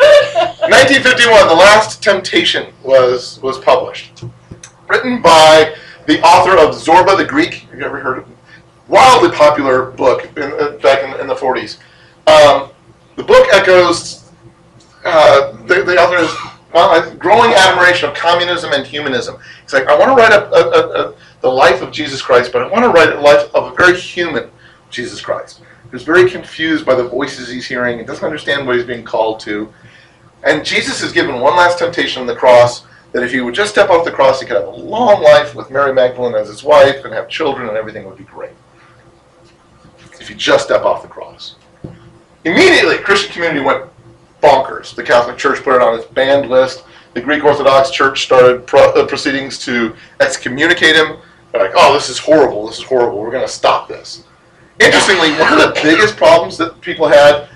1951, 0.71 1.49
The 1.49 1.55
Last 1.55 2.03
Temptation 2.03 2.73
was 2.83 3.39
was 3.43 3.59
published. 3.59 4.25
Written 4.89 5.21
by 5.23 5.75
the 6.07 6.21
author 6.23 6.57
of 6.57 6.75
Zorba 6.75 7.17
the 7.17 7.25
Greek. 7.25 7.67
Have 7.71 7.79
you 7.81 7.85
ever 7.85 8.01
heard 8.01 8.19
of 8.19 8.31
it? 8.31 8.37
Wildly 8.89 9.37
popular 9.37 9.91
book 9.91 10.29
in, 10.37 10.43
uh, 10.43 10.79
back 10.83 11.05
in, 11.05 11.21
in 11.21 11.27
the 11.27 11.35
40s. 11.35 11.79
Um, 12.27 12.71
the 13.17 13.23
book 13.23 13.47
echoes 13.53 14.31
uh, 15.05 15.53
the, 15.67 15.83
the 15.83 15.97
author 15.97 16.17
is 16.17 16.35
well, 16.73 17.15
growing 17.17 17.53
admiration 17.55 18.09
of 18.09 18.15
communism 18.15 18.73
and 18.73 18.87
humanism. 18.87 19.39
He's 19.63 19.73
like, 19.73 19.87
I 19.87 19.97
want 19.99 20.11
to 20.11 20.15
write 20.15 20.33
a, 20.33 20.51
a, 20.53 21.09
a, 21.09 21.15
the 21.41 21.49
life 21.49 21.81
of 21.81 21.91
Jesus 21.93 22.21
Christ, 22.21 22.53
but 22.53 22.63
I 22.63 22.69
want 22.69 22.85
to 22.85 22.91
write 22.91 23.11
a 23.11 23.21
life 23.21 23.55
of 23.55 23.73
a 23.73 23.77
very 23.77 23.99
human 23.99 24.51
Jesus 24.91 25.21
Christ 25.21 25.63
who's 25.91 26.03
very 26.03 26.31
confused 26.31 26.85
by 26.85 26.95
the 26.95 27.09
voices 27.09 27.49
he's 27.49 27.67
hearing 27.67 27.99
and 27.99 28.07
doesn't 28.07 28.25
understand 28.25 28.67
what 28.67 28.77
he's 28.77 28.85
being 28.85 29.05
called 29.05 29.41
to. 29.41 29.73
And 30.45 30.65
Jesus 30.65 31.03
is 31.03 31.13
given 31.13 31.41
one 31.41 31.57
last 31.57 31.79
temptation 31.79 32.21
on 32.21 32.27
the 32.27 32.37
cross 32.37 32.85
that 33.13 33.23
if 33.23 33.33
he 33.33 33.41
would 33.41 33.55
just 33.55 33.71
step 33.71 33.89
off 33.89 34.05
the 34.05 34.11
cross, 34.11 34.41
he 34.41 34.47
could 34.47 34.57
have 34.57 34.67
a 34.67 34.71
long 34.71 35.23
life 35.23 35.55
with 35.55 35.71
Mary 35.71 35.95
Magdalene 35.95 36.35
as 36.35 36.49
his 36.49 36.63
wife 36.63 37.05
and 37.05 37.15
have 37.15 37.29
children 37.29 37.69
and 37.69 37.77
everything 37.77 38.05
would 38.05 38.19
be 38.19 38.25
great. 38.25 38.53
If 40.29 40.33
you 40.33 40.39
just 40.39 40.67
step 40.67 40.83
off 40.83 41.01
the 41.01 41.09
cross. 41.09 41.55
Immediately, 42.45 42.99
Christian 42.99 43.33
community 43.33 43.65
went 43.65 43.87
bonkers. 44.43 44.95
The 44.95 45.03
Catholic 45.03 45.39
Church 45.39 45.63
put 45.63 45.77
it 45.77 45.81
on 45.81 45.99
its 45.99 46.05
banned 46.05 46.51
list. 46.51 46.85
The 47.15 47.23
Greek 47.23 47.45
Orthodox 47.45 47.91
Church 47.91 48.25
started 48.25 48.67
pro- 48.67 48.93
uh, 48.93 49.07
proceedings 49.07 49.59
to 49.61 49.97
excommunicate 50.21 50.95
him. 50.95 51.17
They're 51.51 51.63
like, 51.63 51.73
oh, 51.75 51.95
this 51.95 52.11
is 52.11 52.19
horrible. 52.19 52.67
This 52.67 52.77
is 52.77 52.85
horrible. 52.85 53.21
We're 53.21 53.31
going 53.31 53.47
to 53.47 53.51
stop 53.51 53.89
this. 53.89 54.25
Interestingly, 54.81 55.31
one 55.31 55.55
of 55.55 55.61
the 55.61 55.81
biggest 55.83 56.19
problems 56.19 56.59
that 56.59 56.79
people 56.83 57.09
had 57.09 57.49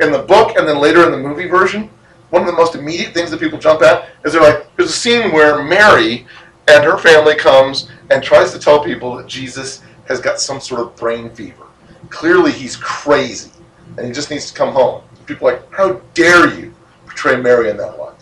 in 0.00 0.10
the 0.10 0.18
book 0.18 0.56
and 0.56 0.66
then 0.66 0.80
later 0.80 1.04
in 1.04 1.12
the 1.12 1.18
movie 1.18 1.46
version, 1.46 1.88
one 2.30 2.42
of 2.42 2.48
the 2.48 2.54
most 2.54 2.74
immediate 2.74 3.14
things 3.14 3.30
that 3.30 3.38
people 3.38 3.56
jump 3.56 3.82
at 3.82 4.08
is 4.24 4.32
they're 4.32 4.42
like, 4.42 4.66
there's 4.74 4.90
a 4.90 4.92
scene 4.92 5.30
where 5.30 5.62
Mary 5.62 6.26
and 6.66 6.82
her 6.82 6.98
family 6.98 7.36
comes 7.36 7.88
and 8.10 8.20
tries 8.20 8.50
to 8.50 8.58
tell 8.58 8.82
people 8.82 9.14
that 9.14 9.28
Jesus 9.28 9.82
has 10.08 10.20
got 10.20 10.40
some 10.40 10.58
sort 10.58 10.80
of 10.80 10.96
brain 10.96 11.30
fever. 11.30 11.65
Clearly, 12.10 12.52
he's 12.52 12.76
crazy 12.76 13.50
and 13.96 14.06
he 14.06 14.12
just 14.12 14.30
needs 14.30 14.50
to 14.50 14.56
come 14.56 14.72
home. 14.72 15.02
People 15.26 15.48
are 15.48 15.54
like, 15.54 15.72
how 15.72 15.94
dare 16.14 16.54
you 16.58 16.74
portray 17.06 17.36
Mary 17.40 17.70
in 17.70 17.76
that 17.76 17.98
light? 17.98 18.12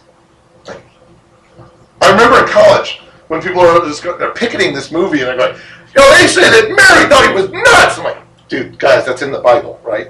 I 2.00 2.10
remember 2.10 2.40
in 2.40 2.46
college 2.46 3.00
when 3.28 3.40
people 3.40 3.60
are 3.60 3.80
just 3.80 4.02
they're 4.02 4.32
picketing 4.32 4.74
this 4.74 4.92
movie 4.92 5.20
and 5.20 5.28
they're 5.28 5.36
like, 5.36 5.56
know, 5.96 6.18
they 6.18 6.26
say 6.26 6.42
that 6.42 6.68
Mary 6.68 7.08
thought 7.08 7.26
he 7.28 7.34
was 7.34 7.50
nuts. 7.50 7.98
I'm 7.98 8.04
like, 8.04 8.48
dude, 8.48 8.78
guys, 8.78 9.06
that's 9.06 9.22
in 9.22 9.30
the 9.30 9.40
Bible, 9.40 9.80
right? 9.84 10.08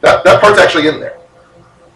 That 0.00 0.24
that 0.24 0.40
part's 0.40 0.58
actually 0.58 0.88
in 0.88 1.00
there. 1.00 1.18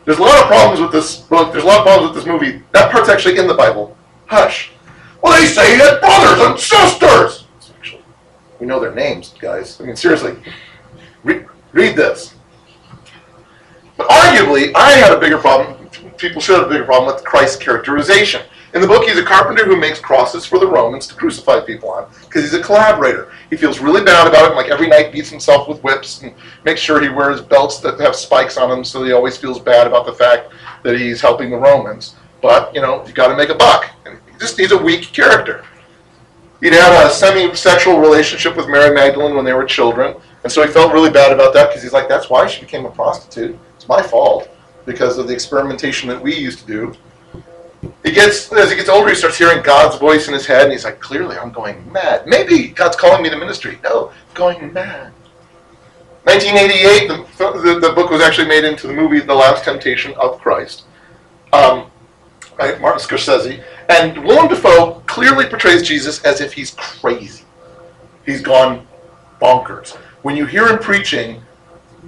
There's 0.04 0.18
a 0.18 0.22
lot 0.22 0.40
of 0.40 0.46
problems 0.46 0.80
with 0.80 0.90
this 0.90 1.16
book. 1.16 1.52
There's 1.52 1.64
a 1.64 1.66
lot 1.66 1.78
of 1.78 1.84
problems 1.84 2.14
with 2.14 2.24
this 2.24 2.26
movie. 2.26 2.62
That 2.72 2.90
part's 2.90 3.08
actually 3.08 3.38
in 3.38 3.46
the 3.46 3.54
Bible. 3.54 3.96
Hush. 4.26 4.72
Well, 5.22 5.40
they 5.40 5.46
say 5.46 5.74
he 5.74 5.78
had 5.78 6.00
brothers 6.00 6.44
and 6.44 6.58
sisters. 6.58 7.46
Actually, 7.78 8.02
we 8.58 8.66
know 8.66 8.80
their 8.80 8.94
names, 8.94 9.34
guys. 9.40 9.80
I 9.80 9.84
mean, 9.84 9.94
seriously, 9.94 10.36
Re- 11.24 11.46
read 11.72 11.96
this. 11.96 12.34
But 13.96 14.08
arguably, 14.08 14.72
I 14.74 14.92
had 14.92 15.12
a 15.12 15.20
bigger 15.20 15.38
problem. 15.38 15.88
People 16.16 16.40
should 16.40 16.58
have 16.58 16.66
a 16.66 16.70
bigger 16.70 16.84
problem 16.84 17.14
with 17.14 17.24
Christ's 17.24 17.56
characterization. 17.56 18.42
In 18.74 18.80
the 18.80 18.86
book, 18.86 19.04
he's 19.04 19.18
a 19.18 19.24
carpenter 19.24 19.66
who 19.66 19.76
makes 19.76 20.00
crosses 20.00 20.46
for 20.46 20.58
the 20.58 20.66
Romans 20.66 21.06
to 21.08 21.14
crucify 21.14 21.60
people 21.60 21.90
on 21.90 22.10
because 22.22 22.42
he's 22.42 22.54
a 22.54 22.62
collaborator. 22.62 23.30
He 23.50 23.56
feels 23.56 23.80
really 23.80 24.02
bad 24.02 24.26
about 24.26 24.44
it. 24.44 24.46
and 24.46 24.56
Like 24.56 24.70
every 24.70 24.88
night, 24.88 25.12
beats 25.12 25.28
himself 25.28 25.68
with 25.68 25.82
whips 25.84 26.22
and 26.22 26.32
makes 26.64 26.80
sure 26.80 27.00
he 27.00 27.10
wears 27.10 27.42
belts 27.42 27.80
that 27.80 28.00
have 28.00 28.16
spikes 28.16 28.56
on 28.56 28.70
them, 28.70 28.82
so 28.82 29.04
he 29.04 29.12
always 29.12 29.36
feels 29.36 29.60
bad 29.60 29.86
about 29.86 30.06
the 30.06 30.14
fact 30.14 30.52
that 30.84 30.98
he's 30.98 31.20
helping 31.20 31.50
the 31.50 31.58
Romans. 31.58 32.16
But 32.40 32.74
you 32.74 32.80
know, 32.80 33.04
you 33.06 33.12
got 33.12 33.28
to 33.28 33.36
make 33.36 33.50
a 33.50 33.54
buck. 33.54 33.90
And 34.06 34.18
he 34.30 34.38
just 34.38 34.58
he's 34.58 34.72
a 34.72 34.78
weak 34.78 35.12
character. 35.12 35.64
He'd 36.62 36.72
had 36.72 37.06
a 37.06 37.10
semi-sexual 37.10 37.98
relationship 37.98 38.56
with 38.56 38.68
Mary 38.68 38.94
Magdalene 38.94 39.34
when 39.34 39.44
they 39.44 39.52
were 39.52 39.64
children, 39.64 40.14
and 40.42 40.52
so 40.52 40.64
he 40.64 40.72
felt 40.72 40.92
really 40.92 41.10
bad 41.10 41.32
about 41.32 41.54
that 41.54 41.68
because 41.68 41.82
he's 41.82 41.92
like, 41.92 42.08
"That's 42.08 42.30
why 42.30 42.46
she 42.46 42.60
became 42.60 42.84
a 42.84 42.90
prostitute. 42.90 43.58
It's 43.76 43.88
my 43.88 44.02
fault 44.02 44.48
because 44.84 45.18
of 45.18 45.28
the 45.28 45.34
experimentation 45.34 46.08
that 46.08 46.20
we 46.20 46.34
used 46.34 46.60
to 46.60 46.66
do." 46.66 46.94
He 48.04 48.12
gets 48.12 48.52
as 48.52 48.70
he 48.70 48.76
gets 48.76 48.88
older, 48.88 49.08
he 49.08 49.14
starts 49.14 49.38
hearing 49.38 49.62
God's 49.62 49.96
voice 49.96 50.28
in 50.28 50.34
his 50.34 50.46
head, 50.46 50.64
and 50.64 50.72
he's 50.72 50.84
like, 50.84 51.00
"Clearly, 51.00 51.36
I'm 51.36 51.52
going 51.52 51.90
mad. 51.92 52.26
Maybe 52.26 52.68
God's 52.68 52.96
calling 52.96 53.22
me 53.22 53.30
to 53.30 53.36
ministry. 53.36 53.78
No, 53.82 54.08
I'm 54.08 54.34
going 54.34 54.72
mad." 54.72 55.12
1988, 56.24 57.08
the, 57.08 57.60
the, 57.62 57.80
the 57.80 57.92
book 57.94 58.08
was 58.08 58.22
actually 58.22 58.46
made 58.46 58.62
into 58.62 58.86
the 58.86 58.92
movie 58.92 59.18
The 59.18 59.34
Last 59.34 59.64
Temptation 59.64 60.14
of 60.14 60.38
Christ. 60.40 60.84
Um, 61.52 61.90
by 62.56 62.78
Martin 62.78 63.00
Scorsese. 63.00 63.62
And 63.88 64.24
Willem 64.24 64.48
Dafoe 64.48 65.02
clearly 65.06 65.46
portrays 65.46 65.82
Jesus 65.82 66.22
as 66.24 66.40
if 66.40 66.52
he's 66.52 66.72
crazy. 66.72 67.44
He's 68.24 68.40
gone 68.40 68.86
bonkers. 69.40 69.96
When 70.22 70.36
you 70.36 70.46
hear 70.46 70.68
him 70.68 70.78
preaching, 70.78 71.42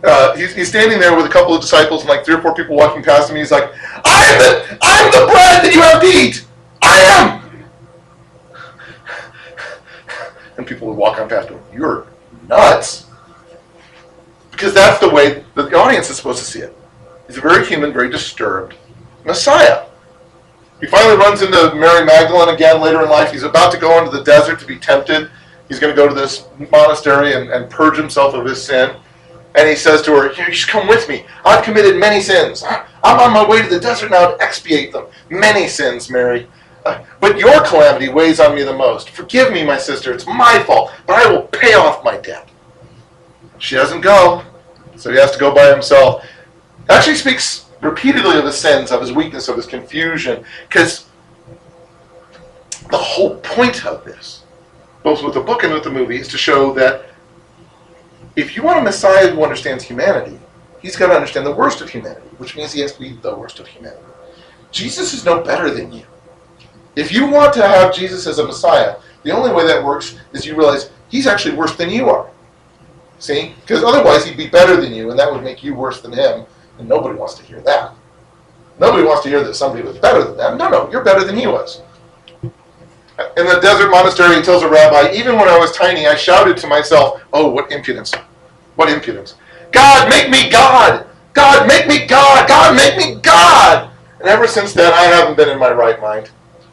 uh, 0.03 0.37
he's, 0.37 0.55
he's 0.55 0.69
standing 0.69 0.99
there 0.99 1.17
with 1.17 1.27
a 1.27 1.29
couple 1.29 1.55
of 1.55 1.61
disciples 1.61 2.03
and 2.03 2.11
like 2.11 2.25
three 2.25 2.35
or 2.35 2.43
four 2.43 2.55
people 2.55 2.77
walking 2.77 3.03
past 3.03 3.31
him. 3.31 3.37
He's 3.37 3.51
like, 3.51 3.73
"I'm 4.05 4.39
the 4.39 4.79
I'm 4.83 5.11
the 5.11 5.27
bread 5.31 5.65
that 5.65 5.73
you 5.75 5.81
have 5.83 6.01
to 6.01 6.07
eat. 6.07 6.47
I 6.83 7.01
am." 7.01 7.41
And 10.57 10.65
people 10.65 10.87
would 10.87 10.97
walk 10.97 11.19
on 11.19 11.29
past 11.29 11.49
him. 11.49 11.59
You're 11.73 12.07
nuts. 12.49 13.07
Because 14.53 14.73
that's 14.73 15.01
the 15.01 15.11
way 15.11 15.45
that 15.57 15.69
the 15.69 15.77
audience 15.77 16.11
is 16.11 16.17
supposed 16.17 16.39
to 16.39 16.45
see 16.45 16.61
it. 16.61 16.77
He's 17.27 17.39
a 17.39 17.41
very 17.41 17.67
human, 17.67 17.93
very 17.93 18.09
disturbed 18.09 18.77
Messiah. 19.25 19.87
He 20.81 20.87
finally 20.87 21.17
runs 21.17 21.43
into 21.43 21.75
Mary 21.75 22.05
Magdalene 22.05 22.55
again 22.55 22.81
later 22.81 23.03
in 23.03 23.09
life. 23.09 23.33
He's 23.33 23.43
about 23.43 23.73
to 23.73 23.79
go 23.79 23.99
into 23.99 24.17
the 24.17 24.23
desert 24.23 24.61
to 24.61 24.67
be 24.67 24.79
tempted, 24.79 25.31
He's 25.69 25.79
going 25.79 25.95
to 25.95 25.97
go 25.97 26.09
to 26.09 26.15
this 26.15 26.47
monastery 26.71 27.35
and, 27.35 27.51
and 27.51 27.71
purge 27.71 27.97
himself 27.97 28.35
of 28.35 28.45
his 28.45 28.63
sin. 28.63 28.97
And 29.55 29.69
he 29.69 29.77
says 29.77 30.03
to 30.03 30.13
her, 30.13 30.33
You 30.33 30.53
should 30.53 30.69
come 30.69 30.89
with 30.89 31.09
me. 31.09 31.25
I've 31.45 31.65
committed 31.65 31.97
many 31.99 32.21
sins. 32.21 32.65
I'm 33.05 33.21
on 33.21 33.33
my 33.33 33.49
way 33.49 33.63
to 33.63 33.69
the 33.69 33.81
desert 33.81 34.11
now 34.11 34.31
to 34.31 34.43
expiate 34.43 34.93
them. 34.93 35.07
Many 35.31 35.69
sins, 35.69 36.11
Mary. 36.11 36.49
Uh, 36.85 37.03
But 37.21 37.39
your 37.39 37.65
calamity 37.65 38.09
weighs 38.09 38.41
on 38.41 38.55
me 38.55 38.63
the 38.63 38.77
most. 38.77 39.11
Forgive 39.11 39.53
me, 39.53 39.65
my 39.65 39.79
sister. 39.79 40.13
It's 40.13 40.27
my 40.27 40.63
fault, 40.67 40.93
but 41.07 41.25
I 41.25 41.31
will 41.31 41.43
pay 41.43 41.75
off 41.75 42.05
my 42.05 42.19
debt. 42.19 42.49
She 43.59 43.77
doesn't 43.77 44.03
go, 44.03 44.43
so 44.97 45.11
he 45.11 45.19
has 45.19 45.31
to 45.31 45.39
go 45.39 45.55
by 45.55 45.71
himself. 45.71 46.27
Actually 46.91 47.15
speaks 47.15 47.71
repeatedly 47.81 48.37
of 48.37 48.45
his 48.45 48.57
sins, 48.57 48.91
of 48.91 49.01
his 49.01 49.13
weakness, 49.13 49.49
of 49.49 49.57
his 49.57 49.67
confusion, 49.67 50.45
because 50.69 51.07
the 52.91 52.99
whole 52.99 53.37
point 53.37 53.87
of 53.87 54.05
this, 54.05 54.44
both 55.05 55.23
with 55.23 55.35
the 55.35 55.41
book 55.41 55.63
and 55.63 55.73
with 55.73 55.85
the 55.85 55.91
movie, 55.91 56.19
is 56.19 56.27
to 56.29 56.39
show 56.39 56.73
that 56.75 57.05
if 58.35 58.57
you 58.57 58.63
want 58.65 58.81
a 58.81 58.83
Messiah 58.83 59.29
who 59.29 59.45
understands 59.45 59.85
humanity, 59.85 60.41
he's 60.83 60.97
got 60.97 61.09
to 61.09 61.15
understand 61.15 61.47
the 61.47 61.55
worst 61.55 61.81
of 61.81 61.89
humanity, 61.89 62.27
which 62.39 62.57
means 62.57 62.73
he 62.73 62.81
has 62.81 62.95
to 62.95 63.01
be 63.01 63.13
the 63.13 63.35
worst 63.37 63.61
of 63.61 63.69
humanity. 63.69 64.03
Jesus 64.73 65.15
is 65.15 65.25
no 65.25 65.41
better 65.41 65.71
than 65.71 65.93
you. 65.93 66.05
If 66.97 67.13
you 67.13 67.27
want 67.27 67.53
to 67.55 67.67
have 67.67 67.95
Jesus 67.95 68.27
as 68.27 68.39
a 68.39 68.47
Messiah, 68.47 68.97
the 69.23 69.31
only 69.31 69.53
way 69.53 69.67
that 69.67 69.85
works 69.85 70.19
is 70.33 70.47
you 70.47 70.57
realize 70.57 70.91
he's 71.11 71.27
actually 71.27 71.55
worse 71.55 71.77
than 71.77 71.91
you 71.91 72.09
are. 72.09 72.29
See? 73.19 73.55
Because 73.61 73.85
otherwise 73.85 74.25
he'd 74.25 74.37
be 74.37 74.49
better 74.49 74.81
than 74.81 74.93
you, 74.93 75.11
and 75.11 75.19
that 75.19 75.31
would 75.31 75.45
make 75.45 75.63
you 75.63 75.75
worse 75.75 76.01
than 76.01 76.13
him, 76.13 76.47
and 76.79 76.89
nobody 76.89 77.17
wants 77.17 77.35
to 77.35 77.45
hear 77.45 77.61
that. 77.61 77.95
Nobody 78.81 79.05
wants 79.05 79.23
to 79.23 79.29
hear 79.29 79.45
that 79.45 79.55
somebody 79.55 79.83
was 79.83 79.99
better 79.99 80.25
than 80.25 80.37
them. 80.37 80.59
No, 80.59 80.69
no, 80.69 80.91
you're 80.91 81.05
better 81.05 81.25
than 81.25 81.37
he 81.37 81.47
was. 81.47 81.83
In 83.37 83.47
the 83.47 83.61
desert 83.61 83.91
monastery, 83.91 84.37
he 84.37 84.43
tells 84.43 84.63
a 84.63 84.69
rabbi, 84.69 85.13
even 85.13 85.37
when 85.37 85.49
I 85.49 85.57
was 85.57 85.71
tiny, 85.73 86.07
I 86.07 86.17
shouted 86.17 86.57
to 86.59 86.67
myself, 86.67 87.23
Oh, 87.33 87.49
what 87.49 87.71
impudence! 87.71 88.13
What 88.75 88.91
impudence! 88.91 89.35
God, 89.71 90.09
make 90.09 90.31
me 90.31 90.51
God! 90.51 91.07
God, 91.33 91.69
make 91.69 91.87
me 91.87 92.07
God! 92.07 92.49
God, 92.49 92.77
make 92.77 92.97
me 92.97 93.21
God! 93.21 93.91
And 94.19 94.29
ever 94.29 94.49
since 94.49 94.73
then, 94.73 94.93
I 94.93 95.03
haven't 95.03 95.37
been 95.37 95.49
in 95.49 95.59
my 95.59 95.71
right 95.71 96.01
mind. 96.01 96.31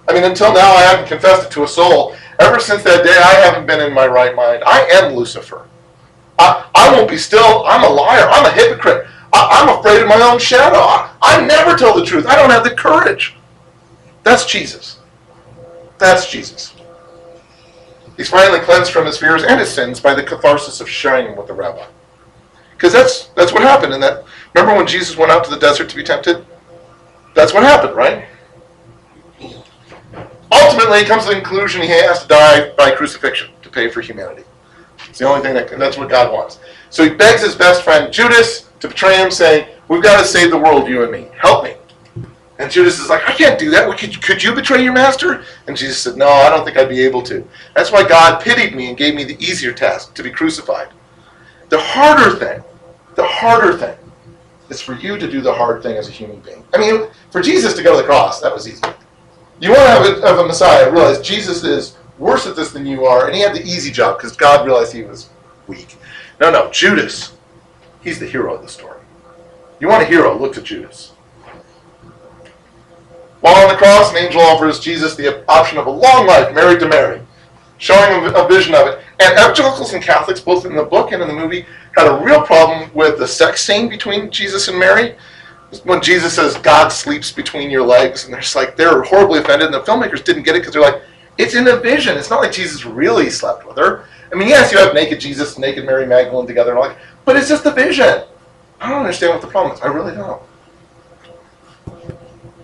I 0.08 0.14
mean, 0.14 0.24
until 0.24 0.54
now, 0.54 0.74
I 0.74 0.82
haven't 0.82 1.08
confessed 1.08 1.46
it 1.46 1.52
to 1.52 1.64
a 1.64 1.68
soul. 1.68 2.16
Ever 2.40 2.60
since 2.60 2.82
that 2.84 3.04
day, 3.04 3.16
I 3.18 3.34
haven't 3.46 3.68
been 3.68 3.82
in 3.82 3.94
my 3.94 4.08
right 4.08 4.36
mind. 4.36 4.64
I 4.66 4.82
am 4.94 5.14
Lucifer. 5.14 5.68
I, 6.40 6.68
I 6.74 6.92
won't 6.92 7.10
be 7.10 7.18
still. 7.18 7.64
I'm 7.66 7.84
a 7.84 7.94
liar. 7.94 8.28
I'm 8.30 8.46
a 8.46 8.52
hypocrite. 8.52 9.06
I, 9.32 9.62
I'm 9.62 9.80
afraid 9.80 10.02
of 10.02 10.08
my 10.08 10.22
own 10.22 10.40
shadow. 10.40 10.80
I, 10.80 11.12
I 11.22 11.46
never 11.46 11.78
tell 11.78 11.96
the 11.96 12.06
truth. 12.06 12.26
I 12.26 12.36
don't 12.36 12.50
have 12.50 12.64
the 12.64 12.76
courage. 12.76 13.36
That's 14.24 14.46
Jesus. 14.46 15.01
That's 16.02 16.28
Jesus. 16.28 16.74
He's 18.18 18.28
finally 18.28 18.60
cleansed 18.60 18.92
from 18.92 19.06
his 19.06 19.20
fears 19.20 19.44
and 19.44 19.60
his 19.60 19.72
sins 19.72 20.00
by 20.00 20.16
the 20.16 20.24
catharsis 20.24 20.82
of 20.82 20.90
sharing 20.90 21.38
with 21.38 21.46
the 21.46 21.54
rabbi. 21.54 21.86
Because 22.74 22.92
that's 22.92 23.28
that's 23.36 23.54
what 23.54 23.62
happened. 23.62 23.94
In 23.94 24.02
that, 24.02 24.26
remember 24.56 24.76
when 24.76 24.88
Jesus 24.88 25.16
went 25.16 25.32
out 25.32 25.44
to 25.44 25.52
the 25.52 25.60
desert 25.60 25.90
to 25.90 25.96
be 25.96 26.04
tempted? 26.04 26.44
That's 27.36 27.54
what 27.54 27.62
happened, 27.62 27.96
right? 27.96 28.26
Ultimately, 30.52 31.00
he 31.00 31.06
comes 31.06 31.26
to 31.26 31.30
the 31.30 31.36
conclusion 31.36 31.84
he 31.84 31.90
has 31.90 32.24
to 32.24 32.28
die 32.28 32.72
by 32.72 32.90
crucifixion 32.90 33.52
to 33.62 33.70
pay 33.70 33.88
for 33.88 34.02
humanity. 34.02 34.44
It's 35.08 35.20
the 35.20 35.28
only 35.28 35.42
thing 35.42 35.54
that 35.54 35.70
that's 35.78 35.98
what 35.98 36.10
God 36.10 36.34
wants. 36.34 36.58
So 36.90 37.04
he 37.04 37.12
begs 37.12 37.44
his 37.44 37.54
best 37.54 37.84
friend 37.84 38.12
Judas 38.12 38.70
to 38.80 38.88
betray 38.88 39.18
him, 39.18 39.30
saying, 39.30 39.68
"We've 39.88 40.02
got 40.02 40.20
to 40.20 40.26
save 40.26 40.50
the 40.50 40.58
world, 40.58 40.90
you 40.90 41.04
and 41.04 41.12
me. 41.12 41.28
Help 41.38 41.64
me." 41.64 41.76
And 42.62 42.70
Judas 42.70 43.00
is 43.00 43.10
like, 43.10 43.28
"I 43.28 43.34
can't 43.34 43.60
do 43.60 43.72
that. 43.72 43.90
Could, 43.98 44.22
could 44.22 44.44
you 44.44 44.54
betray 44.54 44.84
your 44.84 44.94
master?" 44.94 45.44
And 45.66 45.76
Jesus 45.76 46.00
said, 46.00 46.16
"No, 46.16 46.28
I 46.28 46.50
don't 46.50 46.64
think 46.64 46.78
I'd 46.78 46.90
be 46.90 47.02
able 47.02 47.24
to. 47.24 47.46
That's 47.76 47.92
why 47.92 48.08
God 48.08 48.40
pitied 48.42 48.76
me 48.76 48.90
and 48.90 48.98
gave 48.98 49.16
me 49.16 49.24
the 49.24 49.42
easier 49.44 49.74
task 49.74 50.14
to 50.14 50.22
be 50.24 50.30
crucified. 50.30 50.90
The 51.70 51.80
harder 51.80 52.38
thing, 52.38 52.64
the 53.16 53.26
harder 53.26 53.76
thing, 53.78 53.98
is 54.70 54.80
for 54.80 54.94
you 54.94 55.18
to 55.18 55.30
do 55.30 55.42
the 55.42 55.52
hard 55.52 55.82
thing 55.82 55.98
as 55.98 56.08
a 56.08 56.12
human 56.12 56.40
being. 56.42 56.64
I 56.74 56.78
mean, 56.78 57.08
for 57.32 57.42
Jesus 57.42 57.74
to 57.74 57.84
go 57.84 57.96
to 57.96 57.98
the 57.98 58.08
cross, 58.08 58.42
that 58.42 58.54
was 58.54 58.68
easy. 58.68 58.84
You 59.60 59.70
want 59.70 59.82
to 59.82 59.88
have 59.88 60.06
a, 60.06 60.28
have 60.28 60.40
a 60.40 60.46
Messiah, 60.46 60.92
realize 60.92 61.20
Jesus 61.22 61.64
is 61.64 61.98
worse 62.20 62.46
at 62.46 62.56
this 62.56 62.72
than 62.72 62.86
you 62.86 63.06
are, 63.06 63.26
and 63.26 63.36
he 63.36 63.42
had 63.42 63.56
the 63.56 63.64
easy 63.64 63.92
job 63.92 64.18
because 64.18 64.36
God 64.36 64.66
realized 64.66 64.94
he 64.94 65.04
was 65.04 65.30
weak. 65.68 65.98
No, 66.40 66.52
no, 66.52 66.70
Judas, 66.72 67.34
he's 68.04 68.20
the 68.20 68.28
hero 68.28 68.54
of 68.54 68.62
the 68.62 68.70
story. 68.70 69.00
You 69.80 69.88
want 69.88 70.04
a 70.04 70.06
hero, 70.06 70.38
look 70.38 70.54
to 70.54 70.62
Judas. 70.62 71.11
While 73.42 73.56
on 73.56 73.70
the 73.70 73.78
cross, 73.78 74.12
an 74.12 74.18
angel 74.18 74.42
offers 74.42 74.80
Jesus 74.80 75.16
the 75.16 75.44
option 75.50 75.78
of 75.78 75.88
a 75.88 75.92
long 75.92 76.28
life 76.28 76.54
married 76.54 76.80
to 76.80 76.88
Mary, 76.88 77.22
showing 77.80 78.24
him 78.24 78.36
a 78.36 78.48
vision 78.48 78.76
of 78.76 78.88
it. 78.88 79.00
And 79.20 79.34
evangelicals 79.34 79.94
and 79.94 80.02
Catholics, 80.02 80.40
both 80.40 80.66
in 80.66 80.76
the 80.76 80.84
book 80.84 81.12
and 81.12 81.22
in 81.22 81.28
the 81.28 81.34
movie, 81.34 81.66
had 81.98 82.08
a 82.08 82.24
real 82.24 82.42
problem 82.44 82.94
with 82.94 83.18
the 83.18 83.28
sex 83.28 83.64
scene 83.64 83.90
between 83.90 84.32
Jesus 84.32 84.68
and 84.68 84.78
Mary. 84.78 85.16
When 85.84 86.02
Jesus 86.02 86.34
says, 86.34 86.56
God 86.58 86.90
sleeps 86.90 87.32
between 87.32 87.72
your 87.72 87.84
legs, 87.84 88.26
and 88.26 88.34
they're 88.34 88.42
just 88.42 88.56
like, 88.56 88.76
they're 88.76 89.02
horribly 89.04 89.40
offended, 89.40 89.68
and 89.68 89.74
the 89.74 89.82
filmmakers 89.82 90.24
didn't 90.24 90.44
get 90.44 90.56
it 90.56 90.60
because 90.60 90.74
they're 90.74 90.82
like, 90.82 91.02
it's 91.38 91.56
in 91.56 91.68
a 91.68 91.78
vision. 91.78 92.18
It's 92.18 92.30
not 92.30 92.42
like 92.42 92.52
Jesus 92.52 92.86
really 92.86 93.30
slept 93.30 93.66
with 93.66 93.78
her. 93.78 94.06
I 94.32 94.36
mean, 94.36 94.50
yes, 94.50 94.72
you 94.72 94.78
have 94.78 94.94
naked 94.94 95.20
Jesus 95.20 95.58
naked 95.58 95.86
Mary 95.86 96.06
Magdalene 96.06 96.46
together, 96.46 96.72
and 96.72 96.80
like, 96.80 96.98
but 97.26 97.36
it's 97.36 97.50
just 97.50 97.66
a 97.66 97.72
vision. 97.72 98.24
I 98.80 98.90
don't 98.90 99.00
understand 99.00 99.34
what 99.34 99.42
the 99.42 99.48
problem 99.48 99.74
is. 99.74 99.82
I 99.82 99.88
really 99.88 100.14
don't. 100.14 100.42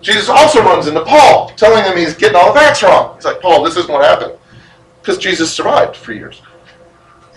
Jesus 0.00 0.28
also 0.28 0.62
runs 0.62 0.86
into 0.86 1.04
Paul, 1.04 1.50
telling 1.50 1.84
him 1.84 1.96
he's 1.96 2.14
getting 2.14 2.36
all 2.36 2.52
the 2.52 2.58
facts 2.58 2.82
wrong. 2.82 3.14
He's 3.16 3.24
like, 3.24 3.40
Paul, 3.40 3.64
this 3.64 3.76
isn't 3.76 3.90
what 3.90 4.04
happened. 4.04 4.38
Because 5.00 5.18
Jesus 5.18 5.52
survived 5.52 5.96
for 5.96 6.12
years. 6.12 6.42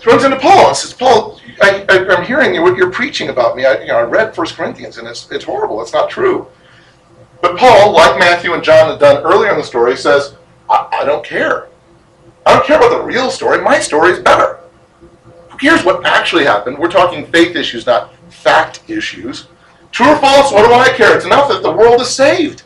He 0.02 0.10
runs 0.10 0.24
into 0.24 0.38
Paul 0.38 0.68
and 0.68 0.76
says, 0.76 0.92
Paul, 0.92 1.40
I, 1.60 1.86
I'm 1.88 2.24
hearing 2.24 2.60
what 2.62 2.76
you're 2.76 2.90
preaching 2.90 3.28
about 3.28 3.56
me. 3.56 3.64
I, 3.64 3.80
you 3.80 3.88
know, 3.88 3.98
I 3.98 4.02
read 4.02 4.36
1 4.36 4.46
Corinthians, 4.48 4.98
and 4.98 5.06
it's, 5.06 5.30
it's 5.30 5.44
horrible. 5.44 5.80
It's 5.80 5.92
not 5.92 6.10
true. 6.10 6.48
But 7.40 7.56
Paul, 7.56 7.92
like 7.92 8.18
Matthew 8.18 8.54
and 8.54 8.62
John 8.62 8.90
had 8.90 9.00
done 9.00 9.22
earlier 9.24 9.50
in 9.50 9.58
the 9.58 9.64
story, 9.64 9.96
says, 9.96 10.36
I, 10.68 10.88
I 10.92 11.04
don't 11.04 11.24
care. 11.24 11.68
I 12.46 12.54
don't 12.54 12.66
care 12.66 12.76
about 12.76 12.90
the 12.90 13.02
real 13.02 13.30
story. 13.30 13.60
My 13.60 13.78
story 13.78 14.12
is 14.12 14.18
better. 14.18 14.60
Who 15.50 15.58
cares 15.58 15.84
what 15.84 16.04
actually 16.04 16.44
happened? 16.44 16.78
We're 16.78 16.90
talking 16.90 17.26
faith 17.26 17.54
issues, 17.56 17.86
not 17.86 18.14
fact 18.30 18.82
issues. 18.88 19.48
True 19.92 20.08
or 20.08 20.16
false, 20.16 20.50
what 20.50 20.66
do 20.66 20.72
I 20.72 20.88
care? 20.88 21.14
It's 21.14 21.26
enough 21.26 21.48
that 21.48 21.62
the 21.62 21.70
world 21.70 22.00
is 22.00 22.08
saved. 22.08 22.64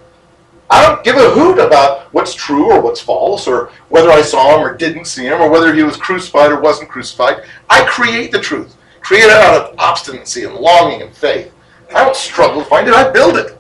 I 0.71 0.87
don't 0.87 1.05
give 1.05 1.17
a 1.17 1.31
hoot 1.31 1.59
about 1.59 2.13
what's 2.13 2.35
true 2.35 2.71
or 2.71 2.81
what's 2.81 3.01
false, 3.01 3.47
or 3.47 3.71
whether 3.89 4.11
I 4.11 4.23
saw 4.23 4.57
him 4.57 4.67
or 4.67 4.77
didn't 4.77 5.07
see 5.07 5.27
him, 5.27 5.41
or 5.41 5.51
whether 5.51 5.75
he 5.75 5.83
was 5.83 5.97
crucified 5.97 6.53
or 6.53 6.61
wasn't 6.61 6.89
crucified. 6.89 7.45
I 7.69 7.85
create 7.85 8.31
the 8.31 8.41
truth, 8.41 8.77
create 9.01 9.25
it 9.25 9.31
out 9.31 9.61
of 9.61 9.79
obstinacy 9.79 10.45
and 10.45 10.55
longing 10.55 11.03
and 11.03 11.15
faith. 11.15 11.53
I 11.95 12.05
don't 12.05 12.17
struggle 12.17 12.63
to 12.63 12.69
find 12.69 12.89
it, 12.89 12.95
I 12.95 13.11
build 13.11 13.37
it. 13.37 13.59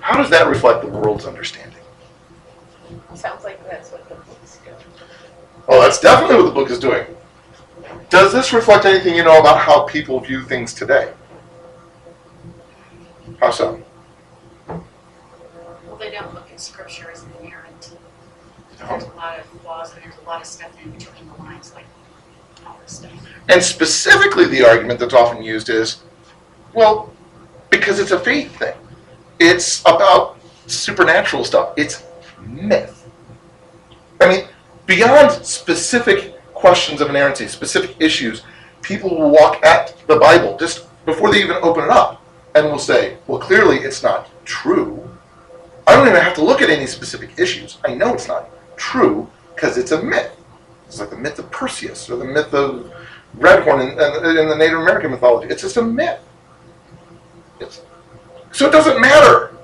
How 0.00 0.16
does 0.16 0.30
that 0.30 0.48
reflect 0.48 0.82
the 0.82 0.88
world's 0.88 1.26
understanding? 1.26 1.78
Sounds 3.14 3.44
like 3.44 3.62
that's 3.68 3.90
what 3.90 4.08
the 4.08 4.14
book's 4.14 4.58
doing. 4.64 4.76
Oh, 5.68 5.80
that's 5.80 6.00
definitely 6.00 6.36
what 6.36 6.46
the 6.46 6.52
book 6.54 6.70
is 6.70 6.78
doing. 6.78 7.06
Does 8.10 8.32
this 8.32 8.52
reflect 8.52 8.84
anything 8.84 9.14
you 9.14 9.22
know 9.22 9.38
about 9.38 9.58
how 9.58 9.84
people 9.84 10.18
view 10.18 10.42
things 10.42 10.74
today? 10.74 11.12
How 13.40 13.52
so? 13.52 13.80
Well, 14.66 15.96
they 15.98 16.10
don't 16.10 16.34
look 16.34 16.50
at 16.50 16.60
scripture 16.60 17.10
as 17.12 17.24
inerrant. 17.40 17.92
Uh-huh. 18.80 18.98
There's 18.98 19.04
a 19.04 19.16
lot 19.16 19.38
of 19.38 19.46
flaws 19.46 19.94
and 19.94 20.02
there's 20.02 20.16
a 20.22 20.26
lot 20.26 20.40
of 20.40 20.46
stuff 20.46 20.72
in 20.82 20.90
between 20.90 21.28
the 21.28 21.34
lines, 21.34 21.72
like 21.72 21.86
all 22.66 22.76
this 22.82 22.96
stuff. 22.96 23.12
And 23.48 23.62
specifically, 23.62 24.46
the 24.46 24.64
argument 24.64 24.98
that's 24.98 25.14
often 25.14 25.44
used 25.44 25.68
is, 25.68 26.02
well, 26.74 27.12
because 27.70 28.00
it's 28.00 28.10
a 28.10 28.18
faith 28.18 28.56
thing. 28.56 28.74
It's 29.38 29.82
about 29.82 30.40
supernatural 30.66 31.44
stuff. 31.44 31.74
It's 31.76 32.04
myth. 32.40 33.08
I 34.20 34.28
mean, 34.28 34.48
beyond 34.86 35.46
specific 35.46 36.39
questions 36.60 37.00
of 37.00 37.08
inerrancy, 37.08 37.48
specific 37.48 37.96
issues, 37.98 38.42
people 38.82 39.18
will 39.18 39.30
walk 39.30 39.64
at 39.64 39.96
the 40.06 40.16
Bible 40.16 40.56
just 40.58 40.86
before 41.06 41.32
they 41.32 41.42
even 41.42 41.56
open 41.62 41.84
it 41.84 41.90
up 41.90 42.22
and 42.54 42.66
will 42.66 42.78
say, 42.78 43.16
well, 43.26 43.38
clearly 43.38 43.78
it's 43.78 44.02
not 44.02 44.28
true. 44.44 45.08
I 45.86 45.94
don't 45.94 46.06
even 46.06 46.20
have 46.20 46.34
to 46.34 46.44
look 46.44 46.62
at 46.62 46.70
any 46.70 46.86
specific 46.86 47.38
issues. 47.38 47.78
I 47.84 47.94
know 47.94 48.12
it's 48.12 48.28
not 48.28 48.50
true 48.76 49.28
because 49.54 49.78
it's 49.78 49.92
a 49.92 50.02
myth. 50.02 50.30
It's 50.86 51.00
like 51.00 51.10
the 51.10 51.16
myth 51.16 51.38
of 51.38 51.50
Perseus 51.50 52.10
or 52.10 52.16
the 52.16 52.24
myth 52.24 52.52
of 52.52 52.92
Redhorn 53.38 53.80
in, 53.80 54.38
in, 54.38 54.48
the 54.48 54.56
Native 54.56 54.80
American 54.80 55.10
mythology. 55.10 55.48
It's 55.48 55.62
just 55.62 55.76
a 55.76 55.82
myth. 55.82 56.20
It's, 57.60 57.82
so 58.52 58.66
it 58.66 58.72
doesn't 58.72 59.00
matter. 59.00 59.56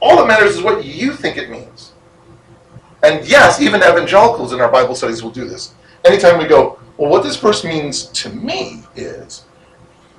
All 0.00 0.16
that 0.16 0.26
matters 0.26 0.56
is 0.56 0.62
what 0.62 0.84
you 0.84 1.12
think 1.12 1.36
it 1.36 1.50
means. 1.50 1.92
And 3.02 3.26
yes, 3.26 3.60
even 3.60 3.80
evangelicals 3.82 4.52
in 4.52 4.60
our 4.60 4.70
Bible 4.70 4.94
studies 4.94 5.22
will 5.22 5.30
do 5.30 5.46
this. 5.46 5.74
Anytime 6.04 6.38
we 6.38 6.46
go, 6.46 6.78
well, 6.96 7.10
what 7.10 7.22
this 7.22 7.36
verse 7.36 7.64
means 7.64 8.06
to 8.06 8.28
me 8.30 8.82
is, 8.96 9.44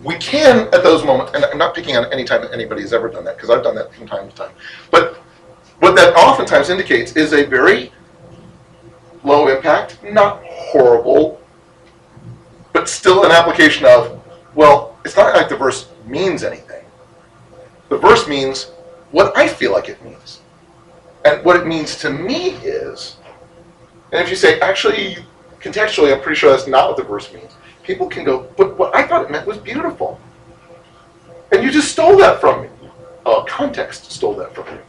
we 0.01 0.15
can 0.15 0.67
at 0.73 0.83
those 0.83 1.05
moments, 1.05 1.33
and 1.33 1.45
I'm 1.45 1.57
not 1.57 1.73
picking 1.73 1.95
on 1.95 2.11
any 2.11 2.23
time 2.23 2.41
that 2.41 2.51
anybody 2.53 2.81
has 2.81 2.93
ever 2.93 3.09
done 3.09 3.23
that, 3.25 3.35
because 3.35 3.49
I've 3.49 3.63
done 3.63 3.75
that 3.75 3.93
from 3.93 4.07
time 4.07 4.29
to 4.29 4.35
time. 4.35 4.51
But 4.91 5.15
what 5.79 5.95
that 5.95 6.15
oftentimes 6.15 6.69
indicates 6.69 7.13
is 7.13 7.33
a 7.33 7.45
very 7.45 7.91
low 9.23 9.47
impact, 9.47 10.03
not 10.03 10.43
horrible, 10.43 11.41
but 12.73 12.89
still 12.89 13.25
an 13.25 13.31
application 13.31 13.85
of, 13.85 14.21
well, 14.55 14.97
it's 15.05 15.15
not 15.15 15.35
like 15.35 15.49
the 15.49 15.57
verse 15.57 15.89
means 16.05 16.43
anything. 16.43 16.83
The 17.89 17.97
verse 17.97 18.27
means 18.27 18.71
what 19.11 19.35
I 19.37 19.47
feel 19.47 19.71
like 19.71 19.89
it 19.89 20.03
means. 20.03 20.41
And 21.25 21.43
what 21.45 21.55
it 21.55 21.67
means 21.67 21.97
to 21.97 22.09
me 22.09 22.49
is, 22.63 23.17
and 24.11 24.21
if 24.21 24.29
you 24.29 24.35
say, 24.35 24.59
actually, 24.59 25.17
contextually, 25.63 26.13
I'm 26.13 26.21
pretty 26.21 26.37
sure 26.37 26.51
that's 26.51 26.67
not 26.67 26.89
what 26.89 26.97
the 26.97 27.03
verse 27.03 27.33
means, 27.33 27.53
people 27.83 28.07
can 28.07 28.23
go, 28.23 28.47
but 28.57 28.77
what 28.77 28.93
I 28.93 29.07
thought 29.07 29.23
it 29.23 29.31
meant 29.31 29.47
was 29.47 29.57
beautiful. 29.57 30.19
And 31.51 31.63
you 31.63 31.71
just 31.71 31.91
stole 31.91 32.17
that 32.17 32.41
from 32.41 32.63
me. 32.63 32.69
Uh, 33.25 33.43
context 33.45 34.11
stole 34.11 34.35
that 34.35 34.53
from 34.53 34.67
you. 34.67 34.79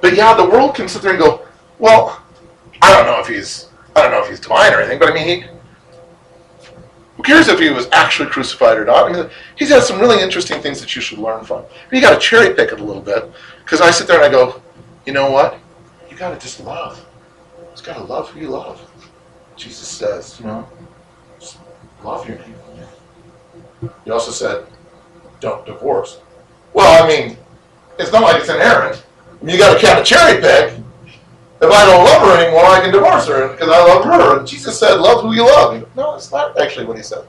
But 0.00 0.14
yeah, 0.14 0.34
the 0.34 0.48
world 0.48 0.74
can 0.74 0.88
sit 0.88 1.02
there 1.02 1.10
and 1.10 1.20
go, 1.20 1.46
well, 1.78 2.22
I 2.80 2.92
don't 2.92 3.06
know 3.06 3.20
if 3.20 3.26
he's, 3.26 3.68
I 3.96 4.02
don't 4.02 4.12
know 4.12 4.22
if 4.22 4.28
he's 4.28 4.40
divine 4.40 4.72
or 4.72 4.80
anything, 4.80 4.98
but 4.98 5.10
I 5.10 5.14
mean, 5.14 5.26
he, 5.26 5.46
who 7.16 7.22
cares 7.22 7.48
if 7.48 7.58
he 7.58 7.70
was 7.70 7.88
actually 7.92 8.28
crucified 8.28 8.78
or 8.78 8.84
not? 8.84 9.10
I 9.10 9.12
mean, 9.12 9.30
he's 9.56 9.70
had 9.70 9.82
some 9.82 9.98
really 10.00 10.22
interesting 10.22 10.62
things 10.62 10.80
that 10.80 10.94
you 10.94 11.02
should 11.02 11.18
learn 11.18 11.44
from. 11.44 11.64
You 11.90 12.00
got 12.00 12.14
to 12.14 12.20
cherry 12.20 12.54
pick 12.54 12.72
it 12.72 12.80
a 12.80 12.84
little 12.84 13.02
bit, 13.02 13.30
because 13.64 13.80
I 13.80 13.90
sit 13.90 14.06
there 14.06 14.22
and 14.22 14.24
I 14.24 14.30
go, 14.30 14.62
you 15.04 15.12
know 15.12 15.30
what? 15.30 15.58
You 16.08 16.16
got 16.16 16.30
to 16.30 16.38
just 16.38 16.60
love. 16.60 17.04
Just 17.80 17.96
got 17.96 18.06
to 18.06 18.12
love 18.12 18.28
who 18.28 18.40
you 18.40 18.50
love. 18.50 18.78
Jesus 19.56 19.88
says, 19.88 20.38
you 20.38 20.44
know, 20.44 20.68
just 21.38 21.56
love 22.04 22.28
your 22.28 22.36
neighbor. 22.36 23.94
He 24.04 24.10
also 24.10 24.30
said, 24.30 24.66
don't 25.40 25.64
divorce. 25.64 26.20
Well, 26.74 27.02
I 27.02 27.08
mean, 27.08 27.38
it's 27.98 28.12
not 28.12 28.20
like 28.20 28.38
it's 28.38 28.50
inherent. 28.50 29.02
I 29.40 29.42
mean, 29.42 29.54
you 29.54 29.58
got 29.58 29.80
to 29.80 29.86
kind 29.86 29.98
of 29.98 30.04
cherry 30.04 30.42
pick. 30.42 30.78
If 31.62 31.70
I 31.70 31.86
don't 31.86 32.04
love 32.04 32.20
her 32.20 32.44
anymore, 32.44 32.66
I 32.66 32.80
can 32.82 32.92
divorce 32.92 33.26
her 33.28 33.48
because 33.48 33.70
I 33.70 33.78
love 33.78 34.04
her. 34.04 34.40
And 34.40 34.46
Jesus 34.46 34.78
said, 34.78 34.96
love 34.96 35.22
who 35.22 35.32
you 35.32 35.46
love. 35.46 35.88
No, 35.96 36.16
it's 36.16 36.30
not 36.30 36.60
actually 36.60 36.84
what 36.84 36.98
he 36.98 37.02
said. 37.02 37.24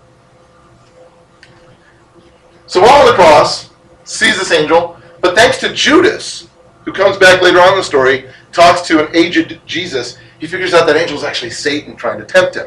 So 2.67 2.81
while 2.81 2.99
on 2.99 3.05
the 3.05 3.13
cross, 3.13 3.69
sees 4.03 4.37
this 4.37 4.51
angel, 4.51 4.97
but 5.21 5.33
thanks 5.33 5.59
to 5.59 5.73
Judas, 5.73 6.49
who 6.83 6.91
comes 6.91 7.15
back 7.15 7.41
later 7.41 7.61
on 7.61 7.69
in 7.69 7.77
the 7.77 7.83
story, 7.83 8.29
talks 8.51 8.81
to 8.81 9.07
an 9.07 9.15
aged 9.15 9.61
Jesus, 9.65 10.17
he 10.41 10.47
figures 10.47 10.73
out 10.73 10.87
that 10.87 10.97
angel 10.97 11.15
is 11.15 11.23
actually 11.23 11.51
Satan 11.51 11.95
trying 11.95 12.19
to 12.19 12.25
tempt 12.25 12.55
him. 12.55 12.65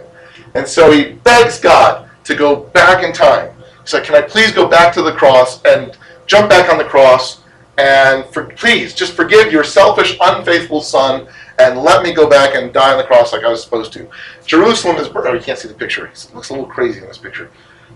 And 0.54 0.66
so 0.66 0.92
he 0.92 1.14
begs 1.24 1.58
God 1.58 2.08
to 2.22 2.36
go 2.36 2.56
back 2.56 3.02
in 3.02 3.12
time. 3.12 3.52
He's 3.82 3.92
like, 3.92 4.04
Can 4.04 4.14
I 4.14 4.22
please 4.22 4.52
go 4.52 4.68
back 4.68 4.94
to 4.94 5.02
the 5.02 5.12
cross 5.12 5.62
and 5.64 5.98
jump 6.26 6.48
back 6.48 6.70
on 6.70 6.78
the 6.78 6.84
cross 6.84 7.42
and 7.76 8.24
for, 8.26 8.44
please 8.44 8.94
just 8.94 9.14
forgive 9.14 9.52
your 9.52 9.64
selfish, 9.64 10.16
unfaithful 10.20 10.80
son 10.80 11.26
and 11.58 11.80
let 11.80 12.04
me 12.04 12.14
go 12.14 12.28
back 12.28 12.54
and 12.54 12.72
die 12.72 12.92
on 12.92 12.98
the 12.98 13.04
cross 13.04 13.32
like 13.32 13.42
I 13.42 13.50
was 13.50 13.62
supposed 13.62 13.92
to. 13.94 14.08
Jerusalem 14.46 14.96
is 14.96 15.08
burning. 15.08 15.32
Oh, 15.32 15.34
you 15.34 15.40
can't 15.40 15.58
see 15.58 15.68
the 15.68 15.74
picture. 15.74 16.06
He 16.06 16.34
looks 16.34 16.50
a 16.50 16.52
little 16.52 16.68
crazy 16.68 17.00
in 17.00 17.06
this 17.06 17.18
picture. 17.18 17.50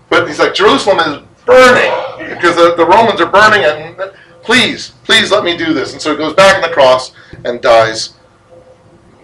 But 0.09 0.27
he's 0.27 0.39
like, 0.39 0.53
Jerusalem 0.53 0.99
is 0.99 1.23
burning 1.45 2.35
because 2.35 2.57
the, 2.57 2.75
the 2.75 2.85
Romans 2.85 3.21
are 3.21 3.31
burning 3.31 3.63
and 3.63 4.11
please, 4.43 4.89
please 5.05 5.31
let 5.31 5.45
me 5.45 5.55
do 5.55 5.73
this. 5.73 5.93
And 5.93 6.01
so 6.01 6.11
he 6.11 6.17
goes 6.17 6.33
back 6.33 6.55
on 6.55 6.61
the 6.61 6.73
cross 6.73 7.13
and 7.45 7.61
dies. 7.61 8.15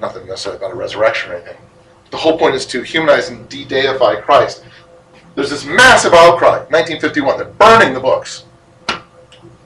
Nothing 0.06 0.28
necessarily 0.28 0.60
about 0.60 0.72
a 0.72 0.76
resurrection 0.76 1.32
or 1.32 1.36
anything. 1.38 1.58
The 2.12 2.18
whole 2.18 2.38
point 2.38 2.54
is 2.54 2.68
to 2.68 2.84
humanize 2.84 3.30
and 3.30 3.50
de-deify 3.50 4.22
Christ. 4.22 4.64
There's 5.34 5.50
this 5.50 5.66
massive 5.66 6.14
outcry, 6.14 6.60
1951. 6.70 7.38
They're 7.40 7.48
burning 7.48 7.96
the 7.96 8.00
books. 8.00 8.46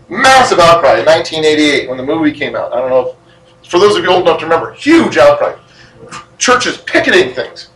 Massive 0.07 0.59
outcry 0.59 0.99
in 0.99 1.05
1988 1.05 1.89
when 1.89 1.97
the 1.97 2.05
movie 2.05 2.31
came 2.31 2.55
out. 2.55 2.71
I 2.71 2.77
don't 2.77 2.89
know 2.89 3.09
if, 3.09 3.69
for 3.69 3.81
those 3.81 3.97
of 3.97 4.03
you 4.05 4.09
old 4.09 4.21
enough 4.21 4.39
to 4.39 4.45
remember, 4.45 4.71
huge 4.71 5.17
outcry. 5.17 5.59
Churches 6.37 6.77
picketing 6.77 7.33
things. 7.33 7.67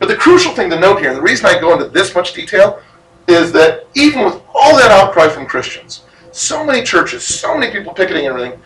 But 0.00 0.08
the 0.08 0.16
crucial 0.16 0.52
thing 0.54 0.68
to 0.70 0.80
note 0.80 0.98
here, 0.98 1.10
and 1.10 1.16
the 1.16 1.22
reason 1.22 1.46
I 1.46 1.60
go 1.60 1.72
into 1.72 1.88
this 1.88 2.16
much 2.16 2.32
detail, 2.32 2.82
is 3.28 3.52
that 3.52 3.86
even 3.94 4.24
with 4.24 4.42
all 4.52 4.76
that 4.76 4.90
outcry 4.90 5.28
from 5.28 5.46
Christians, 5.46 6.02
so 6.32 6.66
many 6.66 6.82
churches, 6.82 7.22
so 7.22 7.56
many 7.56 7.70
people 7.70 7.94
picketing 7.94 8.26
everything, 8.26 8.60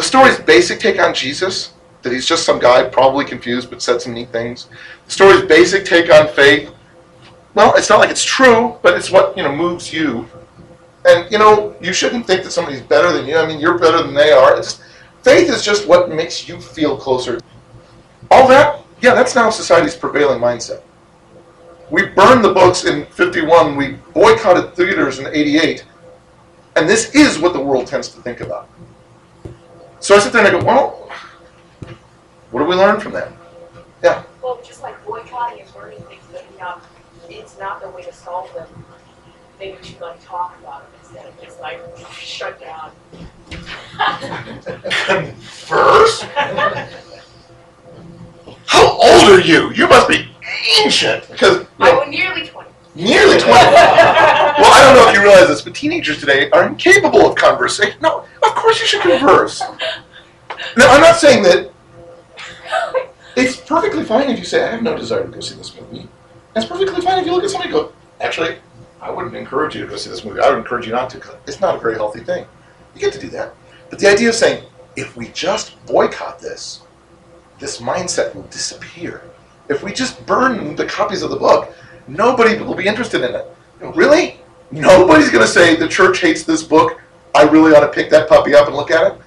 the 0.00 0.06
story's 0.06 0.38
basic 0.38 0.80
take 0.80 0.98
on 0.98 1.12
Jesus, 1.12 1.74
that 2.00 2.10
he's 2.10 2.24
just 2.24 2.46
some 2.46 2.58
guy, 2.58 2.82
probably 2.88 3.22
confused, 3.22 3.68
but 3.68 3.82
said 3.82 4.00
some 4.00 4.14
neat 4.14 4.30
things. 4.30 4.68
The 5.04 5.10
story's 5.10 5.42
basic 5.42 5.84
take 5.84 6.10
on 6.10 6.26
faith, 6.28 6.72
well, 7.52 7.74
it's 7.76 7.90
not 7.90 7.98
like 7.98 8.08
it's 8.08 8.24
true, 8.24 8.78
but 8.80 8.94
it's 8.96 9.10
what, 9.10 9.36
you 9.36 9.42
know, 9.42 9.54
moves 9.54 9.92
you. 9.92 10.26
And, 11.04 11.30
you 11.30 11.38
know, 11.38 11.76
you 11.82 11.92
shouldn't 11.92 12.26
think 12.26 12.44
that 12.44 12.50
somebody's 12.50 12.80
better 12.80 13.12
than 13.12 13.26
you. 13.26 13.36
I 13.36 13.46
mean, 13.46 13.60
you're 13.60 13.78
better 13.78 14.02
than 14.02 14.14
they 14.14 14.32
are. 14.32 14.56
It's 14.56 14.82
faith 15.22 15.50
is 15.50 15.62
just 15.62 15.86
what 15.86 16.08
makes 16.08 16.48
you 16.48 16.58
feel 16.58 16.96
closer. 16.96 17.38
All 18.30 18.48
that, 18.48 18.82
yeah, 19.02 19.14
that's 19.14 19.34
now 19.34 19.50
society's 19.50 19.94
prevailing 19.94 20.40
mindset. 20.40 20.80
We 21.90 22.06
burned 22.06 22.42
the 22.42 22.54
books 22.54 22.86
in 22.86 23.04
51, 23.04 23.76
we 23.76 23.98
boycotted 24.14 24.74
theaters 24.74 25.18
in 25.18 25.26
88, 25.26 25.84
and 26.76 26.88
this 26.88 27.14
is 27.14 27.38
what 27.38 27.52
the 27.52 27.60
world 27.60 27.86
tends 27.86 28.08
to 28.14 28.22
think 28.22 28.40
about. 28.40 28.70
So 30.00 30.14
I 30.16 30.18
sit 30.18 30.32
there 30.32 30.44
and 30.44 30.56
I 30.56 30.58
go, 30.60 30.64
well, 30.64 31.10
what 32.50 32.60
do 32.60 32.66
we 32.66 32.74
learn 32.74 32.98
from 33.00 33.12
that? 33.12 33.30
Yeah. 34.02 34.24
Well, 34.42 34.58
just 34.64 34.82
like 34.82 35.04
boycotting 35.04 35.60
and 35.60 35.74
burning 35.74 36.00
things, 36.04 36.22
but 36.32 36.44
not, 36.58 36.82
it's 37.28 37.58
not 37.58 37.82
the 37.82 37.90
way 37.90 38.02
to 38.02 38.12
solve 38.12 38.52
them. 38.54 38.66
Maybe 39.58 39.76
we 39.76 39.84
should 39.84 40.00
like 40.00 40.24
talk 40.24 40.58
about 40.58 40.82
it 40.84 40.88
instead 41.02 41.26
of 41.26 41.38
just 41.42 41.60
like 41.60 41.80
shut 42.12 42.58
down. 42.58 42.92
First? 45.40 46.22
How 48.66 48.88
old 48.90 49.30
are 49.30 49.40
you? 49.40 49.70
You 49.72 49.86
must 49.86 50.08
be 50.08 50.26
ancient. 50.78 51.28
Because 51.30 51.58
you 51.60 51.66
I 51.80 51.92
know, 51.92 51.98
was 52.00 52.08
nearly 52.08 52.46
twenty. 52.46 52.69
Nearly 52.94 53.38
20. 53.38 53.46
well, 53.46 54.72
I 54.72 54.82
don't 54.84 54.96
know 54.96 55.08
if 55.08 55.16
you 55.16 55.22
realize 55.22 55.48
this, 55.48 55.62
but 55.62 55.74
teenagers 55.74 56.18
today 56.18 56.50
are 56.50 56.66
incapable 56.66 57.26
of 57.26 57.36
conversation. 57.36 57.98
No, 58.00 58.24
of 58.42 58.54
course 58.54 58.80
you 58.80 58.86
should 58.86 59.02
converse. 59.02 59.60
Now, 60.76 60.90
I'm 60.90 61.00
not 61.00 61.16
saying 61.16 61.42
that 61.44 61.72
it's 63.36 63.56
perfectly 63.56 64.04
fine 64.04 64.30
if 64.30 64.38
you 64.38 64.44
say, 64.44 64.64
I 64.64 64.70
have 64.72 64.82
no 64.82 64.96
desire 64.96 65.24
to 65.24 65.28
go 65.30 65.40
see 65.40 65.56
this 65.56 65.74
movie. 65.80 66.08
It's 66.54 66.66
perfectly 66.66 67.00
fine 67.00 67.18
if 67.18 67.26
you 67.26 67.32
look 67.32 67.44
at 67.44 67.50
somebody 67.50 67.72
and 67.72 67.80
go, 67.80 67.92
actually, 68.20 68.56
I 69.00 69.10
wouldn't 69.10 69.34
encourage 69.34 69.74
you 69.74 69.82
to 69.82 69.86
go 69.86 69.96
see 69.96 70.10
this 70.10 70.24
movie. 70.24 70.40
I 70.40 70.50
would 70.50 70.58
encourage 70.58 70.86
you 70.86 70.92
not 70.92 71.10
to 71.10 71.18
because 71.18 71.36
it's 71.46 71.60
not 71.60 71.76
a 71.76 71.78
very 71.78 71.94
healthy 71.94 72.20
thing. 72.20 72.44
You 72.94 73.00
get 73.00 73.12
to 73.14 73.20
do 73.20 73.30
that. 73.30 73.54
But 73.88 73.98
the 73.98 74.08
idea 74.08 74.28
of 74.28 74.34
saying, 74.34 74.64
if 74.96 75.16
we 75.16 75.28
just 75.28 75.84
boycott 75.86 76.40
this, 76.40 76.82
this 77.58 77.80
mindset 77.80 78.34
will 78.34 78.42
disappear. 78.44 79.22
If 79.68 79.82
we 79.82 79.92
just 79.92 80.24
burn 80.26 80.74
the 80.76 80.86
copies 80.86 81.22
of 81.22 81.30
the 81.30 81.36
book, 81.36 81.72
nobody 82.10 82.56
will 82.62 82.74
be 82.74 82.86
interested 82.86 83.22
in 83.22 83.34
it. 83.34 83.46
Really? 83.94 84.40
Nobody's 84.70 85.30
going 85.30 85.44
to 85.44 85.50
say 85.50 85.76
the 85.76 85.88
church 85.88 86.20
hates 86.20 86.44
this 86.44 86.62
book. 86.62 87.00
I 87.34 87.42
really 87.44 87.72
ought 87.74 87.80
to 87.80 87.88
pick 87.88 88.10
that 88.10 88.28
puppy 88.28 88.54
up 88.54 88.66
and 88.66 88.76
look 88.76 88.90
at 88.90 89.12
it. 89.12 89.20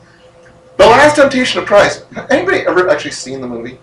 The 0.78 0.86
Last 0.86 1.16
Temptation 1.16 1.62
of 1.62 1.68
Christ. 1.68 2.06
Anybody 2.30 2.60
ever 2.60 2.90
actually 2.90 3.12
seen 3.12 3.42
the 3.42 3.48
movie? 3.48 3.80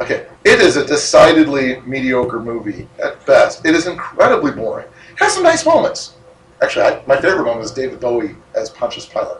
Okay, 0.00 0.26
it 0.44 0.60
is 0.60 0.76
a 0.76 0.86
decidedly 0.86 1.80
mediocre 1.80 2.40
movie 2.40 2.88
at 3.02 3.24
best. 3.26 3.64
It 3.66 3.74
is 3.74 3.86
incredibly 3.86 4.52
boring. 4.52 4.86
It 4.86 5.18
has 5.18 5.34
some 5.34 5.42
nice 5.42 5.66
moments. 5.66 6.14
Actually, 6.62 6.84
I, 6.86 7.02
my 7.06 7.20
favorite 7.20 7.44
moment 7.44 7.64
is 7.64 7.72
David 7.72 8.00
Bowie 8.00 8.36
as 8.54 8.70
Pontius 8.70 9.06
Pilate. 9.06 9.38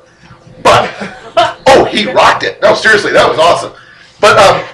But 0.63 0.93
oh, 1.69 1.85
he 1.91 2.11
rocked 2.11 2.43
it. 2.43 2.61
No, 2.61 2.75
seriously, 2.75 3.13
that 3.13 3.29
was 3.29 3.39
awesome. 3.39 3.73
But 4.21 4.39
um, 4.39 4.65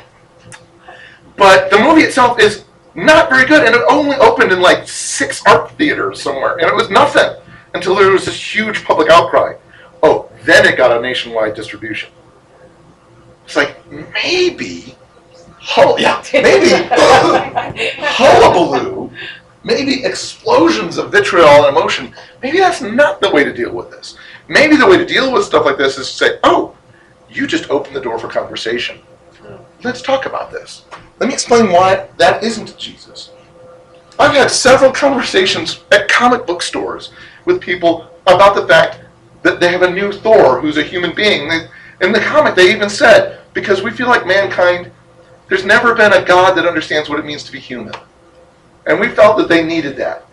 but 1.36 1.70
the 1.70 1.78
movie 1.78 2.02
itself 2.02 2.38
is 2.40 2.63
not 2.94 3.28
very 3.28 3.46
good, 3.46 3.64
and 3.64 3.74
it 3.74 3.82
only 3.90 4.16
opened 4.16 4.52
in 4.52 4.60
like 4.60 4.88
six 4.88 5.42
art 5.46 5.70
theaters 5.72 6.22
somewhere, 6.22 6.58
and 6.58 6.68
it 6.68 6.74
was 6.74 6.90
nothing 6.90 7.34
until 7.74 7.94
there 7.94 8.10
was 8.10 8.24
this 8.24 8.54
huge 8.54 8.84
public 8.84 9.10
outcry. 9.10 9.54
Oh, 10.02 10.30
then 10.44 10.66
it 10.66 10.76
got 10.76 10.96
a 10.96 11.00
nationwide 11.00 11.54
distribution. 11.54 12.10
It's 13.44 13.56
like 13.56 13.76
maybe, 13.90 14.96
oh 15.76 15.98
yeah, 15.98 16.22
maybe 16.32 16.68
hullabaloo, 17.98 19.10
maybe 19.64 20.04
explosions 20.04 20.96
of 20.98 21.10
vitriol 21.10 21.66
and 21.66 21.76
emotion. 21.76 22.14
Maybe 22.42 22.58
that's 22.58 22.80
not 22.80 23.20
the 23.20 23.30
way 23.30 23.44
to 23.44 23.52
deal 23.52 23.74
with 23.74 23.90
this. 23.90 24.16
Maybe 24.48 24.76
the 24.76 24.86
way 24.86 24.98
to 24.98 25.06
deal 25.06 25.32
with 25.32 25.44
stuff 25.44 25.64
like 25.64 25.78
this 25.78 25.98
is 25.98 26.08
to 26.08 26.14
say, 26.14 26.38
oh, 26.44 26.76
you 27.30 27.46
just 27.46 27.70
opened 27.70 27.96
the 27.96 28.00
door 28.00 28.18
for 28.18 28.28
conversation. 28.28 29.00
Let's 29.84 30.00
talk 30.00 30.24
about 30.24 30.50
this. 30.50 30.86
Let 31.20 31.28
me 31.28 31.34
explain 31.34 31.70
why 31.70 32.08
that 32.16 32.42
isn't 32.42 32.78
Jesus. 32.78 33.30
I've 34.18 34.34
had 34.34 34.50
several 34.50 34.90
conversations 34.90 35.84
at 35.92 36.08
comic 36.08 36.46
book 36.46 36.62
stores 36.62 37.10
with 37.44 37.60
people 37.60 38.08
about 38.26 38.54
the 38.54 38.66
fact 38.66 39.00
that 39.42 39.60
they 39.60 39.70
have 39.70 39.82
a 39.82 39.90
new 39.90 40.10
Thor 40.10 40.58
who's 40.58 40.78
a 40.78 40.82
human 40.82 41.14
being. 41.14 41.50
In 42.00 42.12
the 42.12 42.20
comic, 42.20 42.54
they 42.54 42.72
even 42.72 42.88
said, 42.88 43.40
because 43.52 43.82
we 43.82 43.90
feel 43.90 44.06
like 44.06 44.26
mankind, 44.26 44.90
there's 45.48 45.66
never 45.66 45.94
been 45.94 46.14
a 46.14 46.24
God 46.24 46.54
that 46.54 46.66
understands 46.66 47.10
what 47.10 47.18
it 47.18 47.26
means 47.26 47.44
to 47.44 47.52
be 47.52 47.60
human. 47.60 47.94
And 48.86 48.98
we 48.98 49.08
felt 49.08 49.36
that 49.36 49.50
they 49.50 49.62
needed 49.62 49.96
that. 49.96 50.24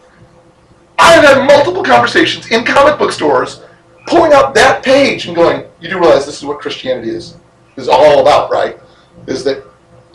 I've 0.98 1.26
had 1.26 1.46
multiple 1.46 1.84
conversations 1.84 2.50
in 2.52 2.64
comic 2.64 2.98
book 2.98 3.12
stores 3.12 3.62
pulling 4.08 4.32
out 4.32 4.56
that 4.56 4.82
page 4.82 5.28
and 5.28 5.36
going, 5.36 5.66
you 5.82 5.90
do 5.90 6.00
realize 6.00 6.26
this 6.26 6.38
is 6.38 6.46
what 6.46 6.60
Christianity 6.60 7.10
is, 7.10 7.36
is 7.76 7.90
all 7.90 8.22
about, 8.22 8.50
right? 8.50 8.80
Is 9.28 9.44
that 9.44 9.64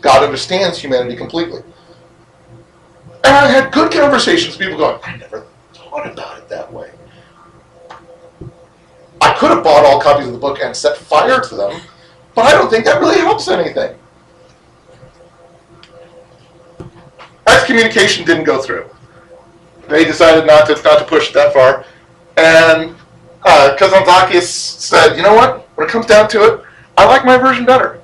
God 0.01 0.23
understands 0.23 0.79
humanity 0.79 1.15
completely. 1.15 1.61
And 3.23 3.35
I 3.35 3.47
had 3.47 3.73
good 3.73 3.91
conversations 3.91 4.57
with 4.57 4.67
people 4.67 4.77
going, 4.77 4.99
I 5.03 5.17
never 5.17 5.45
thought 5.73 6.09
about 6.09 6.37
it 6.37 6.47
that 6.49 6.71
way. 6.71 6.91
I 9.19 9.33
could 9.33 9.51
have 9.51 9.63
bought 9.63 9.85
all 9.85 9.99
copies 9.99 10.27
of 10.27 10.33
the 10.33 10.39
book 10.39 10.59
and 10.61 10.75
set 10.75 10.97
fire 10.97 11.41
to 11.41 11.55
them, 11.55 11.81
but 12.35 12.45
I 12.45 12.51
don't 12.51 12.69
think 12.69 12.85
that 12.85 13.01
really 13.01 13.17
helps 13.17 13.47
anything. 13.47 13.97
Excommunication 17.47 18.25
didn't 18.25 18.43
go 18.43 18.61
through. 18.61 18.89
They 19.89 20.05
decided 20.05 20.45
not 20.45 20.67
to 20.67 20.81
not 20.83 20.99
to 20.99 21.05
push 21.05 21.29
it 21.29 21.33
that 21.33 21.53
far, 21.53 21.85
and 22.35 22.95
uh, 23.43 23.75
Kazantzakis 23.79 24.43
said, 24.43 25.15
"You 25.15 25.23
know 25.23 25.33
what? 25.33 25.67
When 25.75 25.87
it 25.87 25.91
comes 25.91 26.05
down 26.05 26.27
to 26.29 26.43
it, 26.43 26.61
I 26.97 27.05
like 27.05 27.25
my 27.25 27.37
version 27.37 27.65
better," 27.65 28.01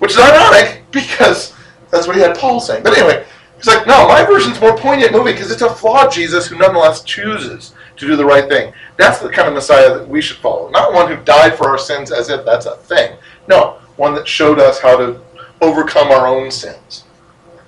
which 0.00 0.10
is 0.12 0.18
ironic 0.18 0.82
because 0.90 1.54
that's 1.90 2.06
what 2.06 2.16
he 2.16 2.22
had 2.22 2.36
Paul 2.36 2.60
saying. 2.60 2.82
But 2.82 2.98
anyway, 2.98 3.24
he's 3.56 3.68
like, 3.68 3.86
"No, 3.86 4.08
my 4.08 4.24
version's 4.24 4.60
more 4.60 4.76
poignant, 4.76 5.12
moving 5.12 5.34
because 5.34 5.50
it's 5.50 5.62
a 5.62 5.70
flawed 5.70 6.10
Jesus 6.10 6.46
who 6.46 6.58
nonetheless 6.58 7.02
chooses 7.02 7.72
to 7.96 8.06
do 8.06 8.16
the 8.16 8.24
right 8.24 8.48
thing. 8.48 8.72
That's 8.96 9.20
the 9.20 9.28
kind 9.28 9.46
of 9.46 9.54
Messiah 9.54 9.94
that 9.94 10.08
we 10.08 10.20
should 10.20 10.38
follow, 10.38 10.68
not 10.70 10.92
one 10.92 11.08
who 11.08 11.22
died 11.22 11.56
for 11.56 11.68
our 11.68 11.78
sins 11.78 12.10
as 12.10 12.28
if 12.28 12.44
that's 12.44 12.66
a 12.66 12.76
thing. 12.76 13.16
No, 13.46 13.78
one 13.96 14.14
that 14.14 14.26
showed 14.26 14.58
us 14.58 14.80
how 14.80 14.96
to 14.96 15.20
overcome 15.60 16.10
our 16.10 16.26
own 16.26 16.50
sins." 16.50 17.04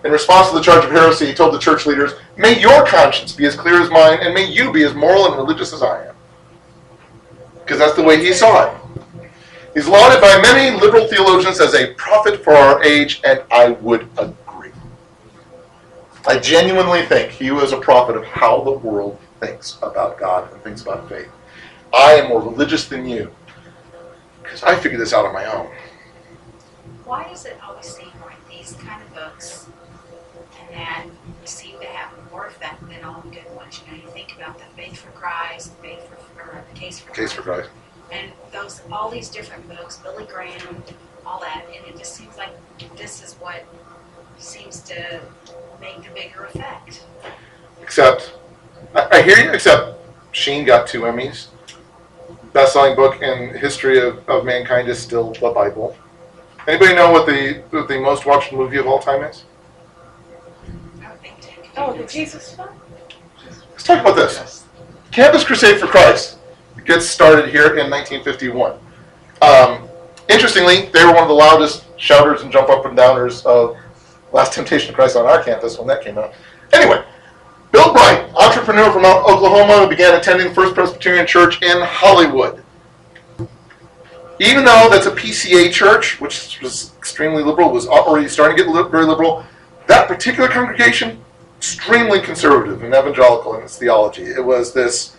In 0.04 0.10
response 0.10 0.48
to 0.48 0.56
the 0.56 0.62
charge 0.62 0.84
of 0.84 0.90
heresy, 0.90 1.26
he 1.26 1.34
told 1.34 1.54
the 1.54 1.58
church 1.58 1.86
leaders, 1.86 2.14
May 2.36 2.58
your 2.58 2.84
conscience 2.84 3.32
be 3.32 3.46
as 3.46 3.54
clear 3.54 3.80
as 3.80 3.90
mine, 3.90 4.18
and 4.20 4.34
may 4.34 4.44
you 4.44 4.72
be 4.72 4.82
as 4.82 4.94
moral 4.94 5.26
and 5.26 5.36
religious 5.36 5.72
as 5.72 5.82
I 5.82 6.06
am. 6.06 6.14
Because 7.60 7.78
that's 7.78 7.94
the 7.94 8.02
way 8.02 8.18
he 8.18 8.32
saw 8.32 8.66
it. 8.66 8.81
He's 9.74 9.88
lauded 9.88 10.20
by 10.20 10.38
many 10.42 10.78
liberal 10.78 11.08
theologians 11.08 11.58
as 11.58 11.74
a 11.74 11.94
prophet 11.94 12.44
for 12.44 12.52
our 12.52 12.82
age, 12.84 13.22
and 13.24 13.42
I 13.50 13.70
would 13.70 14.06
agree. 14.18 14.70
I 16.26 16.38
genuinely 16.38 17.02
think 17.06 17.30
he 17.30 17.50
was 17.50 17.72
a 17.72 17.78
prophet 17.78 18.16
of 18.16 18.24
how 18.24 18.62
the 18.62 18.72
world 18.72 19.18
thinks 19.40 19.78
about 19.82 20.18
God 20.18 20.52
and 20.52 20.62
thinks 20.62 20.82
about 20.82 21.08
faith. 21.08 21.30
I 21.94 22.12
am 22.12 22.28
more 22.28 22.42
religious 22.42 22.86
than 22.86 23.06
you, 23.06 23.30
because 24.42 24.62
I 24.62 24.76
figured 24.76 25.00
this 25.00 25.14
out 25.14 25.24
on 25.24 25.32
my 25.32 25.46
own. 25.46 25.70
Why 27.04 27.24
does 27.24 27.46
it 27.46 27.58
always 27.66 27.86
seem 27.86 28.12
like 28.24 28.46
these 28.50 28.74
kind 28.74 29.02
of 29.02 29.14
books 29.14 29.68
and 30.70 30.74
that 30.74 31.06
seem 31.48 31.80
to 31.80 31.86
have 31.86 32.12
more 32.30 32.46
effect 32.46 32.86
than 32.88 33.02
all 33.04 33.22
the 33.22 33.30
good 33.30 33.56
ones? 33.56 33.80
You 33.86 33.92
know, 33.96 34.02
you 34.04 34.10
think 34.10 34.36
about 34.36 34.58
the 34.58 34.64
Faith 34.76 34.98
for 34.98 35.10
Christ, 35.12 35.76
the 35.76 35.88
Faith 35.88 36.08
for, 36.08 36.42
or 36.42 36.64
the 36.72 36.78
Case 36.78 37.00
for 37.00 37.12
Case 37.12 37.32
for 37.32 37.42
Christ. 37.42 37.70
And 38.12 38.30
those 38.52 38.82
all 38.92 39.10
these 39.10 39.28
different 39.28 39.66
books, 39.68 39.96
Billy 39.98 40.24
Graham, 40.26 40.82
all 41.26 41.40
that, 41.40 41.64
and 41.74 41.86
it 41.86 41.98
just 41.98 42.14
seems 42.14 42.36
like 42.36 42.50
this 42.96 43.22
is 43.22 43.34
what 43.34 43.64
seems 44.38 44.80
to 44.82 45.20
make 45.80 46.02
the 46.04 46.10
bigger 46.10 46.44
effect. 46.44 47.04
Except, 47.80 48.34
I, 48.94 49.08
I 49.10 49.22
hear 49.22 49.38
you, 49.38 49.50
except 49.52 49.98
Sheen 50.32 50.64
got 50.64 50.86
two 50.86 51.02
Emmys. 51.02 51.48
Best-selling 52.52 52.94
book 52.94 53.22
in 53.22 53.56
history 53.56 53.98
of, 53.98 54.28
of 54.28 54.44
mankind 54.44 54.88
is 54.88 54.98
still 54.98 55.32
the 55.32 55.50
Bible. 55.50 55.96
Anybody 56.68 56.94
know 56.94 57.10
what 57.10 57.26
the 57.26 57.62
what 57.70 57.88
the 57.88 57.98
most 57.98 58.26
watched 58.26 58.52
movie 58.52 58.76
of 58.76 58.86
all 58.86 58.98
time 58.98 59.24
is? 59.24 59.44
I 61.02 61.10
would 61.10 61.20
think 61.20 61.40
to- 61.40 61.48
Oh, 61.76 61.96
the 61.96 62.04
Jesus 62.04 62.56
one? 62.58 62.68
Let's 63.70 63.84
talk 63.84 64.00
about 64.00 64.16
this. 64.16 64.64
Campus 65.10 65.44
Crusade 65.44 65.80
for 65.80 65.86
Christ 65.86 66.38
gets 66.84 67.06
started 67.06 67.48
here 67.48 67.76
in 67.78 67.90
1951. 67.90 68.78
Um, 69.42 69.88
interestingly, 70.28 70.86
they 70.92 71.04
were 71.04 71.12
one 71.12 71.22
of 71.22 71.28
the 71.28 71.34
loudest 71.34 71.84
shouters 71.98 72.42
and 72.42 72.52
jump 72.52 72.68
up 72.68 72.84
and 72.86 72.96
downers 72.96 73.44
of 73.44 73.76
Last 74.32 74.52
Temptation 74.52 74.90
of 74.90 74.94
Christ 74.94 75.16
on 75.16 75.26
our 75.26 75.42
campus 75.42 75.78
when 75.78 75.86
that 75.88 76.02
came 76.02 76.18
out. 76.18 76.32
Anyway, 76.72 77.04
Bill 77.70 77.92
Bright, 77.92 78.30
entrepreneur 78.34 78.90
from 78.92 79.04
Oklahoma, 79.04 79.86
began 79.88 80.14
attending 80.14 80.52
First 80.54 80.74
Presbyterian 80.74 81.26
Church 81.26 81.62
in 81.62 81.82
Hollywood. 81.82 82.62
Even 84.40 84.64
though 84.64 84.88
that's 84.90 85.06
a 85.06 85.10
PCA 85.10 85.70
church, 85.70 86.20
which 86.20 86.60
was 86.60 86.92
extremely 86.98 87.42
liberal, 87.42 87.70
was 87.70 87.86
already 87.86 88.28
starting 88.28 88.56
to 88.56 88.64
get 88.64 88.90
very 88.90 89.04
liberal, 89.04 89.44
that 89.86 90.08
particular 90.08 90.48
congregation 90.48 91.22
extremely 91.62 92.20
conservative 92.20 92.82
and 92.82 92.92
evangelical 92.92 93.54
in 93.54 93.62
its 93.62 93.78
theology. 93.78 94.24
It 94.24 94.44
was 94.44 94.72
this 94.72 95.16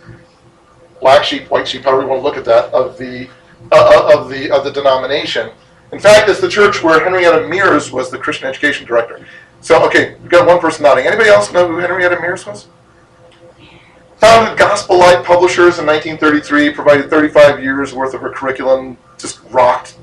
black 1.00 1.24
sheep, 1.24 1.50
white 1.50 1.66
sheep, 1.66 1.84
however 1.84 2.02
you 2.02 2.08
want 2.08 2.20
to 2.20 2.24
look 2.24 2.36
at 2.36 2.44
that, 2.44 2.72
of 2.72 2.96
the 2.98 3.28
uh, 3.72 4.10
of 4.14 4.28
the 4.28 4.50
of 4.50 4.64
the 4.64 4.70
denomination. 4.70 5.50
In 5.92 6.00
fact, 6.00 6.28
it's 6.28 6.40
the 6.40 6.48
church 6.48 6.82
where 6.82 7.02
Henrietta 7.02 7.46
Mears 7.48 7.92
was 7.92 8.10
the 8.10 8.18
Christian 8.18 8.48
education 8.48 8.86
director. 8.86 9.24
So, 9.60 9.84
okay, 9.86 10.16
we've 10.20 10.30
got 10.30 10.46
one 10.46 10.58
person 10.58 10.82
nodding. 10.82 11.06
Anybody 11.06 11.30
else 11.30 11.52
know 11.52 11.68
who 11.68 11.78
Henrietta 11.78 12.20
Mears 12.20 12.44
was? 12.46 12.66
Founded 14.18 14.58
Gospel 14.58 14.98
Light 14.98 15.24
Publishers 15.24 15.78
in 15.78 15.86
1933, 15.86 16.70
provided 16.72 17.10
35 17.10 17.62
years 17.62 17.94
worth 17.94 18.12
of 18.14 18.20
her 18.22 18.30
curriculum, 18.30 18.96
just 19.18 19.40
rocked. 19.50 19.96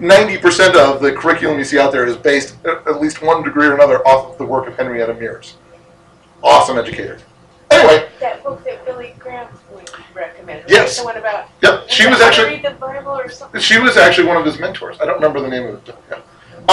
90% 0.00 0.74
of 0.74 1.00
the 1.02 1.12
curriculum 1.12 1.58
you 1.58 1.64
see 1.64 1.78
out 1.78 1.92
there 1.92 2.06
is 2.06 2.16
based, 2.16 2.56
at 2.64 2.86
at 2.86 3.00
least 3.00 3.22
one 3.22 3.42
degree 3.42 3.66
or 3.66 3.74
another, 3.74 3.98
off 4.06 4.32
of 4.32 4.38
the 4.38 4.44
work 4.44 4.66
of 4.66 4.76
Henrietta 4.76 5.14
Mears. 5.14 5.56
Awesome 6.42 6.78
educator. 6.78 7.18
Anyway, 7.70 8.08
That 8.20 8.42
book 8.42 8.64
that 8.64 8.84
Billy 8.84 9.14
Graham 9.18 9.46
would 9.72 9.90
recommend. 10.14 10.60
right? 10.62 10.70
Yes. 10.70 10.98
The 10.98 11.04
one 11.04 11.16
about. 11.16 11.48
yep, 11.62 11.88
she 11.88 12.06
was 12.08 12.20
actually 12.20 12.48
Read 12.50 12.64
the 12.64 12.70
Bible 12.72 13.12
or 13.12 13.28
something. 13.28 13.60
She 13.60 13.78
was 13.78 13.96
actually 13.96 14.26
one 14.26 14.36
of 14.36 14.44
his 14.44 14.58
mentors. 14.58 14.96
I 15.00 15.04
don't 15.06 15.14
remember 15.16 15.40
the 15.40 15.48
name 15.48 15.66
of 15.66 15.88
it. 15.88 15.94
Yeah. 16.10 16.18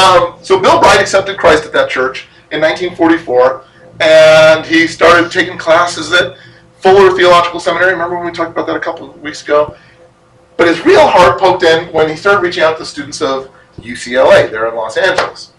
Um, 0.02 0.38
so 0.42 0.60
Bill 0.60 0.80
Bright 0.80 1.00
accepted 1.00 1.38
Christ 1.38 1.66
at 1.66 1.74
that 1.74 1.90
church 1.90 2.28
in 2.52 2.62
1944, 2.62 3.64
and 4.02 4.66
he 4.66 4.88
started 4.88 5.32
taking 5.32 5.58
classes 5.58 6.12
at 6.14 6.36
Fuller 6.80 7.16
Theological 7.16 7.60
Seminary. 7.60 7.92
Remember 7.94 8.16
when 8.18 8.26
we 8.26 8.32
talked 8.32 8.52
about 8.52 8.68
that 8.68 8.76
a 8.76 8.80
couple 8.80 9.10
of 9.10 9.22
weeks 9.22 9.44
ago? 9.44 9.76
But 10.58 10.68
his 10.68 10.84
real 10.86 11.08
heart 11.08 11.40
poked 11.40 11.64
in 11.64 11.92
when 11.94 12.10
he 12.10 12.16
started 12.16 12.42
reaching 12.42 12.64
out 12.64 12.78
to 12.80 12.86
students 12.86 13.22
of 13.22 13.50
UCLA 13.80 14.50
there 14.50 14.68
in 14.68 14.76
Los 14.76 14.98
Angeles. 14.98 15.54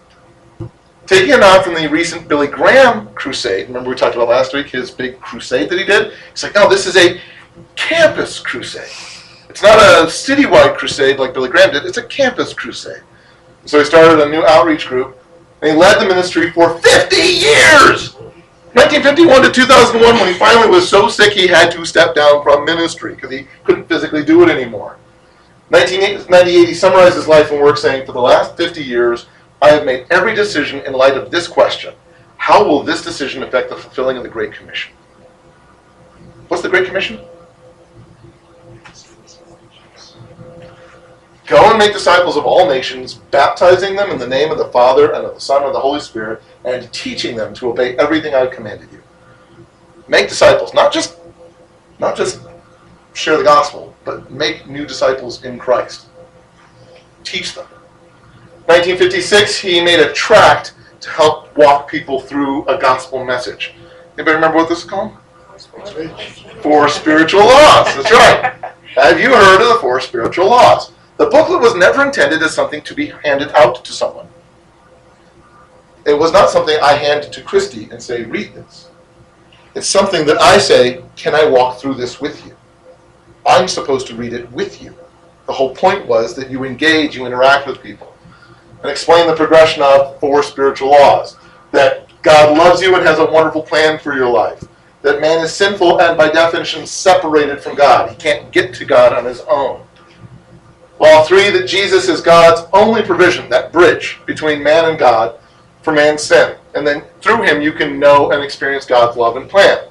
Taking 1.09 1.33
a 1.33 1.37
nod 1.37 1.63
from 1.63 1.73
the 1.73 1.89
recent 1.89 2.27
Billy 2.27 2.45
Graham 2.45 3.11
crusade, 3.15 3.67
remember 3.67 3.89
we 3.89 3.95
talked 3.95 4.15
about 4.15 4.29
last 4.29 4.53
week 4.53 4.67
his 4.67 4.91
big 4.91 5.19
crusade 5.19 5.67
that 5.71 5.79
he 5.79 5.83
did? 5.83 6.13
He's 6.29 6.43
like, 6.43 6.53
no, 6.53 6.69
this 6.69 6.85
is 6.85 6.95
a 6.95 7.19
campus 7.75 8.39
crusade. 8.39 8.91
It's 9.49 9.63
not 9.63 9.79
a 9.79 10.05
citywide 10.05 10.77
crusade 10.77 11.17
like 11.17 11.33
Billy 11.33 11.49
Graham 11.49 11.71
did, 11.73 11.85
it's 11.85 11.97
a 11.97 12.03
campus 12.03 12.53
crusade. 12.53 13.01
So 13.65 13.79
he 13.79 13.85
started 13.85 14.23
a 14.23 14.29
new 14.29 14.45
outreach 14.45 14.85
group, 14.85 15.17
and 15.63 15.71
he 15.71 15.75
led 15.75 15.99
the 15.99 16.05
ministry 16.05 16.51
for 16.51 16.77
50 16.77 17.15
years! 17.15 18.13
1951 18.73 19.41
to 19.41 19.51
2001, 19.51 20.13
when 20.13 20.31
he 20.31 20.37
finally 20.37 20.69
was 20.69 20.87
so 20.87 21.07
sick 21.07 21.33
he 21.33 21.47
had 21.47 21.71
to 21.71 21.85
step 21.85 22.13
down 22.13 22.43
from 22.43 22.65
ministry 22.65 23.15
because 23.15 23.31
he 23.31 23.47
couldn't 23.63 23.89
physically 23.89 24.23
do 24.23 24.43
it 24.43 24.49
anymore. 24.49 24.99
1998, 25.69 26.67
he 26.67 26.73
summarized 26.75 27.15
his 27.15 27.27
life 27.27 27.49
and 27.49 27.59
work 27.59 27.77
saying, 27.77 28.05
For 28.05 28.11
the 28.11 28.21
last 28.21 28.55
50 28.57 28.83
years, 28.83 29.25
I 29.61 29.69
have 29.71 29.85
made 29.85 30.07
every 30.09 30.33
decision 30.33 30.79
in 30.85 30.93
light 30.93 31.17
of 31.17 31.31
this 31.31 31.47
question 31.47 31.93
How 32.37 32.65
will 32.65 32.83
this 32.83 33.03
decision 33.03 33.43
affect 33.43 33.69
the 33.69 33.75
fulfilling 33.75 34.17
of 34.17 34.23
the 34.23 34.29
Great 34.29 34.53
Commission? 34.53 34.93
What's 36.47 36.63
the 36.63 36.69
Great 36.69 36.87
Commission? 36.87 37.19
Go 41.45 41.67
and 41.67 41.79
make 41.79 41.93
disciples 41.93 42.37
of 42.37 42.45
all 42.45 42.67
nations, 42.67 43.15
baptizing 43.15 43.95
them 43.95 44.11
in 44.11 44.19
the 44.19 44.27
name 44.27 44.51
of 44.51 44.59
the 44.59 44.67
Father 44.67 45.13
and 45.13 45.25
of 45.25 45.33
the 45.33 45.41
Son 45.41 45.57
and 45.57 45.65
of 45.65 45.73
the 45.73 45.79
Holy 45.79 45.99
Spirit, 45.99 46.43
and 46.63 46.91
teaching 46.93 47.35
them 47.35 47.55
to 47.55 47.71
obey 47.71 47.97
everything 47.97 48.35
I've 48.35 48.51
commanded 48.51 48.91
you. 48.91 49.01
Make 50.07 50.29
disciples, 50.29 50.75
not 50.75 50.93
just 50.93 51.17
not 51.97 52.15
just 52.15 52.39
share 53.13 53.37
the 53.37 53.43
gospel, 53.43 53.95
but 54.05 54.31
make 54.31 54.67
new 54.67 54.85
disciples 54.85 55.43
in 55.43 55.57
Christ. 55.57 56.07
Teach 57.23 57.55
them. 57.55 57.65
1956, 58.69 59.57
he 59.57 59.81
made 59.81 59.99
a 59.99 60.13
tract 60.13 60.75
to 61.01 61.09
help 61.09 61.57
walk 61.57 61.89
people 61.89 62.19
through 62.19 62.67
a 62.67 62.77
gospel 62.77 63.25
message. 63.25 63.73
Anybody 64.13 64.35
remember 64.35 64.57
what 64.57 64.69
this 64.69 64.83
is 64.83 64.85
called? 64.85 65.13
Four 66.61 66.87
spiritual 66.87 67.39
laws. 67.39 67.95
That's 67.95 68.11
right. 68.11 68.53
Have 68.93 69.19
you 69.19 69.33
heard 69.33 69.59
of 69.59 69.69
the 69.69 69.79
four 69.81 69.99
spiritual 69.99 70.51
laws? 70.51 70.91
The 71.17 71.25
booklet 71.25 71.61
was 71.61 71.73
never 71.73 72.05
intended 72.05 72.43
as 72.43 72.53
something 72.53 72.83
to 72.83 72.93
be 72.93 73.07
handed 73.07 73.49
out 73.53 73.83
to 73.83 73.91
someone. 73.91 74.27
It 76.05 76.13
was 76.13 76.31
not 76.31 76.51
something 76.51 76.77
I 76.79 76.93
hand 76.93 77.23
to 77.33 77.41
Christy 77.41 77.89
and 77.89 77.99
say, 77.99 78.23
read 78.25 78.53
this. 78.53 78.89
It's 79.73 79.87
something 79.87 80.27
that 80.27 80.39
I 80.39 80.59
say, 80.59 81.03
can 81.15 81.33
I 81.33 81.43
walk 81.43 81.79
through 81.79 81.95
this 81.95 82.21
with 82.21 82.45
you? 82.45 82.55
I'm 83.47 83.67
supposed 83.67 84.05
to 84.07 84.15
read 84.15 84.33
it 84.33 84.51
with 84.51 84.79
you. 84.79 84.93
The 85.47 85.53
whole 85.53 85.73
point 85.73 86.05
was 86.05 86.35
that 86.35 86.51
you 86.51 86.65
engage, 86.65 87.15
you 87.15 87.25
interact 87.25 87.65
with 87.65 87.81
people, 87.81 88.08
and 88.81 88.91
explain 88.91 89.27
the 89.27 89.35
progression 89.35 89.83
of 89.83 90.19
four 90.19 90.43
spiritual 90.43 90.91
laws. 90.91 91.37
That 91.71 92.07
God 92.21 92.57
loves 92.57 92.81
you 92.81 92.95
and 92.95 93.05
has 93.05 93.19
a 93.19 93.25
wonderful 93.25 93.61
plan 93.61 93.99
for 93.99 94.13
your 94.13 94.29
life. 94.29 94.63
that 95.01 95.21
man 95.21 95.43
is 95.43 95.53
sinful 95.53 96.01
and 96.01 96.17
by 96.17 96.29
definition 96.29 96.85
separated 96.85 97.61
from 97.61 97.75
God. 97.75 98.09
He 98.09 98.15
can't 98.17 98.51
get 98.51 98.73
to 98.75 98.85
God 98.85 99.13
on 99.13 99.25
his 99.25 99.41
own. 99.41 99.81
Law 100.99 101.23
three, 101.23 101.49
that 101.51 101.67
Jesus 101.67 102.09
is 102.09 102.19
God's 102.19 102.67
only 102.73 103.01
provision, 103.01 103.49
that 103.49 103.71
bridge 103.71 104.19
between 104.25 104.61
man 104.61 104.85
and 104.85 104.99
God 104.99 105.39
for 105.81 105.93
man's 105.93 106.21
sin. 106.21 106.57
And 106.75 106.85
then 106.85 107.03
through 107.21 107.43
him 107.43 107.61
you 107.61 107.71
can 107.71 107.99
know 107.99 108.31
and 108.31 108.43
experience 108.43 108.85
God's 108.85 109.15
love 109.15 109.37
and 109.37 109.49
plan. 109.49 109.85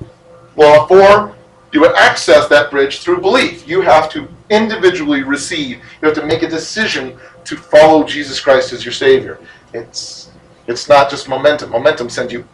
Law 0.56 0.86
four, 0.86 1.34
you 1.72 1.80
would 1.80 1.96
access 1.96 2.48
that 2.48 2.70
bridge 2.70 3.00
through 3.00 3.20
belief. 3.20 3.66
You 3.66 3.80
have 3.80 4.10
to 4.10 4.28
individually 4.50 5.22
receive, 5.22 5.78
you 6.00 6.08
have 6.08 6.14
to 6.14 6.26
make 6.26 6.42
a 6.42 6.48
decision 6.48 7.18
to 7.48 7.56
follow 7.56 8.04
Jesus 8.04 8.38
Christ 8.38 8.74
as 8.74 8.84
your 8.84 8.92
Savior. 8.92 9.38
It's 9.72 10.30
it's 10.66 10.86
not 10.86 11.08
just 11.08 11.28
momentum. 11.28 11.70
Momentum 11.70 12.10
sends 12.10 12.30
you 12.32 12.46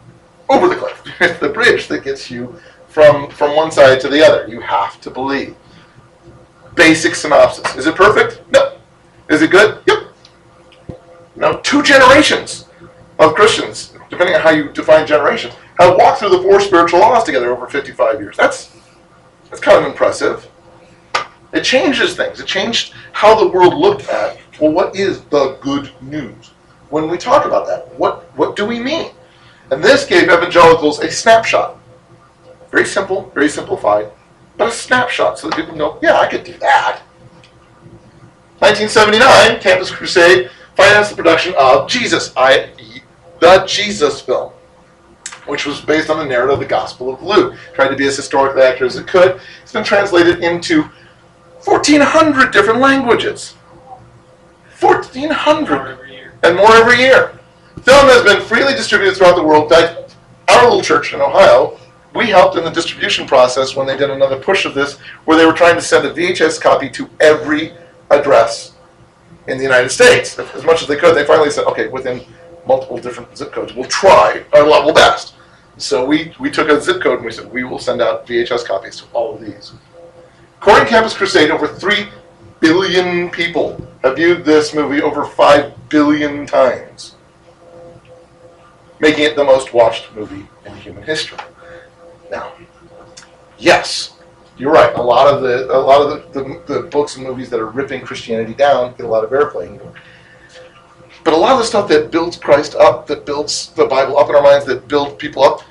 over 0.49 0.68
the 0.68 0.76
cliff. 0.76 1.03
It's 1.20 1.40
the 1.40 1.49
bridge 1.49 1.88
that 1.88 2.05
gets 2.05 2.30
you 2.30 2.61
from 2.86 3.28
from 3.30 3.57
one 3.57 3.72
side 3.72 4.01
to 4.01 4.09
the 4.09 4.24
other. 4.24 4.47
You 4.47 4.61
have 4.61 5.01
to 5.01 5.11
believe. 5.11 5.57
Basic 6.76 7.14
synopsis. 7.14 7.74
Is 7.76 7.86
it 7.86 7.97
perfect? 7.97 8.42
No. 8.53 8.76
Is 9.28 9.42
it 9.42 9.51
good? 9.51 9.82
Yep. 9.86 10.99
Now 11.36 11.53
Two 11.55 11.82
generations 11.82 12.66
of 13.18 13.34
Christians, 13.34 13.95
depending 14.11 14.36
on 14.36 14.42
how 14.42 14.51
you 14.51 14.70
define 14.70 15.07
generation, 15.07 15.51
have 15.78 15.97
walked 15.97 16.20
through 16.20 16.30
the 16.30 16.42
four 16.42 16.61
spiritual 16.61 17.01
laws 17.01 17.24
together 17.24 17.51
over 17.51 17.66
55 17.66 18.20
years. 18.20 18.36
That's 18.36 18.76
that's 19.51 19.61
kind 19.61 19.78
of 19.78 19.90
impressive. 19.90 20.49
It 21.53 21.62
changes 21.62 22.16
things. 22.16 22.40
It 22.40 22.47
changed 22.47 22.95
how 23.12 23.38
the 23.38 23.49
world 23.49 23.74
looked 23.74 24.09
at, 24.09 24.38
well, 24.61 24.72
what 24.72 24.96
is 24.96 25.22
the 25.24 25.59
good 25.61 25.90
news? 26.00 26.50
When 26.90 27.09
we 27.09 27.18
talk 27.18 27.44
about 27.44 27.66
that, 27.66 27.98
what, 27.98 28.22
what 28.36 28.57
do 28.57 28.64
we 28.64 28.78
mean? 28.78 29.11
And 29.70 29.82
this 29.82 30.07
gave 30.07 30.24
evangelicals 30.24 31.00
a 31.00 31.11
snapshot. 31.11 31.78
Very 32.70 32.84
simple, 32.84 33.30
very 33.34 33.48
simplified, 33.48 34.11
but 34.57 34.68
a 34.68 34.72
snapshot 34.72 35.38
so 35.38 35.48
that 35.48 35.57
people 35.57 35.74
know, 35.74 35.98
yeah, 36.02 36.18
I 36.18 36.28
could 36.28 36.44
do 36.44 36.52
that. 36.59 37.00
1979, 38.59 39.61
Campus 39.61 39.90
Crusade 39.90 40.50
financed 40.76 41.11
the 41.11 41.16
production 41.16 41.55
of 41.59 41.88
Jesus, 41.88 42.32
i.e., 42.36 43.02
the 43.40 43.64
Jesus 43.66 44.20
film, 44.20 44.52
which 45.46 45.66
was 45.66 45.80
based 45.80 46.11
on 46.11 46.18
the 46.18 46.24
narrative 46.24 46.55
of 46.55 46.61
the 46.61 46.66
Gospel 46.66 47.12
of 47.12 47.22
Luke. 47.22 47.55
Tried 47.74 47.88
to 47.88 47.96
be 47.96 48.07
as 48.07 48.16
historically 48.16 48.62
accurate 48.62 48.92
as 48.92 48.98
it 48.98 49.07
could. 49.07 49.40
It's 49.62 49.72
been 49.72 49.84
translated 49.84 50.42
into 50.42 50.82
1,400 51.64 52.52
different 52.52 52.80
languages. 52.80 53.55
1,400 54.81 55.68
More 55.68 55.89
every 55.89 56.12
year. 56.12 56.33
and 56.43 56.57
more 56.57 56.72
every 56.72 56.99
year. 56.99 57.39
Film 57.83 58.07
has 58.07 58.22
been 58.22 58.43
freely 58.43 58.72
distributed 58.75 59.16
throughout 59.16 59.37
the 59.37 59.43
world. 59.43 59.72
Our 59.72 60.64
little 60.64 60.83
church 60.83 61.12
in 61.12 61.20
Ohio, 61.20 61.79
we 62.14 62.27
helped 62.27 62.57
in 62.57 62.64
the 62.64 62.70
distribution 62.70 63.27
process 63.27 63.75
when 63.75 63.87
they 63.87 63.97
did 63.97 64.11
another 64.11 64.39
push 64.39 64.64
of 64.66 64.75
this, 64.75 64.99
where 65.25 65.37
they 65.37 65.47
were 65.47 65.53
trying 65.53 65.75
to 65.75 65.83
send 65.83 66.07
a 66.07 66.12
VHS 66.12 66.61
copy 66.61 66.89
to 66.91 67.09
every 67.20 67.72
address 68.11 68.72
in 69.49 69.59
the 69.59 69.64
United 69.64 69.91
States 69.91 70.39
as 70.39 70.64
much 70.64 70.83
as 70.83 70.89
they 70.89 70.97
could. 70.97 71.14
They 71.16 71.25
finally 71.25 71.51
said, 71.51 71.64
okay, 71.64 71.89
within 71.89 72.22
multiple 72.66 72.99
different 72.99 73.37
zip 73.37 73.53
codes, 73.53 73.75
we'll 73.75 73.89
try 73.89 74.45
our 74.55 74.66
level 74.66 74.93
best. 74.93 75.35
So 75.77 76.05
we, 76.05 76.33
we 76.39 76.51
took 76.51 76.68
a 76.68 76.81
zip 76.81 77.03
code 77.03 77.16
and 77.16 77.25
we 77.25 77.33
said, 77.33 77.51
we 77.51 77.64
will 77.64 77.79
send 77.81 78.01
out 78.01 78.27
VHS 78.27 78.64
copies 78.64 78.97
to 78.99 79.05
all 79.12 79.35
of 79.35 79.41
these. 79.41 79.72
To 80.62 80.85
Campus 80.87 81.14
Crusade, 81.14 81.51
over 81.51 81.66
3 81.68 82.07
billion 82.61 83.29
people 83.31 83.87
have 84.05 84.16
viewed 84.16 84.44
this 84.44 84.74
movie 84.74 85.00
over 85.00 85.24
5 85.24 85.88
billion 85.88 86.46
times, 86.46 87.16
making 89.00 89.24
it 89.24 89.34
the 89.34 89.44
most 89.44 89.72
watched 89.72 90.12
movie 90.14 90.46
in 90.66 90.76
human 90.76 91.02
history. 91.02 91.38
Now, 92.30 92.52
yes, 93.59 94.18
you're 94.59 94.72
right. 94.72 94.94
A 94.94 95.02
lot 95.02 95.32
of 95.32 95.42
the 95.42 95.74
a 95.74 95.78
lot 95.78 96.02
of 96.02 96.32
the, 96.32 96.40
the, 96.40 96.74
the 96.74 96.82
books 96.88 97.16
and 97.16 97.26
movies 97.26 97.48
that 97.50 97.59
are 97.59 97.66
ripping 97.66 98.02
Christianity 98.02 98.55
down 98.55 98.94
get 98.96 99.07
a 99.07 99.09
lot 99.09 99.24
of 99.24 99.30
airplay. 99.30 99.80
But 101.24 101.32
a 101.32 101.36
lot 101.36 101.52
of 101.52 101.59
the 101.59 101.64
stuff 101.64 101.88
that 101.88 102.11
builds 102.11 102.36
Christ 102.36 102.74
up, 102.74 103.07
that 103.07 103.24
builds 103.24 103.70
the 103.70 103.86
Bible 103.86 104.18
up 104.18 104.28
in 104.28 104.34
our 104.36 104.42
minds, 104.42 104.66
that 104.66 104.86
build 104.86 105.18
people 105.18 105.42
up, 105.42 105.62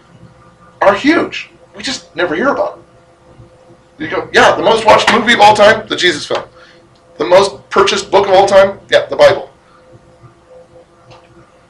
are 0.81 0.95
huge. 0.95 1.51
We 1.75 1.83
just 1.83 2.15
never 2.15 2.33
hear 2.33 2.49
about 2.49 2.77
them. 2.77 2.85
You 3.99 4.09
go, 4.09 4.29
yeah, 4.33 4.55
the 4.55 4.63
most 4.63 4.85
watched 4.85 5.13
movie 5.13 5.33
of 5.33 5.39
all 5.41 5.55
time, 5.55 5.87
the 5.87 5.95
Jesus 5.95 6.25
film. 6.25 6.43
The 7.23 7.29
most 7.29 7.69
purchased 7.69 8.11
book 8.11 8.27
of 8.27 8.33
all 8.33 8.45
time, 8.45 8.81
yeah, 8.91 9.05
the 9.05 9.15
Bible. 9.15 9.49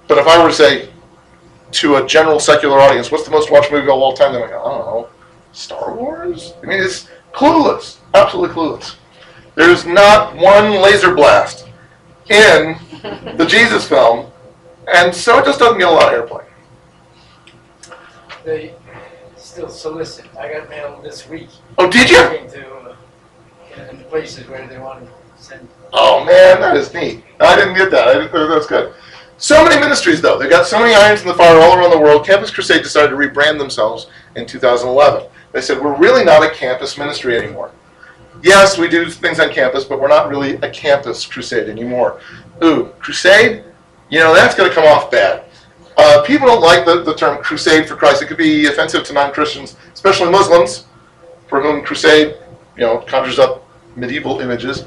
But 0.07 0.17
if 0.17 0.25
I 0.25 0.41
were 0.41 0.49
to 0.49 0.55
say 0.55 0.89
to 1.73 1.97
a 1.97 2.07
general 2.07 2.39
secular 2.39 2.79
audience, 2.79 3.11
what's 3.11 3.23
the 3.23 3.29
most 3.29 3.51
watched 3.51 3.71
movie 3.71 3.83
of 3.83 3.93
all 3.93 4.13
time? 4.13 4.33
They're 4.33 4.41
like, 4.41 4.49
I 4.49 4.53
don't 4.55 4.63
know, 4.63 5.09
Star 5.51 5.93
Wars? 5.93 6.55
I 6.63 6.65
mean, 6.65 6.81
it's 6.81 7.07
clueless, 7.33 7.97
absolutely 8.15 8.55
clueless. 8.55 8.95
There's 9.53 9.85
not 9.85 10.35
one 10.35 10.81
laser 10.81 11.13
blast 11.13 11.67
in 12.31 12.75
the 13.37 13.45
Jesus 13.47 13.87
film, 13.87 14.31
and 14.91 15.13
so 15.13 15.37
it 15.37 15.45
just 15.45 15.59
doesn't 15.59 15.77
get 15.77 15.87
a 15.87 15.91
lot 15.91 16.11
of 16.11 16.27
airplay. 16.27 16.45
They 18.43 18.73
still 19.35 19.69
solicit. 19.69 20.25
I 20.35 20.51
got 20.51 20.67
mail 20.67 20.99
this 21.03 21.29
week. 21.29 21.49
Oh, 21.77 21.87
did 21.87 22.09
you? 22.09 22.17
To 22.17 22.75
uh, 22.75 22.95
in 23.91 24.03
places 24.05 24.47
where 24.47 24.67
they 24.67 24.79
want 24.79 25.05
to 25.05 25.22
Oh 25.91 26.23
man, 26.25 26.61
that 26.61 26.75
is 26.75 26.93
neat. 26.93 27.23
I 27.39 27.55
didn't 27.55 27.75
get 27.75 27.91
that. 27.91 28.07
I 28.07 28.13
didn't, 28.13 28.31
that's 28.31 28.67
good. 28.67 28.93
So 29.37 29.63
many 29.63 29.79
ministries, 29.79 30.21
though. 30.21 30.39
They've 30.39 30.49
got 30.49 30.65
so 30.65 30.79
many 30.79 30.93
irons 30.93 31.21
in 31.21 31.27
the 31.27 31.33
fire 31.33 31.59
all 31.59 31.77
around 31.77 31.91
the 31.91 31.99
world. 31.99 32.25
Campus 32.25 32.49
Crusade 32.49 32.81
decided 32.81 33.09
to 33.09 33.15
rebrand 33.15 33.57
themselves 33.57 34.07
in 34.35 34.45
2011. 34.45 35.27
They 35.51 35.61
said, 35.61 35.81
we're 35.81 35.95
really 35.97 36.23
not 36.23 36.43
a 36.43 36.49
campus 36.49 36.97
ministry 36.97 37.37
anymore. 37.37 37.71
Yes, 38.41 38.77
we 38.77 38.89
do 38.89 39.09
things 39.09 39.39
on 39.39 39.51
campus, 39.51 39.85
but 39.85 40.01
we're 40.01 40.09
not 40.09 40.27
really 40.27 40.55
a 40.55 40.69
campus 40.69 41.25
crusade 41.25 41.69
anymore. 41.69 42.19
Ooh, 42.63 42.87
crusade? 42.99 43.63
You 44.09 44.19
know, 44.19 44.33
that's 44.33 44.55
going 44.55 44.67
to 44.67 44.75
come 44.75 44.85
off 44.85 45.09
bad. 45.09 45.45
Uh, 45.95 46.23
people 46.23 46.47
don't 46.47 46.61
like 46.61 46.85
the, 46.85 47.03
the 47.03 47.15
term 47.15 47.41
crusade 47.41 47.87
for 47.87 47.95
Christ. 47.95 48.21
It 48.21 48.25
could 48.25 48.37
be 48.37 48.65
offensive 48.65 49.05
to 49.05 49.13
non 49.13 49.31
Christians, 49.31 49.77
especially 49.93 50.29
Muslims, 50.29 50.85
for 51.47 51.61
whom 51.61 51.85
crusade, 51.85 52.35
you 52.75 52.81
know, 52.81 52.97
conjures 52.97 53.39
up 53.39 53.65
medieval 53.95 54.39
images. 54.39 54.85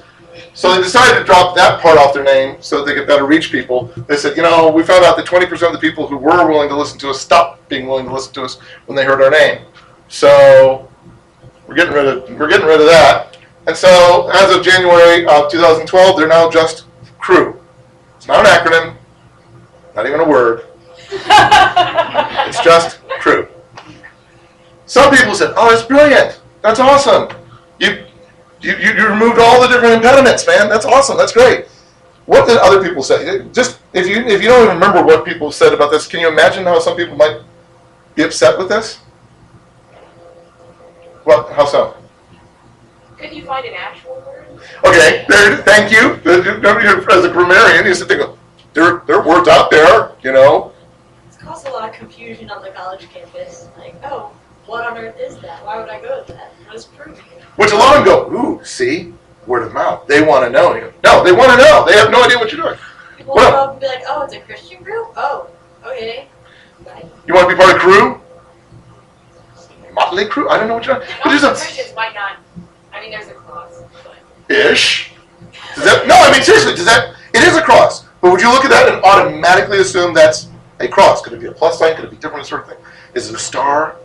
So 0.55 0.75
they 0.75 0.83
decided 0.83 1.19
to 1.19 1.25
drop 1.25 1.55
that 1.57 1.81
part 1.81 1.99
off 1.99 2.15
their 2.15 2.25
name 2.25 2.57
so 2.61 2.85
they 2.85 2.95
could 2.95 3.07
better 3.07 3.27
reach 3.27 3.53
people. 3.53 3.93
They 4.09 4.17
said, 4.17 4.37
you 4.37 4.43
know, 4.43 4.71
we 4.71 4.83
found 4.83 5.05
out 5.05 5.17
that 5.17 5.27
20% 5.27 5.51
of 5.67 5.73
the 5.73 5.79
people 5.79 6.07
who 6.07 6.17
were 6.17 6.49
willing 6.49 6.69
to 6.69 6.77
listen 6.77 6.99
to 7.01 7.11
us 7.11 7.21
stopped 7.21 7.69
being 7.69 7.87
willing 7.87 8.07
to 8.07 8.13
listen 8.13 8.33
to 8.35 8.43
us 8.43 8.59
when 8.87 8.97
they 8.97 9.05
heard 9.05 9.23
our 9.23 9.31
name. 9.31 9.63
So 10.09 10.89
we're 11.67 11.75
getting 11.75 11.95
rid 11.95 12.07
of 12.07 12.39
we're 12.39 12.49
getting 12.49 12.67
rid 12.67 12.81
of 12.81 12.87
that. 12.87 13.37
And 13.67 13.77
so 13.77 14.31
as 14.33 14.55
of 14.55 14.65
January 14.65 15.27
of 15.27 15.51
2012, 15.51 16.17
they're 16.17 16.29
now 16.29 16.49
just 16.51 16.85
Cru. 17.19 17.61
It's 18.17 18.29
not 18.29 18.47
an 18.47 18.47
acronym, 18.47 18.97
not 19.97 20.07
even 20.07 20.21
a 20.21 20.29
word. 20.29 20.67
It's 21.11 22.61
just 22.61 23.01
Cru. 23.21 23.49
Some 24.87 25.13
people 25.15 25.35
said, 25.35 25.53
"Oh, 25.57 25.71
that's 25.71 25.83
brilliant. 25.83 26.41
That's 26.63 26.79
awesome. 26.79 27.37
You, 27.81 28.06
you, 28.67 28.77
you 28.77 28.93
you 28.95 29.09
removed 29.09 29.39
all 29.39 29.61
the 29.63 29.69
different 29.69 29.95
impediments, 29.95 30.47
man. 30.47 30.69
That's 30.69 30.85
awesome. 30.85 31.17
That's 31.17 31.33
great." 31.33 31.67
What 32.27 32.49
did 32.49 32.59
other 32.59 32.83
people 32.83 33.03
say? 33.05 33.47
Just 33.53 33.79
if 33.93 34.07
you 34.09 34.17
if 34.27 34.43
you 34.43 34.49
don't 34.49 34.65
even 34.65 34.75
remember 34.75 35.03
what 35.03 35.25
people 35.25 35.53
said 35.53 35.73
about 35.73 35.93
this, 35.93 36.07
can 36.07 36.21
you 36.21 36.29
imagine 36.29 36.65
how 36.65 36.79
some 36.81 36.97
people 36.97 37.17
might 37.17 37.41
be 38.17 38.25
upset 38.25 38.59
with 38.59 38.69
this? 38.69 38.97
What? 41.23 41.53
How 41.53 41.67
so? 41.67 41.95
Could 43.17 43.33
you 43.33 43.45
find 43.45 43.65
an 43.65 43.75
actual 43.75 44.23
word? 44.27 44.47
Okay, 44.85 45.25
there. 45.29 45.57
Thank 45.59 45.93
you. 45.93 46.15
As 46.25 47.25
a 47.25 47.31
grammarian, 47.31 47.87
you. 47.87 48.07
Go, 48.07 48.39
there, 48.75 49.03
there 49.07 49.21
are 49.21 49.27
words 49.27 49.49
out 49.49 49.71
there. 49.71 50.13
You 50.23 50.33
know, 50.33 50.73
It's 51.29 51.37
caused 51.37 51.67
a 51.67 51.71
lot 51.71 51.89
of 51.89 51.95
confusion 51.95 52.51
on 52.51 52.63
the 52.63 52.71
college 52.71 53.09
campus. 53.09 53.69
Like, 53.79 53.95
oh, 54.05 54.33
what 54.67 54.87
on 54.87 54.97
earth 54.99 55.17
is 55.19 55.37
that? 55.39 55.65
Why 55.65 55.79
would 55.79 55.89
I 55.89 56.01
go 56.01 56.23
to 56.25 56.33
that? 56.33 56.53
What 56.67 56.75
is 56.77 56.85
proof? 56.87 57.19
which 57.57 57.73
a 57.73 57.77
lot 57.77 57.97
of 57.97 58.05
them 58.05 58.33
go, 58.33 58.33
"Ooh, 58.37 58.65
see, 58.65 59.15
word 59.47 59.63
of 59.67 59.73
mouth. 59.73 60.07
They 60.07 60.23
want 60.23 60.45
to 60.45 60.51
know." 60.51 60.73
And 60.73 60.83
you 60.83 60.91
go, 60.91 60.93
no, 61.05 61.25
they 61.25 61.33
want 61.33 61.51
to 61.53 61.57
know. 61.57 61.85
They 61.87 61.97
have 61.97 62.11
no 62.11 62.23
idea 62.23 62.39
what 62.39 62.53
you're 62.53 62.63
doing. 62.63 62.79
People 63.17 63.35
Well- 63.35 63.67
will 63.67 63.73
and 63.73 63.81
be 63.81 63.87
like, 63.87 64.03
oh, 64.09 64.23
it's 64.23 64.35
a 64.35 64.41
Christian 64.41 64.83
group? 64.83 65.09
Oh, 65.17 65.49
okay. 65.85 66.29
Bye. 66.85 67.05
You 67.27 67.35
want 67.35 67.49
to 67.49 67.55
be 67.57 67.61
part 67.61 67.75
of 67.75 67.81
Cru? 67.81 68.21
Motley 69.93 70.27
crew? 70.27 70.49
I 70.51 70.59
don't 70.59 70.69
know 70.69 70.75
what 70.75 70.85
you're. 70.85 70.97
But 70.99 71.09
Most 71.25 71.41
there's 71.41 71.45
a 71.45 71.49
Christians 71.65 71.97
might 71.97 72.15
not. 72.15 72.37
I 72.93 73.01
mean, 73.01 73.11
there's 73.11 73.29
a 73.29 73.33
cross. 73.33 73.83
But 74.05 74.55
ish. 74.55 75.13
Does 75.75 75.85
that? 75.85 76.07
No, 76.07 76.15
I 76.17 76.31
mean 76.31 76.43
seriously. 76.43 76.75
Does 76.75 76.85
that? 76.85 77.15
It 77.33 77.43
is 77.43 77.57
a 77.57 77.63
cross. 77.63 78.05
But 78.21 78.31
would 78.33 78.41
you 78.43 78.51
look 78.53 78.65
at 78.65 78.71
that 78.71 78.93
and 78.93 79.03
automatically 79.03 79.79
assume 79.79 80.13
that's 80.13 80.49
a 80.81 80.89
cross? 80.89 81.23
Could 81.23 81.33
it 81.33 81.41
be 81.41 81.47
a 81.47 81.53
plus 81.53 81.79
sign? 81.79 81.97
Could 81.97 82.05
it 82.05 82.11
be 82.11 82.19
different 82.19 82.45
sort 82.47 82.63
of 82.65 82.69
thing? 82.69 82.79
Is 83.15 83.31
it 83.31 83.35
a 83.37 83.39
star? 83.39 83.97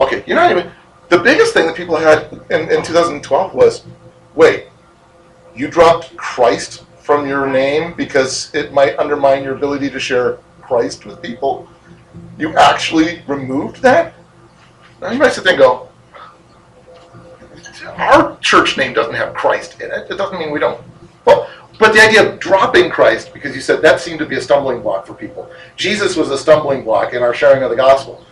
Okay, 0.00 0.22
you're 0.26 0.36
not 0.36 0.50
even. 0.50 0.70
The 1.08 1.18
biggest 1.18 1.54
thing 1.54 1.66
that 1.66 1.76
people 1.76 1.96
had 1.96 2.32
in, 2.50 2.70
in 2.70 2.82
2012 2.82 3.54
was, 3.54 3.84
wait, 4.34 4.66
you 5.54 5.68
dropped 5.68 6.14
Christ 6.16 6.84
from 7.00 7.26
your 7.26 7.46
name 7.46 7.94
because 7.96 8.54
it 8.54 8.72
might 8.72 8.98
undermine 8.98 9.42
your 9.42 9.54
ability 9.54 9.88
to 9.90 9.98
share 9.98 10.38
Christ 10.60 11.06
with 11.06 11.22
people. 11.22 11.66
You 12.36 12.54
actually 12.56 13.22
removed 13.26 13.80
that? 13.82 14.14
Now 15.00 15.10
you 15.10 15.18
might 15.18 15.32
sit 15.32 15.44
there 15.44 15.54
and 15.54 15.62
go, 15.62 15.88
our 17.96 18.36
church 18.40 18.76
name 18.76 18.92
doesn't 18.92 19.14
have 19.14 19.34
Christ 19.34 19.80
in 19.80 19.90
it. 19.90 20.10
It 20.10 20.16
doesn't 20.16 20.38
mean 20.38 20.50
we 20.50 20.60
don't. 20.60 20.80
Well, 21.24 21.48
but 21.78 21.92
the 21.92 22.00
idea 22.00 22.30
of 22.30 22.38
dropping 22.38 22.90
Christ, 22.90 23.32
because 23.32 23.54
you 23.54 23.60
said 23.60 23.82
that 23.82 24.00
seemed 24.00 24.18
to 24.18 24.26
be 24.26 24.36
a 24.36 24.40
stumbling 24.40 24.82
block 24.82 25.06
for 25.06 25.14
people. 25.14 25.50
Jesus 25.76 26.16
was 26.16 26.30
a 26.30 26.38
stumbling 26.38 26.84
block 26.84 27.14
in 27.14 27.22
our 27.22 27.32
sharing 27.32 27.62
of 27.62 27.70
the 27.70 27.76
gospel. 27.76 28.24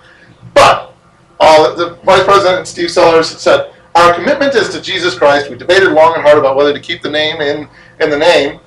But 0.53 0.95
uh, 1.41 1.74
the 1.74 1.95
vice 2.05 2.24
president 2.24 2.66
Steve 2.66 2.91
Sellers 2.91 3.28
said, 3.28 3.72
our 3.95 4.12
commitment 4.14 4.55
is 4.55 4.68
to 4.70 4.80
Jesus 4.80 5.16
Christ. 5.16 5.51
We 5.51 5.57
debated 5.57 5.91
long 5.93 6.14
and 6.14 6.22
hard 6.22 6.39
about 6.39 6.55
whether 6.55 6.72
to 6.72 6.80
keep 6.80 7.03
the 7.03 7.11
name 7.11 7.41
in, 7.41 7.68
in 8.01 8.11
the 8.11 8.18
name. 8.18 8.61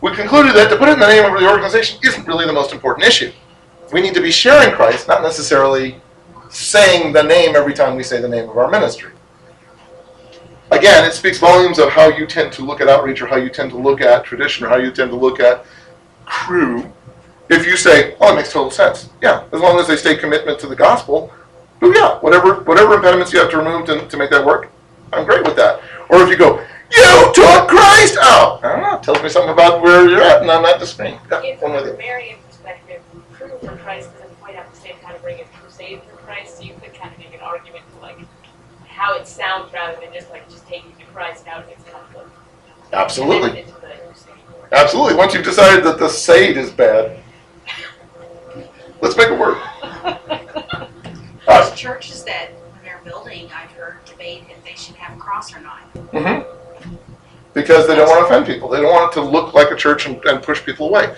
We 0.00 0.14
concluded 0.14 0.54
that 0.56 0.70
to 0.70 0.76
put 0.76 0.88
it 0.88 0.92
in 0.92 0.98
the 0.98 1.06
name 1.06 1.30
of 1.30 1.38
the 1.38 1.50
organization 1.50 2.00
isn't 2.02 2.26
really 2.26 2.46
the 2.46 2.52
most 2.52 2.72
important 2.72 3.06
issue. 3.06 3.30
We 3.92 4.00
need 4.00 4.14
to 4.14 4.22
be 4.22 4.30
sharing 4.30 4.74
Christ, 4.74 5.06
not 5.06 5.22
necessarily 5.22 6.00
saying 6.48 7.12
the 7.12 7.22
name 7.22 7.56
every 7.56 7.74
time 7.74 7.94
we 7.96 8.02
say 8.02 8.20
the 8.20 8.28
name 8.28 8.48
of 8.48 8.56
our 8.56 8.70
ministry. 8.70 9.12
Again, 10.70 11.04
it 11.04 11.12
speaks 11.12 11.38
volumes 11.38 11.78
of 11.78 11.90
how 11.90 12.08
you 12.08 12.26
tend 12.26 12.52
to 12.54 12.64
look 12.64 12.80
at 12.80 12.88
outreach 12.88 13.20
or 13.20 13.26
how 13.26 13.36
you 13.36 13.50
tend 13.50 13.70
to 13.72 13.76
look 13.76 14.00
at 14.00 14.24
tradition 14.24 14.64
or 14.64 14.68
how 14.68 14.76
you 14.76 14.92
tend 14.92 15.10
to 15.10 15.16
look 15.16 15.40
at 15.40 15.66
Cru 16.24 16.90
If 17.48 17.66
you 17.66 17.76
say, 17.76 18.16
oh, 18.20 18.32
it 18.32 18.36
makes 18.36 18.52
total 18.52 18.70
sense. 18.70 19.10
Yeah, 19.20 19.44
as 19.52 19.60
long 19.60 19.78
as 19.80 19.88
they 19.88 19.96
stay 19.96 20.16
commitment 20.16 20.60
to 20.60 20.68
the 20.68 20.76
gospel, 20.76 21.32
oh 21.82 21.92
yeah, 21.92 22.18
whatever 22.20 22.60
whatever 22.64 22.94
impediments 22.94 23.32
you 23.32 23.40
have 23.40 23.50
to 23.50 23.58
remove 23.58 23.86
to, 23.86 24.06
to 24.06 24.16
make 24.16 24.30
that 24.30 24.44
work, 24.44 24.70
I'm 25.12 25.24
great 25.24 25.44
with 25.44 25.56
that. 25.56 25.80
Or 26.08 26.22
if 26.22 26.28
you 26.28 26.36
go, 26.36 26.64
you 26.90 27.32
took 27.34 27.68
Christ 27.68 28.18
out, 28.20 28.64
I 28.64 28.72
don't 28.72 28.82
know, 28.82 28.98
tells 29.00 29.22
me 29.22 29.28
something 29.28 29.52
about 29.52 29.82
where 29.82 30.08
you're 30.08 30.22
at, 30.22 30.42
and 30.42 30.50
I'm 30.50 30.62
not 30.62 30.80
disagreeing. 30.80 31.18
Yeah, 31.30 31.42
If 31.42 31.62
I'm 31.62 31.70
from 31.70 31.88
a. 31.88 31.96
Marian 31.96 32.38
perspective, 32.46 33.02
Cru 33.32 33.48
for 33.58 33.76
Christ 33.78 34.12
doesn't 34.14 34.40
quite 34.40 34.54
have 34.56 34.70
the 34.72 34.76
same 34.76 34.96
kind 35.02 35.14
of 35.14 35.24
ring 35.24 35.40
as 35.40 35.46
crusade 35.60 36.02
for 36.02 36.16
Christ, 36.16 36.58
so 36.58 36.64
you 36.64 36.74
could 36.82 36.94
kind 36.94 37.12
of 37.12 37.18
make 37.18 37.34
an 37.34 37.40
argument 37.40 37.84
for 37.94 38.02
like 38.02 38.18
how 38.86 39.16
it 39.16 39.26
sounds 39.26 39.72
rather 39.72 39.98
than 40.00 40.12
just 40.12 40.30
like 40.30 40.48
just 40.50 40.66
taking 40.66 40.92
the 40.98 41.04
Christ 41.04 41.46
out 41.46 41.62
of 41.64 41.68
its 41.68 41.84
conflict. 41.84 42.28
Absolutely. 42.92 43.48
And 43.48 43.56
then 43.58 43.64
into 43.64 43.80
the 43.80 43.86
crusade 44.06 44.34
word. 44.48 44.68
Absolutely. 44.72 45.14
Once 45.14 45.34
you've 45.34 45.44
decided 45.44 45.84
that 45.84 45.98
the 45.98 46.08
Sade 46.08 46.56
is 46.56 46.70
bad, 46.70 47.18
let's 49.00 49.16
make 49.16 49.28
it 49.28 49.38
work. 49.38 49.58
There's 51.80 51.94
churches 51.94 52.24
that, 52.24 52.50
when 52.72 52.82
they're 52.84 53.00
building, 53.04 53.48
I've 53.54 53.70
heard 53.72 54.04
debate 54.04 54.44
if 54.50 54.62
they 54.64 54.74
should 54.74 54.96
have 54.96 55.16
a 55.16 55.20
cross 55.20 55.54
or 55.54 55.60
not. 55.60 55.80
hmm 56.12 56.42
Because 57.54 57.86
they 57.86 57.94
don't 57.94 58.08
want 58.08 58.20
to 58.20 58.26
offend 58.26 58.46
people. 58.46 58.68
They 58.68 58.80
don't 58.80 58.92
want 58.92 59.10
it 59.10 59.14
to 59.14 59.22
look 59.22 59.54
like 59.54 59.70
a 59.70 59.76
church 59.76 60.06
and, 60.06 60.22
and 60.26 60.42
push 60.42 60.62
people 60.64 60.88
away. 60.88 61.14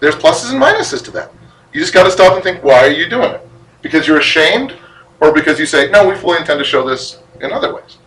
There's 0.00 0.14
pluses 0.14 0.52
and 0.52 0.62
minuses 0.62 1.04
to 1.04 1.10
that. 1.12 1.30
You 1.74 1.80
just 1.80 1.92
got 1.92 2.04
to 2.04 2.10
stop 2.10 2.34
and 2.34 2.42
think, 2.42 2.62
why 2.64 2.86
are 2.86 2.90
you 2.90 3.08
doing 3.08 3.30
it? 3.32 3.46
Because 3.82 4.08
you're 4.08 4.18
ashamed, 4.18 4.76
or 5.20 5.32
because 5.32 5.60
you 5.60 5.66
say, 5.66 5.90
no, 5.90 6.08
we 6.08 6.14
fully 6.14 6.38
intend 6.38 6.58
to 6.58 6.64
show 6.64 6.88
this 6.88 7.18
in 7.42 7.52
other 7.52 7.74
ways. 7.74 7.98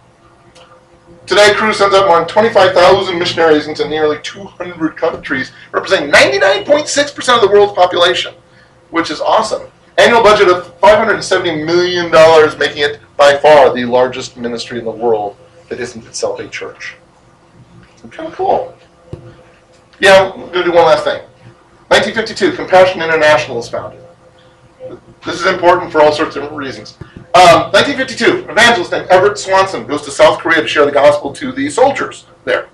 Today, 1.27 1.53
Cru 1.53 1.71
sends 1.71 1.93
out 1.93 2.07
more 2.07 2.17
than 2.17 2.27
25,000 2.27 3.19
missionaries 3.19 3.67
into 3.67 3.87
nearly 3.87 4.17
200 4.23 4.97
countries, 4.97 5.51
representing 5.71 6.11
99.6% 6.11 7.35
of 7.35 7.41
the 7.41 7.47
world's 7.47 7.73
population, 7.73 8.33
which 8.89 9.11
is 9.11 9.21
awesome. 9.21 9.71
Annual 10.01 10.23
budget 10.23 10.47
of 10.49 10.79
$570 10.81 11.63
million, 11.63 12.09
making 12.57 12.81
it 12.81 12.99
by 13.17 13.37
far 13.37 13.71
the 13.71 13.85
largest 13.85 14.35
ministry 14.35 14.79
in 14.79 14.85
the 14.85 14.89
world 14.89 15.37
that 15.69 15.79
isn't 15.79 16.03
itself 16.07 16.39
a 16.39 16.47
church. 16.47 16.95
Kind 18.09 18.27
of 18.27 18.33
cool. 18.33 18.75
Yeah, 19.99 20.31
I'm 20.33 20.39
going 20.39 20.53
to 20.53 20.63
do 20.63 20.71
one 20.71 20.85
last 20.85 21.03
thing. 21.03 21.21
1952, 21.89 22.53
Compassion 22.53 23.03
International 23.03 23.59
is 23.59 23.69
founded. 23.69 24.03
This 25.23 25.39
is 25.39 25.45
important 25.45 25.91
for 25.91 26.01
all 26.01 26.11
sorts 26.11 26.35
of 26.35 26.51
reasons. 26.51 26.97
Um, 27.35 27.69
1952, 27.71 28.49
evangelist 28.49 28.91
named 28.91 29.05
Everett 29.11 29.37
Swanson 29.37 29.85
goes 29.85 30.01
to 30.01 30.09
South 30.09 30.39
Korea 30.39 30.63
to 30.63 30.67
share 30.67 30.85
the 30.85 30.91
gospel 30.91 31.31
to 31.33 31.51
the 31.51 31.69
soldiers 31.69 32.25
there. 32.43 32.69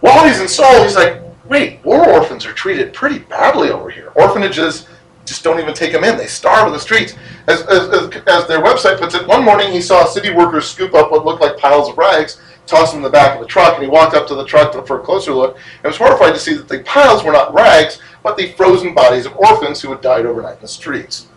While 0.00 0.28
he's 0.28 0.38
in 0.38 0.48
Seoul, 0.48 0.82
he's 0.82 0.96
like, 0.96 1.22
wait, 1.46 1.82
war 1.82 2.06
orphans 2.06 2.44
are 2.44 2.52
treated 2.52 2.92
pretty 2.92 3.20
badly 3.20 3.70
over 3.70 3.88
here. 3.88 4.12
Orphanages 4.16 4.86
just 5.28 5.44
don't 5.44 5.60
even 5.60 5.74
take 5.74 5.92
them 5.92 6.04
in. 6.04 6.16
They 6.16 6.26
starve 6.26 6.66
in 6.66 6.72
the 6.72 6.80
streets. 6.80 7.14
As, 7.46 7.62
as, 7.62 7.88
as, 8.26 8.46
their 8.46 8.62
website 8.62 8.98
puts 8.98 9.14
it, 9.14 9.26
one 9.26 9.44
morning 9.44 9.72
he 9.72 9.80
saw 9.80 10.04
city 10.04 10.30
workers 10.30 10.68
scoop 10.68 10.94
up 10.94 11.10
what 11.10 11.24
looked 11.24 11.40
like 11.40 11.58
piles 11.58 11.88
of 11.88 11.98
rags, 11.98 12.40
toss 12.66 12.90
them 12.90 12.98
in 12.98 13.04
the 13.04 13.10
back 13.10 13.34
of 13.34 13.40
the 13.40 13.46
truck, 13.46 13.74
and 13.74 13.82
he 13.82 13.88
walked 13.88 14.14
up 14.14 14.26
to 14.28 14.34
the 14.34 14.44
truck 14.44 14.86
for 14.86 15.00
a 15.00 15.04
closer 15.04 15.32
look 15.32 15.56
and 15.56 15.84
was 15.84 15.96
horrified 15.96 16.34
to 16.34 16.40
see 16.40 16.54
that 16.54 16.68
the 16.68 16.80
piles 16.80 17.24
were 17.24 17.32
not 17.32 17.54
rags, 17.54 18.00
but 18.22 18.36
the 18.36 18.52
frozen 18.52 18.94
bodies 18.94 19.26
of 19.26 19.36
orphans 19.36 19.80
who 19.80 19.90
had 19.90 20.00
died 20.00 20.26
overnight 20.26 20.56
in 20.56 20.62
the 20.62 20.68
streets. 20.68 21.28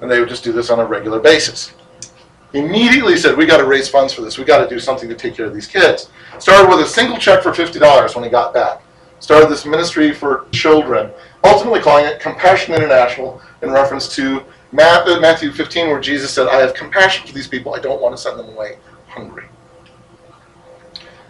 And 0.00 0.10
they 0.10 0.20
would 0.20 0.28
just 0.28 0.44
do 0.44 0.52
this 0.52 0.70
on 0.70 0.80
a 0.80 0.84
regular 0.84 1.20
basis. 1.20 1.72
He 2.52 2.60
immediately 2.60 3.16
said, 3.16 3.36
We 3.36 3.46
got 3.46 3.56
to 3.56 3.66
raise 3.66 3.88
funds 3.88 4.12
for 4.12 4.22
this. 4.22 4.38
We 4.38 4.44
got 4.44 4.62
to 4.62 4.72
do 4.72 4.78
something 4.78 5.08
to 5.08 5.14
take 5.14 5.34
care 5.34 5.46
of 5.46 5.54
these 5.54 5.66
kids. 5.66 6.10
Started 6.38 6.68
with 6.68 6.86
a 6.86 6.88
single 6.88 7.18
check 7.18 7.42
for 7.42 7.50
$50 7.50 8.14
when 8.14 8.24
he 8.24 8.30
got 8.30 8.54
back. 8.54 8.80
Started 9.18 9.48
this 9.48 9.64
ministry 9.64 10.12
for 10.12 10.46
children, 10.52 11.10
ultimately 11.44 11.80
calling 11.80 12.06
it 12.06 12.20
Compassion 12.20 12.74
International 12.74 13.40
in 13.62 13.70
reference 13.70 14.14
to 14.16 14.42
Matthew 14.72 15.52
15, 15.52 15.88
where 15.88 16.00
Jesus 16.00 16.32
said, 16.32 16.48
I 16.48 16.56
have 16.56 16.74
compassion 16.74 17.26
for 17.26 17.32
these 17.32 17.46
people. 17.46 17.74
I 17.74 17.78
don't 17.78 18.00
want 18.02 18.16
to 18.16 18.20
send 18.20 18.38
them 18.38 18.48
away 18.48 18.78
hungry. 19.08 19.44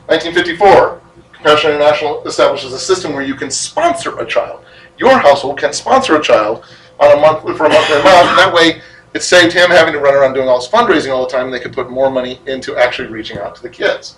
1954, 0.07 1.01
Compassion 1.33 1.73
International 1.73 2.27
establishes 2.27 2.73
a 2.73 2.79
system 2.79 3.13
where 3.13 3.25
you 3.25 3.35
can 3.35 3.51
sponsor 3.51 4.19
a 4.19 4.27
child. 4.27 4.65
Your 4.97 5.19
household 5.19 5.59
can 5.59 5.73
sponsor 5.73 6.17
a 6.17 6.23
child 6.23 6.65
on 7.01 7.19
a 7.19 7.21
month 7.21 7.43
for 7.43 7.67
a 7.67 7.69
monthly 7.69 8.01
amount, 8.01 8.29
and 8.29 8.39
that 8.39 8.53
way 8.55 8.81
it 9.13 9.23
saved 9.23 9.53
him 9.53 9.71
having 9.71 9.93
to 9.93 10.01
run 10.01 10.15
around 10.15 10.35
doing 10.35 10.49
all 10.49 10.59
this 10.59 10.69
fundraising 10.69 11.13
all 11.13 11.27
the 11.27 11.31
time, 11.31 11.47
and 11.47 11.55
they 11.55 11.61
could 11.61 11.73
put 11.73 11.91
more 11.91 12.11
money 12.11 12.41
into 12.47 12.77
actually 12.77 13.09
reaching 13.09 13.39
out 13.39 13.55
to 13.57 13.63
the 13.63 13.69
kids. 13.69 14.17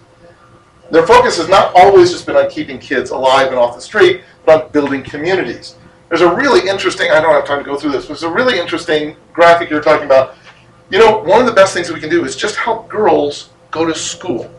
Their 0.91 1.07
focus 1.07 1.37
has 1.39 1.49
not 1.49 1.73
always 1.75 2.13
just 2.13 2.27
been 2.27 2.37
on 2.37 2.49
keeping 2.49 2.79
kids 2.79 3.11
alive 3.11 3.49
and 3.49 3.57
off 3.57 3.75
the 3.75 3.81
street, 3.81 4.23
but 4.45 4.67
on 4.67 4.71
building 4.73 5.03
communities. 5.03 5.75
There's 6.09 6.21
a 6.21 6.35
really 6.35 6.69
interesting, 6.69 7.11
I 7.11 7.21
don't 7.21 7.33
have 7.33 7.45
time 7.45 7.59
to 7.59 7.65
go 7.65 7.77
through 7.77 7.93
this, 7.93 8.05
but 8.07 8.21
there's 8.21 8.23
a 8.23 8.31
really 8.31 8.59
interesting 8.59 9.17
graphic 9.33 9.71
you're 9.71 9.83
talking 9.83 10.07
about. 10.07 10.37
You 10.89 10.99
know, 10.99 11.19
one 11.19 11.41
of 11.41 11.47
the 11.47 11.53
best 11.53 11.75
things 11.75 11.89
that 11.89 11.95
we 11.95 12.01
can 12.01 12.11
do 12.11 12.25
is 12.25 12.37
just 12.37 12.57
help 12.57 12.89
girls 12.89 13.51
go 13.73 13.85
to 13.85 13.95
school. 13.95 14.51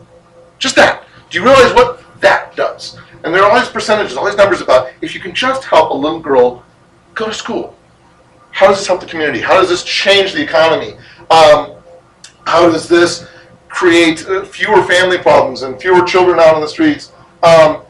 Just 0.58 0.76
that. 0.76 1.04
Do 1.30 1.38
you 1.38 1.44
realize 1.44 1.72
what 1.72 2.02
that 2.20 2.54
does? 2.54 2.98
And 3.24 3.34
there 3.34 3.42
are 3.42 3.50
all 3.50 3.58
these 3.58 3.68
percentages, 3.68 4.16
all 4.16 4.26
these 4.26 4.36
numbers 4.36 4.60
about 4.60 4.90
if 5.00 5.14
you 5.14 5.20
can 5.20 5.34
just 5.34 5.64
help 5.64 5.90
a 5.90 5.94
little 5.94 6.20
girl 6.20 6.64
go 7.14 7.26
to 7.26 7.34
school. 7.34 7.76
How 8.50 8.68
does 8.68 8.78
this 8.78 8.86
help 8.86 9.00
the 9.00 9.06
community? 9.06 9.40
How 9.40 9.54
does 9.54 9.68
this 9.68 9.82
change 9.84 10.32
the 10.32 10.42
economy? 10.42 10.96
Um, 11.30 11.76
how 12.44 12.70
does 12.70 12.88
this 12.88 13.26
create 13.68 14.26
uh, 14.26 14.44
fewer 14.44 14.82
family 14.82 15.18
problems 15.18 15.62
and 15.62 15.80
fewer 15.80 16.04
children 16.04 16.38
out 16.38 16.54
on 16.54 16.60
the 16.60 16.68
streets? 16.68 17.12
Um, 17.42 17.82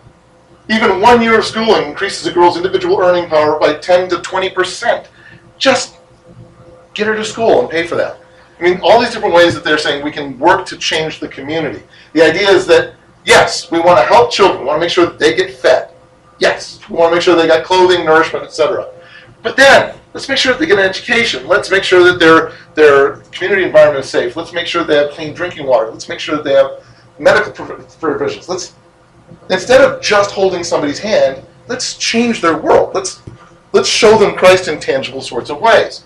even 0.69 1.01
one 1.01 1.23
year 1.23 1.39
of 1.39 1.45
schooling 1.45 1.89
increases 1.89 2.27
a 2.27 2.33
girl's 2.33 2.57
individual 2.57 3.01
earning 3.01 3.29
power 3.29 3.59
by 3.59 3.75
10 3.75 4.09
to 4.11 4.21
20 4.21 4.51
percent. 4.51 5.09
Just 5.57 5.97
get 6.95 7.07
her 7.07 7.15
to 7.15 7.25
school 7.25 7.61
and 7.61 7.71
pay 7.71 7.87
for 7.87 7.95
that. 7.95 8.19
I 8.59 8.63
mean, 8.63 8.81
all 8.83 9.01
these 9.01 9.13
different 9.13 9.35
ways 9.35 9.55
that 9.55 9.65
they're 9.65 9.79
saying 9.79 10.05
we 10.05 10.11
can 10.11 10.39
work 10.39 10.67
to 10.67 10.77
change 10.77 11.21
the 11.21 11.29
community. 11.29 11.83
The 12.13 12.23
idea 12.23 12.49
is 12.51 12.67
that, 12.67 12.95
yes, 13.25 13.71
we 13.71 13.79
want 13.79 14.01
to 14.01 14.05
help 14.05 14.33
children. 14.33 14.61
We 14.61 14.67
want 14.67 14.79
to 14.79 14.81
make 14.81 14.91
sure 14.91 15.07
that 15.07 15.19
they 15.19 15.37
get 15.37 15.53
fed. 15.53 15.91
Yes, 16.41 16.81
we 16.89 16.97
want 16.97 17.13
to 17.13 17.17
make 17.17 17.23
sure 17.23 17.37
they 17.37 17.47
got 17.47 17.65
clothing, 17.65 18.05
nourishment, 18.05 18.45
etc. 18.45 18.89
But 19.43 19.57
then, 19.57 19.97
let's 20.13 20.29
make 20.29 20.39
sure 20.39 20.53
that 20.53 20.59
they 20.59 20.67
get 20.67 20.79
an 20.79 20.85
education. 20.85 21.47
Let's 21.47 21.71
make 21.71 21.85
sure 21.85 22.03
that 22.05 22.19
their, 22.19 22.53
their 22.75 23.17
community 23.31 23.63
environment 23.63 24.05
is 24.05 24.11
safe. 24.11 24.35
Let's 24.35 24.53
make 24.53 24.67
sure 24.67 24.83
they 24.83 24.97
have 24.97 25.11
clean 25.13 25.35
drinking 25.35 25.67
water. 25.67 25.91
Let's 25.91 26.09
make 26.09 26.19
sure 26.19 26.37
that 26.37 26.45
they 26.45 26.55
have 26.55 26.85
medical 27.21 27.53
provisions. 27.53 28.49
Let's, 28.49 28.75
instead 29.51 29.81
of 29.81 30.03
just 30.03 30.31
holding 30.31 30.65
somebody's 30.65 30.99
hand, 30.99 31.43
let's 31.69 31.97
change 31.97 32.41
their 32.41 32.57
world. 32.59 32.95
Let's, 32.95 33.23
let's 33.73 33.89
show 33.89 34.19
them 34.19 34.37
Christ 34.37 34.69
in 34.69 34.81
tangible 34.81 35.21
sorts 35.21 35.51
of 35.51 35.61
ways. 35.61 36.05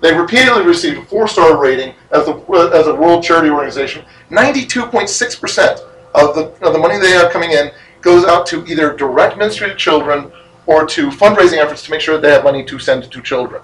They 0.00 0.12
repeatedly 0.12 0.64
received 0.64 0.98
a 0.98 1.04
four-star 1.04 1.60
rating 1.60 1.94
as, 2.10 2.26
the, 2.26 2.34
as 2.74 2.88
a 2.88 2.94
world 2.94 3.22
charity 3.22 3.50
organization. 3.50 4.04
92.6% 4.30 5.80
of 6.14 6.34
the, 6.34 6.46
of 6.66 6.72
the 6.72 6.78
money 6.78 6.98
they 6.98 7.12
have 7.12 7.30
coming 7.30 7.52
in 7.52 7.70
goes 8.00 8.24
out 8.24 8.44
to 8.46 8.66
either 8.66 8.96
direct 8.96 9.38
ministry 9.38 9.68
to 9.68 9.76
children 9.76 10.30
or 10.66 10.86
to 10.86 11.08
fundraising 11.08 11.58
efforts 11.58 11.84
to 11.84 11.90
make 11.90 12.00
sure 12.00 12.16
that 12.16 12.22
they 12.22 12.32
have 12.32 12.44
money 12.44 12.64
to 12.64 12.78
send 12.78 13.10
to 13.10 13.22
children. 13.22 13.62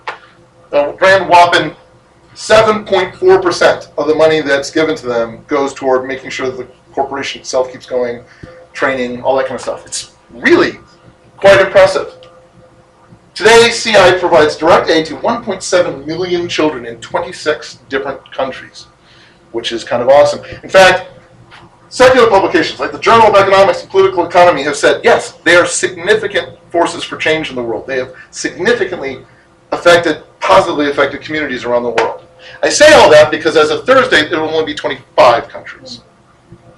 A 0.73 0.93
grand 0.97 1.29
whopping 1.29 1.75
7.4% 2.35 3.93
of 3.99 4.07
the 4.07 4.15
money 4.15 4.41
that's 4.41 4.71
given 4.71 4.95
to 4.97 5.07
them 5.07 5.45
goes 5.49 5.75
toward 5.75 6.07
making 6.07 6.31
sure 6.31 6.49
that 6.51 6.57
the 6.57 6.69
corporation 6.93 7.41
itself 7.41 7.73
keeps 7.73 7.85
going, 7.85 8.25
training, 8.79 9.21
all 9.23 9.37
that 9.37 9.47
kind 9.47 9.57
of 9.57 9.61
stuff. 9.61 9.85
It's 9.87 10.15
really 10.31 10.79
quite 11.37 11.61
impressive. 11.61 12.15
Today, 13.35 13.71
CI 13.73 14.19
provides 14.19 14.57
direct 14.57 14.89
aid 14.89 15.07
to 15.07 15.17
1.7 15.17 16.07
million 16.07 16.49
children 16.49 16.87
in 16.87 17.01
26 17.01 17.77
different 17.89 18.33
countries, 18.33 18.85
which 19.53 19.73
is 19.73 19.83
kind 19.83 20.03
of 20.03 20.09
awesome. 20.09 20.45
In 20.63 20.71
fact, 20.71 21.11
secular 21.89 22.29
publications 22.29 22.79
like 22.79 22.93
the 22.93 22.99
Journal 22.99 23.27
of 23.27 23.35
Economics 23.35 23.83
and 23.83 23.91
Political 23.91 24.27
Economy 24.27 24.63
have 24.63 24.77
said, 24.77 25.05
yes, 25.05 25.33
they 25.45 25.57
are 25.57 25.67
significant 25.67 26.59
forces 26.71 27.03
for 27.03 27.17
change 27.17 27.51
in 27.51 27.57
the 27.57 27.63
world. 27.63 27.87
They 27.87 27.99
have 27.99 28.15
significantly 28.31 29.25
affected, 29.73 30.23
positively 30.41 30.91
affected 30.91 31.21
communities 31.21 31.65
around 31.65 31.83
the 31.83 31.91
world. 31.91 32.27
I 32.63 32.69
say 32.69 32.93
all 32.95 33.11
that 33.11 33.31
because 33.31 33.57
as 33.57 33.71
of 33.71 33.85
Thursday, 33.85 34.29
there 34.29 34.41
will 34.41 34.51
only 34.51 34.73
be 34.73 34.75
25 34.75 35.49
countries. 35.49 36.03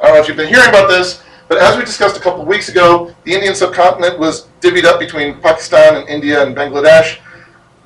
I 0.01 0.07
don't 0.07 0.15
know 0.15 0.21
if 0.23 0.29
you've 0.29 0.37
been 0.37 0.49
hearing 0.49 0.69
about 0.69 0.89
this, 0.89 1.23
but 1.51 1.59
as 1.59 1.77
we 1.77 1.85
discussed 1.85 2.17
a 2.17 2.21
couple 2.21 2.43
of 2.43 2.47
weeks 2.47 2.69
ago, 2.69 3.13
the 3.25 3.35
Indian 3.35 3.57
subcontinent 3.57 4.21
was 4.21 4.47
divvied 4.61 4.85
up 4.85 5.01
between 5.01 5.41
Pakistan 5.41 5.97
and 5.97 6.09
India 6.09 6.47
and 6.47 6.55
Bangladesh, 6.55 7.19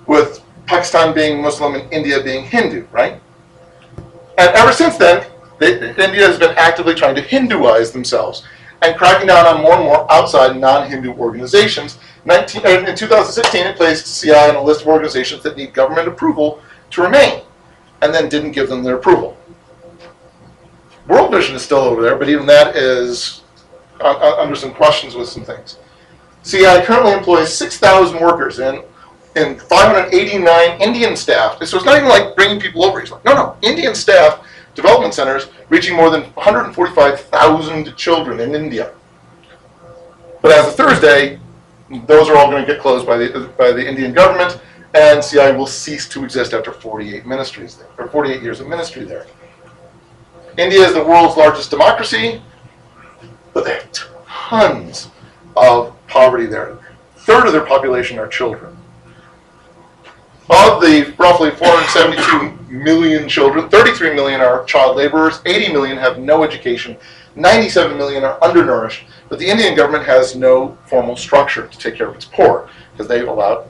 with 0.07 0.45
Pakistan 0.67 1.15
being 1.15 1.41
Muslim 1.41 1.75
and 1.75 1.91
India 1.91 2.23
being 2.23 2.45
Hindu, 2.45 2.87
right? 2.93 3.19
And 4.37 4.51
ever 4.55 4.71
since 4.71 4.99
then, 4.99 5.27
they, 5.59 5.79
India 5.97 6.27
has 6.27 6.39
been 6.39 6.55
actively 6.59 6.95
trying 6.95 7.15
to 7.15 7.23
Hinduize 7.23 7.91
themselves 7.91 8.47
and 8.83 8.99
cracking 8.99 9.29
down 9.29 9.47
on 9.47 9.63
more 9.63 9.77
and 9.77 9.85
more 9.85 10.13
outside 10.13 10.59
non-Hindu 10.59 11.15
organizations. 11.15 11.97
19, 12.27 12.67
uh, 12.67 12.69
in 12.69 12.95
2016, 12.95 13.67
it 13.67 13.77
placed 13.77 14.21
CI 14.21 14.35
on 14.35 14.57
a 14.57 14.63
list 14.63 14.83
of 14.83 14.89
organizations 14.89 15.43
that 15.43 15.57
need 15.57 15.73
government 15.73 16.07
approval 16.07 16.61
to 16.91 17.01
remain, 17.01 17.41
and 18.03 18.13
then 18.13 18.29
didn't 18.29 18.53
give 18.53 18.69
them 18.69 18.83
their 18.83 18.97
approval. 18.97 19.39
World 21.09 21.31
Vision 21.31 21.57
is 21.57 21.63
still 21.63 21.79
over 21.79 22.03
there, 22.03 22.17
but 22.17 22.29
even 22.29 22.45
that 22.45 22.77
is 22.77 23.41
uh, 24.01 24.05
uh, 24.05 24.43
under 24.43 24.57
some 24.57 24.75
questions 24.75 25.15
with 25.15 25.29
some 25.29 25.45
things. 25.45 25.79
CI 26.43 26.83
currently 26.83 27.13
employs 27.13 27.53
6,000 27.57 28.21
workers 28.21 28.59
in 28.59 28.83
in 29.37 29.59
589 29.59 30.81
Indian 30.81 31.17
staff. 31.17 31.61
So 31.65 31.77
it's 31.77 31.85
not 31.85 31.97
even 31.97 32.09
like 32.09 32.37
bringing 32.37 32.61
people 32.61 32.85
over. 32.85 33.01
He's 33.01 33.11
like, 33.11 33.25
no, 33.25 33.35
no, 33.35 33.57
Indian 33.63 33.95
staff 33.95 34.47
development 34.75 35.15
centers 35.15 35.49
reaching 35.69 35.97
more 35.97 36.11
than 36.11 36.23
145,000 36.35 37.97
children 37.97 38.41
in 38.41 38.55
India. 38.55 38.93
But 40.43 40.53
as 40.53 40.69
of 40.69 40.75
Thursday, 40.75 41.41
those 42.07 42.29
are 42.29 42.37
all 42.37 42.51
going 42.51 42.65
to 42.65 42.73
get 42.73 42.81
closed 42.81 43.07
by 43.07 43.17
the 43.17 43.51
by 43.57 43.73
the 43.73 43.87
Indian 43.87 44.13
government, 44.13 44.61
and 44.95 45.23
CI 45.23 45.53
will 45.53 45.67
cease 45.67 46.09
to 46.11 46.25
exist 46.25 46.53
after 46.53 46.73
48 46.73 47.27
ministries 47.27 47.77
there, 47.77 47.89
or 47.99 48.09
48 48.09 48.43
years 48.43 48.61
of 48.61 48.69
ministry 48.69 49.05
there. 49.05 49.27
India 50.57 50.81
is 50.87 50.95
the 50.95 51.03
world's 51.03 51.37
largest 51.37 51.71
democracy, 51.71 52.43
but 53.55 53.65
they 53.65 53.75
have 53.75 53.91
tons 54.27 55.09
of 55.57 55.95
poverty 56.09 56.47
there. 56.47 56.73
A 56.73 56.79
third 57.17 57.47
of 57.47 57.53
their 57.53 57.65
population 57.65 58.19
are 58.19 58.27
children. 58.27 58.77
Of 60.51 60.83
the 60.83 61.15
roughly 61.17 61.51
472 61.53 62.75
million 62.75 63.27
children, 63.27 63.71
33 63.71 64.15
million 64.15 64.43
are 64.43 64.65
child 64.65 64.97
laborers, 64.97 65.41
80 65.47 65.73
million 65.73 65.97
have 65.97 66.19
no 66.19 66.43
education, 66.43 66.99
97 67.35 67.97
million 67.97 68.25
are 68.25 68.43
undernourished, 68.43 69.05
but 69.31 69.39
the 69.39 69.49
Indian 69.49 69.75
government 69.75 70.05
has 70.05 70.37
no 70.37 70.77
formal 70.87 71.17
structure 71.17 71.67
to 71.67 71.79
take 71.79 71.95
care 71.95 72.09
of 72.09 72.15
its 72.15 72.27
poor 72.27 72.69
because 72.93 73.09
they've 73.09 73.27
allowed 73.27 73.67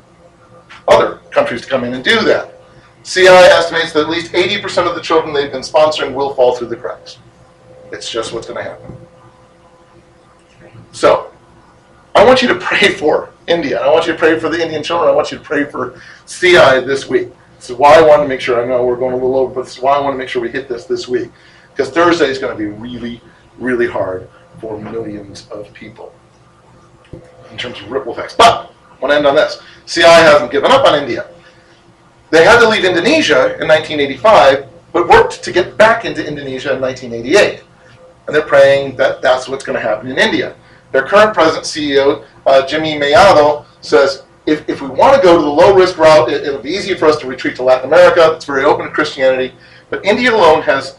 other 0.88 1.18
countries 1.30 1.60
to 1.60 1.68
come 1.68 1.84
in 1.84 1.94
and 1.94 2.02
do 2.02 2.20
that. 2.22 2.54
CI 3.04 3.28
estimates 3.28 3.92
that 3.92 4.04
at 4.04 4.08
least 4.08 4.32
80% 4.32 4.88
of 4.88 4.94
the 4.94 5.00
children 5.00 5.32
they've 5.32 5.52
been 5.52 5.62
sponsoring 5.62 6.14
will 6.14 6.34
fall 6.34 6.56
through 6.56 6.68
the 6.68 6.76
cracks. 6.76 7.18
It's 7.92 8.10
just 8.10 8.32
what's 8.32 8.48
going 8.48 8.64
to 8.64 8.68
happen. 8.70 9.03
So, 10.94 11.32
I 12.14 12.24
want 12.24 12.40
you 12.40 12.46
to 12.46 12.54
pray 12.54 12.94
for 12.94 13.30
India. 13.48 13.82
I 13.82 13.92
want 13.92 14.06
you 14.06 14.12
to 14.12 14.18
pray 14.18 14.38
for 14.38 14.48
the 14.48 14.62
Indian 14.62 14.80
children. 14.80 15.10
I 15.10 15.12
want 15.12 15.32
you 15.32 15.38
to 15.38 15.44
pray 15.44 15.64
for 15.64 16.00
CI 16.26 16.86
this 16.86 17.08
week. 17.08 17.30
This 17.56 17.70
is 17.70 17.76
why 17.76 17.98
I 17.98 18.02
want 18.02 18.22
to 18.22 18.28
make 18.28 18.40
sure. 18.40 18.62
I 18.62 18.64
know 18.64 18.84
we're 18.86 18.94
going 18.94 19.12
a 19.12 19.16
little 19.16 19.36
over, 19.36 19.52
but 19.52 19.64
this 19.64 19.76
is 19.76 19.82
why 19.82 19.96
I 19.96 20.00
want 20.00 20.14
to 20.14 20.18
make 20.18 20.28
sure 20.28 20.40
we 20.40 20.50
hit 20.50 20.68
this 20.68 20.84
this 20.84 21.08
week. 21.08 21.32
Because 21.70 21.90
Thursday 21.90 22.26
is 22.26 22.38
going 22.38 22.56
to 22.56 22.58
be 22.58 22.70
really, 22.70 23.20
really 23.58 23.88
hard 23.88 24.28
for 24.60 24.80
millions 24.80 25.48
of 25.50 25.72
people 25.74 26.14
in 27.50 27.58
terms 27.58 27.80
of 27.80 27.90
ripple 27.90 28.12
effects. 28.12 28.36
But 28.36 28.70
I 28.70 29.00
want 29.00 29.10
to 29.10 29.16
end 29.16 29.26
on 29.26 29.34
this. 29.34 29.60
CI 29.86 30.02
hasn't 30.02 30.52
given 30.52 30.70
up 30.70 30.86
on 30.86 30.94
India. 30.94 31.26
They 32.30 32.44
had 32.44 32.60
to 32.60 32.68
leave 32.68 32.84
Indonesia 32.84 33.60
in 33.60 33.66
1985, 33.66 34.68
but 34.92 35.08
worked 35.08 35.42
to 35.42 35.50
get 35.50 35.76
back 35.76 36.04
into 36.04 36.24
Indonesia 36.24 36.72
in 36.72 36.80
1988. 36.80 37.64
And 38.28 38.36
they're 38.36 38.42
praying 38.42 38.94
that 38.94 39.20
that's 39.20 39.48
what's 39.48 39.64
going 39.64 39.74
to 39.74 39.82
happen 39.82 40.08
in 40.08 40.18
India. 40.18 40.54
Their 40.94 41.02
current 41.02 41.34
president 41.34 41.64
CEO, 41.64 42.24
uh, 42.46 42.64
Jimmy 42.68 42.94
Mellado, 42.94 43.66
says 43.80 44.22
if, 44.46 44.68
if 44.68 44.80
we 44.80 44.86
want 44.86 45.16
to 45.16 45.20
go 45.20 45.36
to 45.36 45.42
the 45.42 45.50
low 45.50 45.74
risk 45.74 45.98
route, 45.98 46.30
it, 46.30 46.44
it'll 46.44 46.62
be 46.62 46.70
easier 46.70 46.94
for 46.94 47.06
us 47.06 47.18
to 47.18 47.26
retreat 47.26 47.56
to 47.56 47.64
Latin 47.64 47.86
America. 47.88 48.30
It's 48.36 48.44
very 48.44 48.64
open 48.64 48.86
to 48.86 48.92
Christianity. 48.92 49.56
But 49.90 50.04
India 50.04 50.32
alone 50.32 50.62
has 50.62 50.96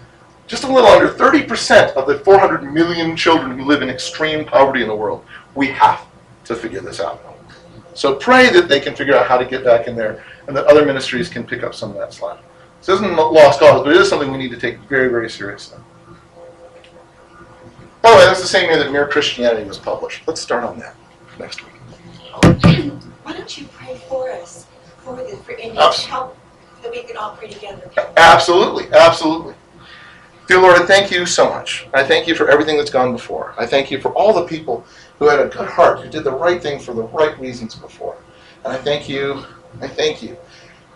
just 0.48 0.66
a 0.66 0.68
little 0.68 0.90
under 0.90 1.08
30% 1.08 1.94
of 1.94 2.08
the 2.08 2.20
400 2.20 2.74
million 2.74 3.16
children 3.16 3.58
who 3.58 3.64
live 3.64 3.82
in 3.82 3.90
extreme 3.90 4.44
poverty 4.44 4.82
in 4.82 4.90
the 4.90 4.96
world. 4.96 5.24
We 5.56 5.68
have 5.68 6.06
to 6.44 6.56
figure 6.56 6.82
this 6.82 7.00
out. 7.00 7.24
So 7.94 8.16
pray 8.16 8.50
that 8.50 8.68
they 8.68 8.82
can 8.82 8.98
figure 8.98 9.16
out 9.16 9.28
how 9.28 9.38
to 9.38 9.46
get 9.46 9.64
back 9.64 9.88
in 9.88 9.96
there 9.96 10.26
and 10.48 10.58
that 10.58 10.66
other 10.66 10.86
ministries 10.86 11.30
can 11.30 11.46
pick 11.46 11.64
up 11.64 11.74
some 11.74 11.92
of 11.92 11.96
that 11.96 12.14
slack. 12.14 12.40
This 12.82 12.90
isn't 12.90 13.18
a 13.18 13.22
lost 13.22 13.62
cause, 13.62 13.82
but 13.82 13.96
it 13.96 14.02
is 14.02 14.10
something 14.10 14.30
we 14.30 14.40
need 14.40 14.52
to 14.52 14.60
take 14.60 14.78
very, 14.90 15.08
very 15.08 15.30
seriously. 15.30 15.80
By 18.06 18.12
the 18.12 18.18
way, 18.18 18.26
that's 18.26 18.42
the 18.42 18.48
same 18.48 18.70
year 18.70 18.78
that 18.78 18.92
Mere 18.92 19.08
Christianity 19.08 19.68
was 19.68 19.80
published. 19.80 20.28
Let's 20.28 20.40
start 20.40 20.64
on 20.64 20.78
that 20.78 20.96
next 21.40 21.66
week. 21.66 21.74
Why 23.24 23.34
don't 23.34 23.58
you 23.58 23.66
pray 23.74 23.96
for 24.08 24.30
us, 24.30 24.68
for 25.00 25.16
the, 25.16 25.36
for 25.38 25.54
India, 25.54 25.82
Abs- 25.82 26.06
help, 26.06 26.38
that 26.84 26.92
we 26.92 27.02
can 27.02 27.18
all 27.18 27.36
pray 27.36 27.48
together? 27.48 27.90
Absolutely, 28.16 28.96
absolutely. 28.96 29.56
Dear 30.48 30.62
Lord, 30.62 30.80
I 30.80 30.86
thank 30.86 31.10
you 31.10 31.26
so 31.26 31.50
much. 31.50 31.88
I 31.96 32.04
thank 32.04 32.28
you 32.28 32.36
for 32.36 32.48
everything 32.48 32.78
that's 32.78 32.92
gone 32.92 33.12
before. 33.12 33.56
I 33.58 33.66
thank 33.66 33.90
you 33.90 34.00
for 34.00 34.10
all 34.10 34.34
the 34.34 34.46
people 34.46 34.86
who 35.18 35.28
had 35.28 35.40
a 35.40 35.48
good 35.48 35.68
heart, 35.68 36.02
who 36.02 36.08
did 36.08 36.24
the 36.24 36.32
right 36.32 36.62
thing 36.62 36.78
for 36.78 36.94
the 36.94 37.06
right 37.06 37.36
reasons 37.40 37.74
before. 37.74 38.16
And 38.66 38.72
I 38.72 38.78
thank 38.78 39.10
you, 39.10 39.44
I 39.82 39.88
thank 39.88 40.22
you, 40.22 40.38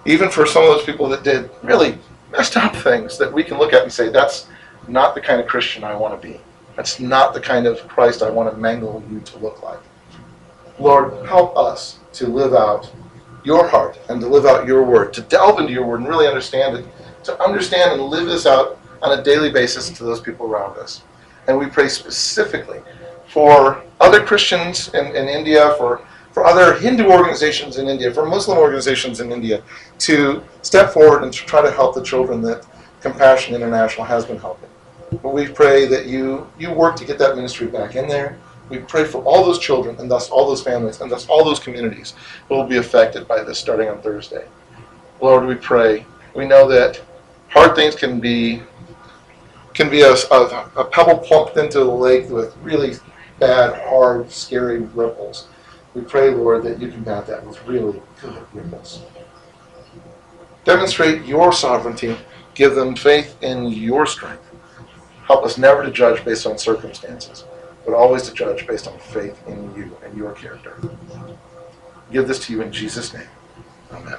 even 0.06 0.30
for 0.30 0.46
some 0.46 0.62
of 0.62 0.70
those 0.70 0.86
people 0.86 1.10
that 1.10 1.24
did 1.24 1.50
really 1.64 1.98
messed 2.32 2.56
up 2.56 2.76
things 2.76 3.18
that 3.18 3.34
we 3.34 3.44
can 3.44 3.58
look 3.58 3.74
at 3.74 3.82
and 3.82 3.92
say, 3.92 4.10
that's 4.10 4.46
not 4.88 5.16
the 5.16 5.22
kind 5.22 5.42
of 5.42 5.48
Christian 5.48 5.84
I 5.84 5.96
want 5.96 6.22
to 6.22 6.28
be. 6.28 6.40
That's 6.80 6.98
not 6.98 7.34
the 7.34 7.42
kind 7.42 7.68
of 7.68 7.86
Christ 7.90 8.24
I 8.24 8.30
want 8.30 8.50
to 8.50 8.58
mangle 8.58 9.04
you 9.12 9.20
to 9.20 9.38
look 9.40 9.62
like. 9.62 9.82
Lord, 10.80 11.28
help 11.28 11.58
us 11.58 12.00
to 12.14 12.28
live 12.28 12.54
out 12.54 12.90
your 13.44 13.68
heart 13.68 14.00
and 14.08 14.22
to 14.22 14.28
live 14.28 14.46
out 14.46 14.66
your 14.66 14.86
word, 14.86 15.12
to 15.16 15.22
delve 15.24 15.60
into 15.60 15.74
your 15.74 15.86
word 15.86 16.00
and 16.00 16.08
really 16.08 16.26
understand 16.26 16.78
it, 16.78 16.86
to 17.26 17.38
understand 17.44 18.00
and 18.00 18.04
live 18.04 18.28
this 18.28 18.46
out 18.46 18.80
on 19.02 19.20
a 19.20 19.22
daily 19.22 19.52
basis 19.52 19.90
to 19.90 20.06
those 20.06 20.22
people 20.22 20.46
around 20.46 20.78
us. 20.78 21.04
And 21.50 21.60
we 21.60 21.66
pray 21.66 21.90
specifically 21.90 22.80
for 23.28 23.84
other 24.00 24.26
Christians 24.26 24.88
in, 24.94 25.08
in 25.08 25.28
India, 25.28 25.76
for, 25.78 26.08
for 26.32 26.46
other 26.46 26.80
Hindu 26.80 27.12
organizations 27.12 27.78
in 27.78 27.90
India, 27.90 28.10
for 28.14 28.26
Muslim 28.26 28.58
organizations 28.58 29.20
in 29.20 29.34
India 29.34 29.62
to 29.98 30.42
step 30.62 30.94
forward 30.94 31.24
and 31.24 31.34
to 31.34 31.46
try 31.46 31.62
to 31.62 31.72
help 31.72 31.94
the 31.94 32.04
children 32.04 32.42
that 32.44 32.66
Compassion 33.02 33.54
International 33.54 34.06
has 34.06 34.26
been 34.26 34.40
helping. 34.40 34.69
But 35.12 35.34
we 35.34 35.48
pray 35.48 35.86
that 35.88 36.06
you, 36.06 36.48
you 36.58 36.72
work 36.72 36.96
to 36.98 37.06
get 37.06 37.18
that 37.20 37.36
ministry 37.36 37.68
back 37.68 37.96
in 37.96 38.08
there. 38.08 38.38
We 38.70 38.78
pray 38.78 39.06
for 39.06 39.24
all 39.24 39.44
those 39.44 39.60
children 39.60 39.98
and 40.00 40.10
thus 40.10 40.30
all 40.30 40.48
those 40.48 40.62
families 40.62 41.02
and 41.02 41.12
thus 41.12 41.28
all 41.28 41.44
those 41.44 41.60
communities 41.60 42.14
who 42.48 42.56
will 42.56 42.66
be 42.68 42.78
affected 42.78 43.28
by 43.28 43.44
this 43.44 43.58
starting 43.58 43.90
on 43.90 44.02
Thursday. 44.02 44.48
Lord, 45.22 45.46
we 45.46 45.56
pray. 45.56 46.06
We 46.36 46.46
know 46.46 46.68
that 46.70 47.02
hard 47.50 47.76
things 47.76 47.96
can 47.96 48.20
be 48.20 48.62
can 49.74 49.90
be 49.90 50.02
a, 50.02 50.14
a, 50.14 50.72
a 50.76 50.86
pebble 50.86 51.18
plumped 51.20 51.56
into 51.58 51.80
the 51.80 51.86
lake 51.86 52.30
with 52.30 52.56
really 52.58 52.96
bad, 53.40 53.82
hard, 53.88 54.30
scary 54.30 54.80
ripples. 54.80 55.48
We 55.94 56.02
pray, 56.02 56.32
Lord, 56.32 56.64
that 56.64 56.80
you 56.80 56.92
combat 56.92 57.26
that 57.28 57.46
with 57.46 57.66
really 57.66 58.02
good 58.22 58.46
ripples. 58.54 59.04
Demonstrate 60.66 61.26
your 61.26 61.54
sovereignty. 61.54 62.18
Give 62.54 62.76
them 62.76 62.96
faith 62.96 63.42
in 63.42 63.68
your 63.68 64.06
strength. 64.06 64.49
Help 65.30 65.46
us 65.46 65.60
never 65.60 65.84
to 65.84 65.92
judge 65.92 66.26
based 66.26 66.48
on 66.48 66.58
circumstances, 66.58 67.46
but 67.86 67.94
always 67.94 68.24
to 68.24 68.34
judge 68.34 68.66
based 68.66 68.88
on 68.88 68.98
faith 68.98 69.40
in 69.48 69.76
you 69.76 69.96
and 70.04 70.18
your 70.18 70.32
character. 70.34 70.76
Give 72.12 72.28
this 72.28 72.44
to 72.48 72.54
you 72.54 72.64
in 72.64 72.72
Jesus' 72.72 73.14
name. 73.14 73.28
Amen. 73.92 74.18